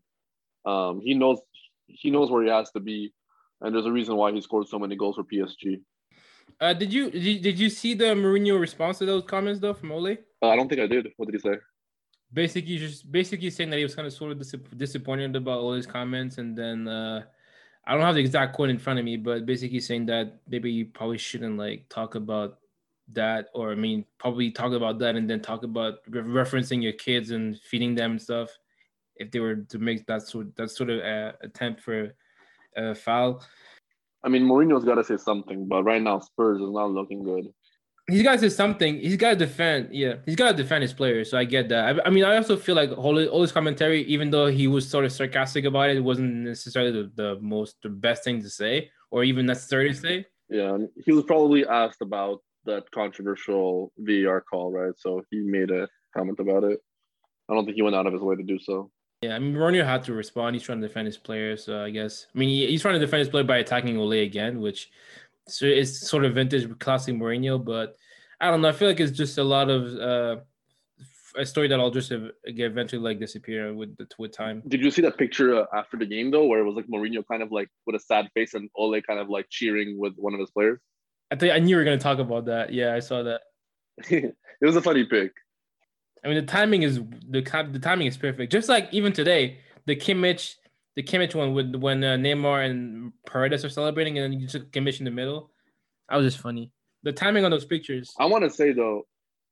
Um, 0.65 1.01
he 1.01 1.13
knows 1.13 1.39
he 1.87 2.09
knows 2.09 2.31
where 2.31 2.43
he 2.43 2.49
has 2.49 2.71
to 2.71 2.79
be, 2.79 3.13
and 3.61 3.75
there's 3.75 3.85
a 3.85 3.91
reason 3.91 4.15
why 4.15 4.31
he 4.31 4.41
scored 4.41 4.67
so 4.67 4.79
many 4.79 4.95
goals 4.95 5.15
for 5.15 5.23
PSG. 5.23 5.81
Uh, 6.63 6.71
did 6.71 6.93
you 6.93 7.11
did 7.11 7.59
you 7.59 7.69
see 7.69 7.93
the 7.93 8.05
Mourinho 8.05 8.57
response 8.57 8.99
to 8.99 9.05
those 9.05 9.23
comments 9.23 9.59
though 9.59 9.73
from 9.73 9.91
Ole? 9.91 10.15
Uh, 10.41 10.47
I 10.47 10.55
don't 10.55 10.69
think 10.69 10.79
I 10.79 10.87
did. 10.87 11.09
What 11.17 11.25
did 11.25 11.35
he 11.35 11.39
say? 11.39 11.57
Basically, 12.31 12.77
just 12.77 13.11
basically 13.11 13.49
saying 13.49 13.69
that 13.71 13.77
he 13.77 13.83
was 13.83 13.95
kind 13.95 14.07
of 14.07 14.13
sort 14.13 14.31
of 14.31 14.37
dis- 14.37 14.55
disappointed 14.77 15.35
about 15.35 15.59
Ole's 15.59 15.85
comments, 15.85 16.37
and 16.37 16.57
then 16.57 16.87
uh, 16.87 17.23
I 17.85 17.93
don't 17.93 18.01
have 18.01 18.15
the 18.15 18.21
exact 18.21 18.55
quote 18.55 18.69
in 18.69 18.79
front 18.79 18.97
of 18.97 19.03
me, 19.03 19.17
but 19.17 19.45
basically 19.45 19.81
saying 19.81 20.05
that 20.05 20.39
maybe 20.47 20.71
you 20.71 20.85
probably 20.85 21.17
shouldn't 21.17 21.57
like 21.57 21.89
talk 21.89 22.15
about 22.15 22.59
that, 23.11 23.47
or 23.53 23.73
I 23.73 23.75
mean, 23.75 24.05
probably 24.17 24.49
talk 24.49 24.71
about 24.71 24.99
that 24.99 25.17
and 25.17 25.29
then 25.29 25.41
talk 25.41 25.63
about 25.63 25.95
re- 26.07 26.21
referencing 26.21 26.81
your 26.81 26.93
kids 26.93 27.31
and 27.31 27.59
feeding 27.59 27.93
them 27.93 28.11
and 28.11 28.21
stuff. 28.21 28.57
If 29.17 29.31
they 29.31 29.41
were 29.41 29.57
to 29.57 29.79
make 29.79 30.05
that 30.05 30.21
sort 30.21 30.55
that 30.55 30.71
sort 30.71 30.91
of 30.91 31.01
uh, 31.01 31.33
attempt 31.41 31.81
for 31.81 32.13
a 32.77 32.95
foul, 32.95 33.43
I 34.23 34.29
mean, 34.29 34.43
Mourinho's 34.43 34.85
got 34.85 34.95
to 34.95 35.03
say 35.03 35.17
something, 35.17 35.67
but 35.67 35.83
right 35.83 36.01
now 36.01 36.19
Spurs 36.19 36.61
is 36.61 36.69
not 36.69 36.91
looking 36.91 37.23
good. 37.23 37.45
He's 38.09 38.23
got 38.23 38.33
to 38.33 38.39
say 38.39 38.49
something. 38.49 38.99
He's 38.99 39.15
got 39.15 39.31
to 39.31 39.35
defend. 39.37 39.89
Yeah, 39.91 40.15
he's 40.25 40.35
got 40.35 40.51
to 40.51 40.57
defend 40.57 40.81
his 40.81 40.93
players. 40.93 41.31
So 41.31 41.37
I 41.37 41.45
get 41.45 41.69
that. 41.69 41.99
I, 41.99 42.07
I 42.07 42.09
mean, 42.09 42.25
I 42.25 42.35
also 42.35 42.57
feel 42.57 42.75
like 42.75 42.91
all, 42.91 43.17
all 43.29 43.41
his 43.41 43.51
commentary, 43.51 44.03
even 44.03 44.29
though 44.29 44.47
he 44.47 44.67
was 44.67 44.89
sort 44.89 45.05
of 45.05 45.11
sarcastic 45.11 45.63
about 45.65 45.89
it, 45.89 45.97
it 45.97 46.01
wasn't 46.01 46.33
necessarily 46.35 46.91
the, 46.91 47.11
the 47.15 47.39
most 47.41 47.77
the 47.81 47.89
best 47.89 48.23
thing 48.23 48.41
to 48.41 48.49
say, 48.49 48.89
or 49.09 49.23
even 49.23 49.45
necessary 49.45 49.89
to 49.89 49.95
say. 49.95 50.25
Yeah, 50.49 50.77
he 51.05 51.13
was 51.13 51.23
probably 51.23 51.65
asked 51.65 52.01
about 52.01 52.41
that 52.65 52.89
controversial 52.91 53.91
VAR 53.97 54.41
call, 54.41 54.71
right? 54.71 54.93
So 54.97 55.23
he 55.31 55.39
made 55.39 55.71
a 55.71 55.87
comment 56.15 56.39
about 56.39 56.63
it. 56.65 56.79
I 57.49 57.53
don't 57.53 57.65
think 57.65 57.75
he 57.75 57.81
went 57.81 57.95
out 57.95 58.07
of 58.07 58.13
his 58.13 58.21
way 58.21 58.35
to 58.35 58.43
do 58.43 58.59
so. 58.59 58.91
Yeah, 59.23 59.35
I 59.35 59.39
mean, 59.39 59.53
Mourinho 59.55 59.85
had 59.85 60.03
to 60.03 60.13
respond. 60.13 60.55
He's 60.55 60.63
trying 60.63 60.81
to 60.81 60.87
defend 60.87 61.05
his 61.05 61.17
players, 61.17 61.63
so 61.63 61.81
I 61.81 61.91
guess. 61.91 62.27
I 62.35 62.37
mean, 62.37 62.49
he, 62.49 62.67
he's 62.67 62.81
trying 62.81 62.95
to 62.95 62.99
defend 62.99 63.19
his 63.19 63.29
player 63.29 63.45
by 63.45 63.59
attacking 63.59 63.97
Ole 63.97 64.11
again, 64.11 64.59
which 64.59 64.91
so 65.47 65.65
is 65.65 66.01
sort 66.01 66.25
of 66.25 66.33
vintage 66.33 66.67
classic 66.79 67.15
Mourinho. 67.15 67.63
But 67.63 67.95
I 68.41 68.51
don't 68.51 68.61
know. 68.61 68.67
I 68.67 68.73
feel 68.73 68.89
like 68.89 68.99
it's 68.99 69.17
just 69.17 69.37
a 69.37 69.43
lot 69.43 69.69
of 69.69 69.95
uh, 69.95 70.41
a 71.37 71.45
story 71.45 71.69
that 71.69 71.79
I'll 71.79 71.89
just 71.89 72.11
eventually 72.43 73.01
like 73.01 73.17
disappear 73.17 73.73
with 73.73 73.95
the 73.95 74.07
with 74.19 74.33
time. 74.33 74.61
Did 74.67 74.81
you 74.81 74.91
see 74.91 75.01
that 75.03 75.17
picture 75.17 75.55
uh, 75.55 75.65
after 75.73 75.95
the 75.95 76.05
game 76.05 76.29
though, 76.29 76.45
where 76.45 76.59
it 76.59 76.65
was 76.65 76.75
like 76.75 76.87
Mourinho 76.87 77.25
kind 77.25 77.41
of 77.41 77.49
like 77.49 77.69
with 77.85 77.95
a 77.95 77.99
sad 77.99 78.29
face 78.33 78.55
and 78.55 78.69
Ole 78.75 79.01
kind 79.01 79.21
of 79.21 79.29
like 79.29 79.47
cheering 79.49 79.97
with 79.97 80.15
one 80.17 80.33
of 80.33 80.41
his 80.41 80.51
players? 80.51 80.79
I 81.31 81.37
think 81.37 81.53
I 81.53 81.59
knew 81.59 81.69
you 81.69 81.75
were 81.77 81.85
gonna 81.85 81.97
talk 81.97 82.19
about 82.19 82.45
that. 82.47 82.73
Yeah, 82.73 82.93
I 82.93 82.99
saw 82.99 83.23
that. 83.23 83.41
it 84.09 84.35
was 84.61 84.75
a 84.75 84.81
funny 84.81 85.05
pic. 85.05 85.31
I 86.23 86.29
mean, 86.29 86.37
the 86.37 86.51
timing 86.51 86.83
is 86.83 86.99
the 87.29 87.41
the 87.71 87.79
timing 87.79 88.07
is 88.07 88.17
perfect. 88.17 88.51
Just 88.51 88.69
like 88.69 88.87
even 88.91 89.11
today, 89.11 89.59
the 89.85 89.95
Kimmich, 89.95 90.55
the 90.95 91.03
Kimmich 91.03 91.35
one 91.35 91.53
with 91.53 91.75
when 91.75 92.03
uh, 92.03 92.15
Neymar 92.15 92.65
and 92.69 93.11
Paredes 93.25 93.65
are 93.65 93.69
celebrating, 93.69 94.17
and 94.17 94.33
then 94.33 94.39
you 94.39 94.47
took 94.47 94.71
Kimmich 94.71 94.99
in 94.99 95.05
the 95.05 95.11
middle. 95.11 95.51
That 96.09 96.17
was 96.17 96.33
just 96.33 96.41
funny. 96.41 96.71
The 97.03 97.11
timing 97.11 97.43
on 97.43 97.51
those 97.51 97.65
pictures. 97.65 98.13
I 98.19 98.25
want 98.25 98.43
to 98.45 98.49
say 98.49 98.71
though, 98.71 99.05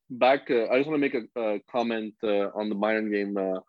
back. 0.09 0.49
Uh, 0.49 0.67
I 0.71 0.77
just 0.77 0.89
want 0.89 1.01
to 1.01 1.09
make 1.09 1.15
a, 1.15 1.39
a 1.39 1.59
comment 1.69 2.13
uh, 2.23 2.49
on 2.55 2.69
the 2.69 2.75
Bayern 2.75 3.11
game 3.11 3.35
uh, 3.37 3.59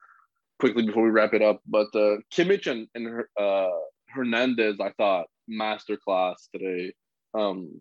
quickly 0.60 0.86
before 0.86 1.02
we 1.02 1.10
wrap 1.10 1.34
it 1.34 1.42
up. 1.42 1.60
But 1.66 1.88
uh, 1.94 2.18
Kimmich 2.32 2.70
and 2.70 2.86
and 2.94 3.24
uh, 3.40 3.68
Hernandez, 4.08 4.78
I 4.80 4.90
thought 4.92 5.26
masterclass 5.50 6.34
today. 6.52 6.92
Um, 7.34 7.80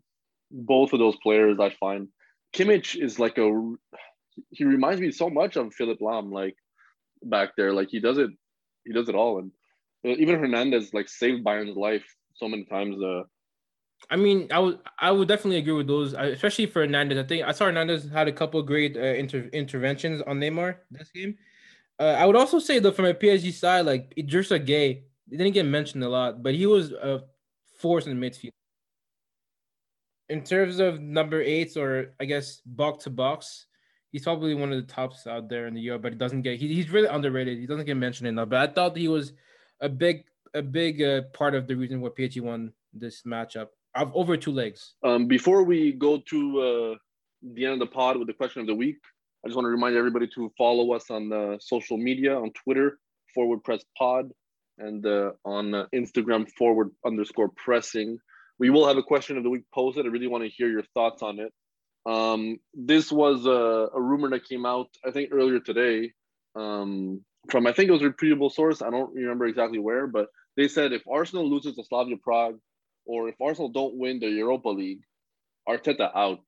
both 0.49 0.93
of 0.93 0.99
those 0.99 1.15
players, 1.17 1.59
I 1.59 1.69
find 1.69 2.07
Kimmich 2.53 3.01
is 3.01 3.19
like 3.19 3.37
a 3.37 3.75
he 4.49 4.63
reminds 4.63 5.01
me 5.01 5.11
so 5.11 5.29
much 5.29 5.55
of 5.55 5.73
Philipp 5.73 5.99
Lahm, 5.99 6.31
like 6.31 6.55
back 7.23 7.55
there. 7.55 7.73
Like 7.73 7.89
he 7.89 7.99
does 7.99 8.17
it, 8.17 8.29
he 8.85 8.93
does 8.93 9.09
it 9.09 9.15
all, 9.15 9.39
and 9.39 9.51
uh, 10.05 10.15
even 10.17 10.39
Hernandez 10.39 10.93
like 10.93 11.09
saved 11.09 11.43
Bayern's 11.43 11.77
life 11.77 12.05
so 12.35 12.47
many 12.47 12.65
times. 12.65 13.01
Uh, 13.01 13.23
I 14.09 14.15
mean, 14.15 14.47
I 14.51 14.59
would 14.59 14.79
I 14.97 15.11
would 15.11 15.27
definitely 15.27 15.57
agree 15.57 15.73
with 15.73 15.87
those, 15.87 16.13
especially 16.13 16.65
for 16.65 16.81
Hernandez. 16.81 17.17
I 17.17 17.23
think 17.23 17.45
I 17.45 17.51
saw 17.51 17.65
Hernandez 17.65 18.09
had 18.09 18.27
a 18.27 18.31
couple 18.31 18.61
great 18.63 18.97
uh, 18.97 19.01
inter- 19.01 19.49
interventions 19.53 20.21
on 20.23 20.39
Neymar 20.39 20.77
this 20.89 21.11
game. 21.11 21.37
Uh, 21.99 22.15
I 22.17 22.25
would 22.25 22.35
also 22.35 22.59
say 22.59 22.79
though, 22.79 22.91
from 22.91 23.05
a 23.05 23.13
PSG 23.13 23.53
side, 23.53 23.85
like 23.85 24.13
Idrissa 24.15 24.65
Gueye, 24.65 25.03
he 25.29 25.37
didn't 25.37 25.53
get 25.53 25.65
mentioned 25.65 26.03
a 26.03 26.09
lot, 26.09 26.41
but 26.41 26.55
he 26.55 26.65
was 26.65 26.91
a 26.91 27.23
force 27.77 28.07
in 28.07 28.19
the 28.19 28.29
midfield. 28.29 28.51
In 30.29 30.43
terms 30.43 30.79
of 30.79 30.99
number 30.99 31.41
eights, 31.41 31.77
or 31.77 32.13
I 32.19 32.25
guess 32.25 32.61
box 32.65 33.03
to 33.03 33.09
box, 33.09 33.67
he's 34.11 34.23
probably 34.23 34.53
one 34.53 34.71
of 34.71 34.85
the 34.85 34.93
tops 34.93 35.25
out 35.27 35.49
there 35.49 35.67
in 35.67 35.73
the 35.73 35.81
Euro, 35.81 35.99
but 35.99 36.13
he 36.13 36.17
doesn't 36.17 36.41
get 36.41 36.59
he, 36.59 36.73
he's 36.73 36.89
really 36.89 37.07
underrated. 37.07 37.59
He 37.59 37.65
doesn't 37.65 37.85
get 37.85 37.97
mentioned 37.97 38.27
enough. 38.27 38.49
But 38.49 38.69
I 38.69 38.73
thought 38.73 38.95
he 38.95 39.07
was 39.07 39.33
a 39.79 39.89
big 39.89 40.25
a 40.53 40.61
big 40.61 41.01
uh, 41.01 41.21
part 41.33 41.55
of 41.55 41.67
the 41.67 41.75
reason 41.75 42.01
why 42.01 42.09
PSG 42.09 42.41
won 42.41 42.73
this 42.93 43.23
matchup 43.23 43.67
of 43.95 44.11
over 44.15 44.37
two 44.37 44.51
legs. 44.51 44.95
Um, 45.03 45.27
before 45.27 45.63
we 45.63 45.93
go 45.93 46.19
to 46.29 46.61
uh, 46.61 46.95
the 47.53 47.65
end 47.65 47.73
of 47.73 47.79
the 47.79 47.87
pod 47.87 48.17
with 48.17 48.27
the 48.27 48.33
question 48.33 48.61
of 48.61 48.67
the 48.67 48.75
week, 48.75 48.97
I 49.43 49.47
just 49.47 49.55
want 49.55 49.65
to 49.65 49.69
remind 49.69 49.95
everybody 49.95 50.27
to 50.35 50.51
follow 50.57 50.93
us 50.93 51.09
on 51.09 51.31
uh, 51.31 51.57
social 51.59 51.97
media 51.97 52.35
on 52.35 52.51
Twitter 52.51 52.99
forward 53.33 53.63
press 53.63 53.83
pod 53.97 54.29
and 54.77 55.05
uh, 55.05 55.31
on 55.45 55.73
uh, 55.73 55.85
Instagram 55.93 56.49
forward 56.57 56.89
underscore 57.05 57.49
pressing. 57.49 58.17
We 58.59 58.69
will 58.69 58.87
have 58.87 58.97
a 58.97 59.03
question 59.03 59.37
of 59.37 59.43
the 59.43 59.49
week 59.49 59.63
posted. 59.73 60.05
I 60.05 60.09
really 60.09 60.27
want 60.27 60.43
to 60.43 60.49
hear 60.49 60.69
your 60.69 60.83
thoughts 60.93 61.23
on 61.23 61.39
it. 61.39 61.51
Um, 62.05 62.59
this 62.73 63.11
was 63.11 63.45
a, 63.45 63.95
a, 63.95 64.01
rumor 64.01 64.29
that 64.31 64.47
came 64.47 64.65
out, 64.65 64.89
I 65.05 65.11
think, 65.11 65.29
earlier 65.31 65.59
today 65.59 66.13
um, 66.55 67.23
from, 67.49 67.67
I 67.67 67.73
think 67.73 67.89
it 67.89 67.93
was 67.93 68.01
a 68.01 68.07
reputable 68.07 68.49
source. 68.49 68.81
I 68.81 68.89
don't 68.89 69.13
remember 69.13 69.45
exactly 69.45 69.77
where, 69.77 70.07
but 70.07 70.27
they 70.57 70.67
said 70.67 70.93
if 70.93 71.03
Arsenal 71.07 71.47
loses 71.47 71.75
to 71.75 71.83
Slavia 71.83 72.17
Prague 72.17 72.57
or 73.05 73.29
if 73.29 73.35
Arsenal 73.39 73.69
don't 73.69 73.97
win 73.97 74.19
the 74.19 74.29
Europa 74.29 74.69
League, 74.69 75.01
Arteta 75.67 76.15
out. 76.15 76.41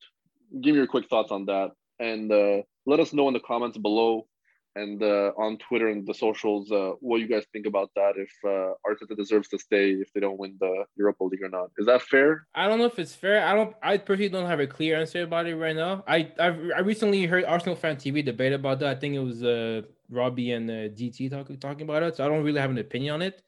Give 0.51 0.73
me 0.73 0.79
your 0.79 0.87
quick 0.87 1.09
thoughts 1.09 1.31
on 1.31 1.45
that. 1.45 1.71
And 1.99 2.31
uh, 2.31 2.63
let 2.85 2.99
us 2.99 3.13
know 3.13 3.27
in 3.27 3.33
the 3.33 3.39
comments 3.39 3.77
below 3.77 4.27
and 4.75 5.01
uh, 5.03 5.31
on 5.37 5.57
Twitter 5.57 5.87
and 5.89 6.05
the 6.05 6.13
socials 6.13 6.71
uh, 6.71 6.91
what 6.99 7.17
you 7.17 7.27
guys 7.27 7.45
think 7.53 7.65
about 7.65 7.91
that. 7.95 8.13
If 8.15 8.31
uh, 8.43 8.73
Arteta 8.87 9.15
deserves 9.15 9.47
to 9.49 9.59
stay 9.59 9.91
if 9.91 10.11
they 10.13 10.19
don't 10.19 10.39
win 10.39 10.57
the 10.59 10.85
Europa 10.95 11.23
League 11.25 11.43
or 11.43 11.49
not. 11.49 11.69
Is 11.77 11.85
that 11.85 12.01
fair? 12.01 12.47
I 12.55 12.67
don't 12.67 12.79
know 12.79 12.85
if 12.85 12.97
it's 12.99 13.13
fair. 13.13 13.45
I 13.45 13.53
don't. 13.53 13.75
I 13.83 13.97
personally 13.97 14.29
don't 14.29 14.47
have 14.47 14.59
a 14.59 14.67
clear 14.67 14.99
answer 14.99 15.23
about 15.23 15.47
it 15.47 15.55
right 15.55 15.75
now. 15.75 16.03
I 16.07 16.31
I've, 16.39 16.59
i 16.75 16.79
recently 16.79 17.25
heard 17.25 17.45
Arsenal 17.45 17.75
fan 17.75 17.97
TV 17.97 18.23
debate 18.25 18.53
about 18.53 18.79
that. 18.79 18.97
I 18.97 18.99
think 18.99 19.15
it 19.15 19.19
was 19.19 19.43
uh, 19.43 19.83
Robbie 20.09 20.51
and 20.51 20.69
uh, 20.69 20.89
DT 20.97 21.29
talking 21.29 21.57
talking 21.57 21.83
about 21.83 22.03
it. 22.03 22.15
So 22.15 22.25
I 22.25 22.27
don't 22.27 22.43
really 22.43 22.61
have 22.61 22.71
an 22.71 22.79
opinion 22.79 23.15
on 23.15 23.21
it. 23.21 23.41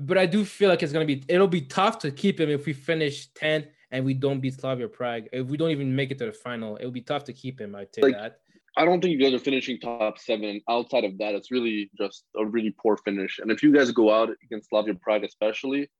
But 0.00 0.18
I 0.18 0.26
do 0.26 0.44
feel 0.44 0.68
like 0.70 0.82
it's 0.82 0.92
gonna 0.92 1.04
be. 1.04 1.22
It'll 1.28 1.46
be 1.48 1.62
tough 1.62 1.98
to 2.00 2.10
keep 2.10 2.40
him 2.40 2.50
if 2.50 2.66
we 2.66 2.72
finish 2.72 3.30
10th 3.32 3.68
and 3.90 4.04
we 4.04 4.12
don't 4.12 4.40
beat 4.40 4.54
Slavia 4.54 4.88
Prague. 4.88 5.28
If 5.32 5.46
we 5.46 5.56
don't 5.56 5.70
even 5.70 5.94
make 5.94 6.10
it 6.10 6.18
to 6.18 6.26
the 6.26 6.32
final, 6.32 6.76
it'll 6.76 6.90
be 6.90 7.00
tough 7.00 7.22
to 7.24 7.32
keep 7.32 7.60
him. 7.60 7.76
I 7.76 7.84
take 7.84 8.04
like, 8.04 8.14
that. 8.14 8.40
I 8.76 8.84
don't 8.84 9.00
think 9.00 9.12
you 9.12 9.20
guys 9.20 9.34
are 9.34 9.44
finishing 9.44 9.78
top 9.78 10.18
seven. 10.18 10.60
Outside 10.68 11.04
of 11.04 11.18
that, 11.18 11.34
it's 11.34 11.50
really 11.50 11.90
just 11.96 12.24
a 12.36 12.44
really 12.44 12.74
poor 12.82 12.96
finish. 12.96 13.38
And 13.38 13.50
if 13.50 13.62
you 13.62 13.72
guys 13.72 13.92
go 13.92 14.12
out 14.12 14.30
against 14.42 14.68
Slavia 14.68 14.94
Prague, 14.94 15.24
especially, 15.24 15.90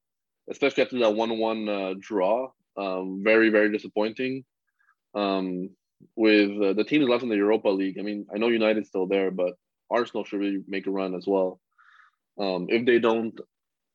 especially 0.50 0.82
after 0.82 0.98
that 0.98 1.14
one-one 1.14 1.68
uh, 1.68 1.94
draw, 2.00 2.50
um, 2.76 3.20
very 3.22 3.50
very 3.50 3.70
disappointing. 3.70 4.44
Um, 5.14 5.70
with 6.16 6.50
uh, 6.60 6.72
the 6.72 6.84
teams 6.84 7.08
left 7.08 7.22
in 7.22 7.28
the 7.28 7.36
Europa 7.36 7.68
League, 7.68 7.98
I 7.98 8.02
mean, 8.02 8.26
I 8.34 8.38
know 8.38 8.48
United's 8.48 8.88
still 8.88 9.06
there, 9.06 9.30
but 9.30 9.54
Arsenal 9.90 10.24
should 10.24 10.40
really 10.40 10.62
make 10.66 10.86
a 10.86 10.90
run 10.90 11.14
as 11.14 11.26
well. 11.26 11.60
Um, 12.38 12.66
if 12.68 12.84
they 12.84 12.98
don't, 12.98 13.38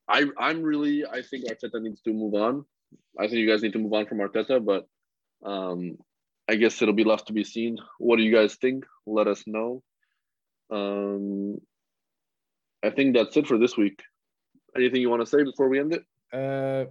I 0.07 0.25
I'm 0.37 0.63
really 0.63 1.05
I 1.05 1.21
think 1.21 1.45
Arteta 1.45 1.81
needs 1.81 2.01
to 2.03 2.13
move 2.13 2.33
on. 2.33 2.65
I 3.19 3.23
think 3.23 3.39
you 3.39 3.49
guys 3.49 3.61
need 3.61 3.73
to 3.73 3.79
move 3.79 3.93
on 3.93 4.05
from 4.05 4.19
Arteta, 4.19 4.63
but 4.63 4.87
um, 5.47 5.97
I 6.49 6.55
guess 6.55 6.81
it'll 6.81 6.95
be 6.95 7.03
left 7.03 7.27
to 7.27 7.33
be 7.33 7.43
seen. 7.43 7.77
What 7.99 8.17
do 8.17 8.23
you 8.23 8.33
guys 8.33 8.55
think? 8.55 8.83
Let 9.05 9.27
us 9.27 9.43
know. 9.45 9.83
Um, 10.71 11.59
I 12.83 12.89
think 12.89 13.15
that's 13.15 13.37
it 13.37 13.45
for 13.45 13.59
this 13.59 13.77
week. 13.77 14.01
Anything 14.75 15.01
you 15.01 15.11
want 15.11 15.21
to 15.21 15.27
say 15.27 15.43
before 15.43 15.69
we 15.69 15.79
end 15.79 15.93
it? 15.93 16.03
Uh, 16.33 16.89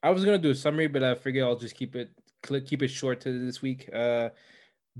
I 0.00 0.10
was 0.10 0.24
gonna 0.24 0.38
do 0.38 0.50
a 0.50 0.54
summary, 0.54 0.86
but 0.86 1.02
I 1.02 1.16
figure 1.16 1.44
I'll 1.44 1.58
just 1.58 1.74
keep 1.74 1.96
it 1.96 2.10
keep 2.66 2.84
it 2.84 2.88
short 2.88 3.20
to 3.22 3.44
this 3.44 3.60
week. 3.60 3.90
Uh, 3.92 4.28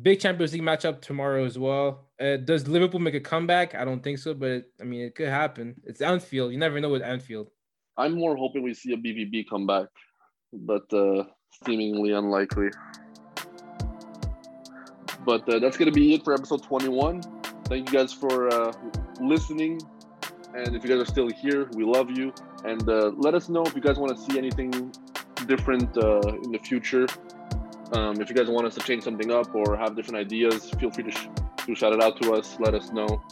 big 0.02 0.18
Champions 0.18 0.52
League 0.54 0.62
matchup 0.62 1.00
tomorrow 1.00 1.44
as 1.44 1.56
well. 1.56 2.08
Uh, 2.20 2.36
does 2.36 2.66
Liverpool 2.66 3.00
make 3.00 3.14
a 3.14 3.20
comeback? 3.20 3.76
I 3.76 3.84
don't 3.84 4.02
think 4.02 4.18
so, 4.18 4.34
but 4.34 4.64
I 4.80 4.84
mean, 4.84 5.02
it 5.02 5.14
could 5.14 5.28
happen. 5.28 5.80
It's 5.84 6.00
Anfield. 6.00 6.50
You 6.52 6.58
never 6.58 6.80
know 6.80 6.90
with 6.90 7.02
Anfield. 7.02 7.50
I'm 7.96 8.18
more 8.18 8.36
hoping 8.36 8.64
we 8.64 8.74
see 8.74 8.92
a 8.92 8.96
BVB 8.96 9.48
come 9.48 9.68
back, 9.68 9.86
but 10.52 10.92
uh, 10.92 11.24
seemingly 11.64 12.10
unlikely. 12.10 12.70
But 15.24 15.48
uh, 15.48 15.58
that's 15.58 15.76
going 15.76 15.92
to 15.92 15.94
be 15.94 16.14
it 16.14 16.24
for 16.24 16.32
episode 16.34 16.62
21. 16.62 17.22
Thank 17.64 17.92
you 17.92 17.98
guys 17.98 18.12
for 18.12 18.48
uh, 18.52 18.72
listening. 19.20 19.80
And 20.54 20.74
if 20.74 20.82
you 20.82 20.90
guys 20.90 21.00
are 21.00 21.10
still 21.10 21.28
here, 21.28 21.68
we 21.74 21.84
love 21.84 22.10
you. 22.10 22.32
And 22.64 22.88
uh, 22.88 23.12
let 23.16 23.34
us 23.34 23.48
know 23.48 23.62
if 23.62 23.74
you 23.74 23.80
guys 23.80 23.98
want 23.98 24.16
to 24.16 24.22
see 24.22 24.38
anything 24.38 24.92
different 25.46 25.96
uh, 25.96 26.20
in 26.42 26.52
the 26.52 26.58
future. 26.58 27.06
Um, 27.92 28.20
if 28.20 28.28
you 28.28 28.36
guys 28.36 28.48
want 28.48 28.66
us 28.66 28.74
to 28.74 28.80
change 28.80 29.02
something 29.02 29.30
up 29.30 29.54
or 29.54 29.76
have 29.76 29.96
different 29.96 30.18
ideas, 30.18 30.70
feel 30.70 30.90
free 30.90 31.04
to, 31.04 31.10
sh- 31.10 31.28
to 31.66 31.74
shout 31.74 31.92
it 31.92 32.02
out 32.02 32.20
to 32.22 32.32
us. 32.32 32.56
Let 32.60 32.74
us 32.74 32.92
know. 32.92 33.22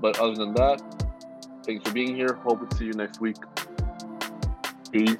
But 0.00 0.18
other 0.18 0.34
than 0.34 0.54
that, 0.54 0.80
thanks 1.64 1.86
for 1.86 1.94
being 1.94 2.14
here. 2.16 2.34
Hope 2.42 2.68
to 2.68 2.76
see 2.76 2.86
you 2.86 2.92
next 2.92 3.20
week. 3.20 3.36
Peace. 4.90 5.16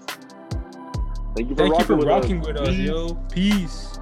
Thank 1.37 1.49
you 1.51 1.55
for, 1.55 1.63
Thank 1.63 1.73
rocking, 1.73 1.79
you 1.79 1.85
for 1.85 1.97
with 1.97 2.09
rocking 2.09 2.41
us. 2.41 2.47
with 2.47 2.57
us, 2.57 2.77
yo. 2.77 3.15
Peace. 3.31 4.00